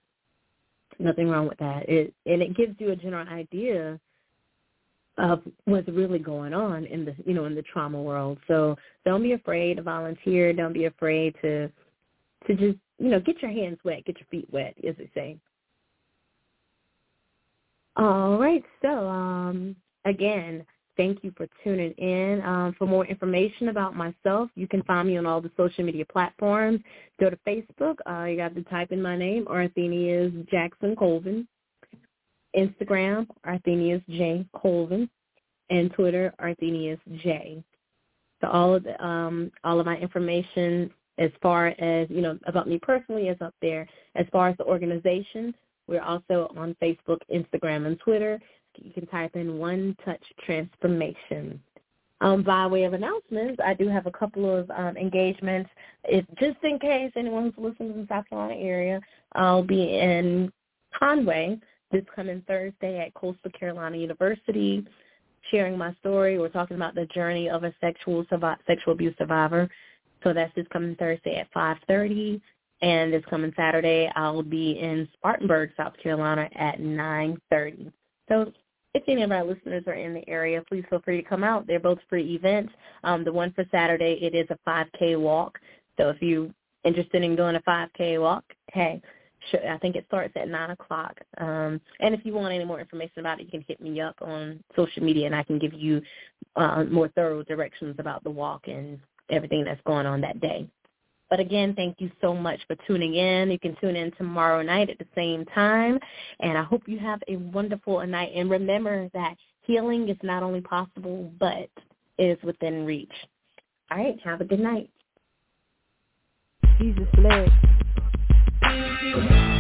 Nothing 1.00 1.30
wrong 1.30 1.48
with 1.48 1.58
that. 1.60 1.88
It 1.90 2.14
and 2.26 2.42
it 2.42 2.56
gives 2.56 2.76
you 2.80 2.92
a 2.92 2.96
general 2.96 3.28
idea 3.28 4.00
of 5.18 5.42
what's 5.66 5.88
really 5.88 6.20
going 6.20 6.54
on 6.54 6.86
in 6.86 7.06
the 7.06 7.16
you 7.26 7.34
know 7.34 7.46
in 7.46 7.56
the 7.56 7.64
trauma 7.64 8.02
world. 8.02 8.38
So 8.48 8.76
don't 9.06 9.24
be 9.24 9.34
afraid 9.34 9.78
to 9.78 9.84
volunteer. 9.84 10.54
Don't 10.54 10.74
be 10.74 10.86
afraid 10.86 11.36
to 11.42 11.68
to 12.48 12.56
just 12.56 12.78
you 13.00 13.10
know 13.10 13.20
get 13.20 13.42
your 13.42 13.52
hands 13.52 13.80
wet, 13.84 14.06
get 14.06 14.18
your 14.18 14.28
feet 14.30 14.48
wet, 14.52 14.76
as 14.88 14.96
they 14.98 15.10
say. 15.14 15.38
All 17.98 18.38
right. 18.38 18.64
So 18.82 19.08
um, 19.08 19.76
again, 20.06 20.66
Thank 20.98 21.24
you 21.24 21.32
for 21.38 21.48
tuning 21.64 21.92
in. 21.92 22.42
Um, 22.44 22.76
for 22.78 22.88
more 22.88 23.06
information 23.06 23.70
about 23.70 23.96
myself, 23.96 24.50
you 24.56 24.68
can 24.68 24.82
find 24.84 25.08
me 25.08 25.18
on 25.18 25.28
all 25.28 25.40
the 25.40 25.52
social 25.56 25.84
media 25.86 26.04
platforms. 26.06 26.82
Go 27.20 27.30
to 27.30 27.38
Facebook. 27.48 27.98
Uh, 28.10 28.26
you 28.26 28.36
got 28.36 28.56
to 28.56 28.64
type 28.64 28.92
in 28.92 29.02
my 29.02 29.16
name, 29.16 29.48
Arthenius 29.48 30.34
Jackson 30.50 30.96
Colvin. 30.96 31.48
Instagram, 32.58 33.28
Arthenius 33.46 34.02
J. 34.10 34.48
Colvin. 34.56 35.08
And 35.70 35.94
Twitter, 35.94 36.34
Arthenius 36.40 37.00
J. 37.22 37.64
So 38.42 38.48
all 38.48 38.74
of 38.74 38.84
the, 38.84 39.04
um, 39.04 39.52
all 39.64 39.80
of 39.80 39.86
my 39.86 39.98
information 39.98 40.90
as 41.20 41.30
far 41.44 41.68
as, 41.80 42.10
you 42.10 42.22
know, 42.22 42.40
about 42.48 42.68
me 42.68 42.80
personally 42.82 43.28
is 43.28 43.38
up 43.42 43.54
there. 43.62 43.88
As 44.16 44.26
far 44.32 44.50
as 44.50 44.58
the 44.58 44.64
organization, 44.64 45.54
we're 45.88 46.02
also 46.02 46.52
on 46.56 46.76
Facebook, 46.82 47.20
Instagram, 47.34 47.88
and 47.88 48.00
Twitter 48.00 48.40
you 48.84 48.92
can 48.92 49.06
type 49.08 49.36
in 49.36 49.58
One 49.58 49.96
Touch 50.06 50.22
Transformation. 50.46 51.62
Um, 52.20 52.42
by 52.42 52.66
way 52.66 52.84
of 52.84 52.94
announcements, 52.94 53.62
I 53.64 53.76
do 53.76 53.88
have 53.90 54.08
a 54.08 54.12
couple 54.12 54.54
of 54.54 54.70
um, 54.72 54.98
engagements. 54.98 55.70
If 56.06 56.26
just 56.40 56.58
in 56.64 56.80
case 56.80 57.12
anyone 57.16 57.54
who's 57.56 57.72
listening 57.72 57.94
to 57.94 58.02
the 58.02 58.08
South 58.10 58.28
Carolina 58.28 58.60
area, 58.60 59.00
I'll 59.34 59.64
be 59.64 60.00
in 60.00 60.52
Conway 60.98 61.60
this 61.92 62.04
coming 62.16 62.44
Thursday 62.48 63.00
at 63.00 63.14
Coastal 63.14 63.52
Carolina 63.52 63.98
University, 63.98 64.86
sharing 65.52 65.78
my 65.78 65.94
story. 66.00 66.40
We're 66.40 66.50
talking 66.50 66.76
about 66.76 66.96
the 66.96 67.06
journey 67.06 67.50
of 67.50 67.64
a 67.64 67.74
sexual 67.80 68.26
sexual 68.68 68.94
abuse 68.94 69.16
survivor. 69.18 69.70
So 70.24 70.34
that's 70.34 70.54
this 70.56 70.66
coming 70.74 70.96
Thursday 70.96 71.36
at 71.36 71.52
5:30, 71.54 72.42
and 72.82 73.12
this 73.12 73.24
coming 73.30 73.54
Saturday 73.56 74.12
I'll 74.16 74.44
be 74.44 74.80
in 74.80 75.08
Spartanburg, 75.14 75.72
South 75.78 75.94
Carolina 76.02 76.50
at 76.56 76.80
9:30. 76.80 77.92
So 78.30 78.52
if 78.94 79.04
any 79.08 79.24
of 79.24 79.32
our 79.32 79.44
listeners 79.44 79.84
are 79.88 79.94
in 79.94 80.14
the 80.14 80.28
area, 80.28 80.64
please 80.68 80.84
feel 80.90 81.02
free 81.02 81.22
to 81.22 81.28
come 81.28 81.44
out. 81.44 81.68
They're 81.68 81.80
both 81.80 82.00
free 82.10 82.36
events. 82.36 82.74
Um, 83.04 83.24
the 83.24 83.32
one 83.32 83.54
for 83.54 83.66
Saturday, 83.72 84.18
it 84.22 84.34
is 84.34 84.48
a 84.50 84.58
5K 84.68 85.20
walk. 85.20 85.60
So 85.98 86.10
if 86.10 86.22
you're 86.22 86.50
interested 86.84 87.24
in 87.24 87.36
doing 87.36 87.56
a 87.56 87.62
5K 87.62 88.20
walk, 88.20 88.44
hey, 88.74 89.02
I 89.70 89.78
think 89.78 89.96
it 89.96 90.06
starts 90.08 90.34
at 90.36 90.50
9 90.50 90.72
o'clock. 90.72 91.18
Um, 91.38 91.80
and 92.00 92.16
if 92.16 92.22
you 92.26 92.34
want 92.34 92.54
any 92.54 92.66
more 92.66 92.80
information 92.80 93.20
about 93.20 93.40
it, 93.40 93.44
you 93.46 93.52
can 93.52 93.66
hit 93.68 93.80
me 93.80 94.02
up 94.02 94.16
on 94.22 94.64
social 94.76 95.04
media, 95.04 95.26
and 95.26 95.36
I 95.36 95.44
can 95.44 95.60
give 95.60 95.74
you 95.74 96.02
uh, 96.56 96.84
more 96.86 97.08
thorough 97.10 97.44
directions 97.44 97.96
about 98.00 98.24
the 98.24 98.32
walk 98.32 98.68
and 98.68 99.00
everything 99.30 99.64
that's 99.64 99.82
going 99.86 100.06
on 100.06 100.22
that 100.22 100.42
day. 100.42 100.68
But 101.30 101.40
again, 101.40 101.74
thank 101.76 102.00
you 102.00 102.10
so 102.22 102.34
much 102.34 102.60
for 102.68 102.76
tuning 102.88 103.16
in. 103.16 103.52
You 103.52 103.60
can 103.60 103.76
tune 103.82 103.96
in 103.96 104.12
tomorrow 104.14 104.62
night 104.62 104.90
at 104.90 104.98
the 104.98 105.08
same 105.16 105.46
time. 105.46 106.00
And 106.40 106.58
I 106.58 106.64
hope 106.64 106.84
you 106.86 107.00
have 107.00 107.22
a 107.28 107.36
wonderful 107.38 108.06
night. 108.08 108.32
And 108.36 108.50
remember 108.50 109.10
that 109.14 109.36
healing 109.62 110.08
is 110.10 110.18
not 110.24 110.44
only 110.44 110.62
possible, 110.62 111.32
but 111.40 111.70
is 112.18 112.38
within 112.44 112.86
reach. 112.86 113.12
All 113.92 113.98
right. 113.98 114.20
Have 114.24 114.42
a 114.42 114.46
good 114.46 114.60
night. 114.60 114.90
Jesus 116.80 117.08
bled. 117.16 117.50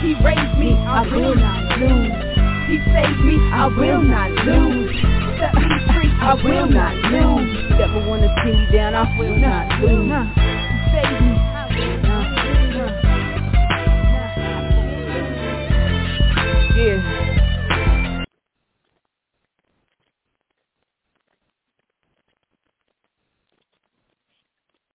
He 0.01 0.13
raised 0.23 0.57
me, 0.59 0.73
I 0.73 1.07
will 1.11 1.35
not 1.35 1.79
lose. 1.79 2.37
He 2.67 2.77
saved 2.91 3.25
me, 3.25 3.37
I 3.51 3.67
will 3.67 4.01
not 4.01 4.31
lose. 4.45 4.95
Set 5.39 5.53
me 5.55 5.61
free 5.93 6.07
I 6.19 6.33
will 6.33 6.67
not 6.67 6.95
lose. 6.95 7.69
Never 7.77 8.07
wanna 8.07 8.27
see 8.43 8.51
me 8.51 8.67
down, 8.71 8.93
I 8.95 9.17
will 9.17 9.37
not 9.37 9.81
lose. 9.81 10.56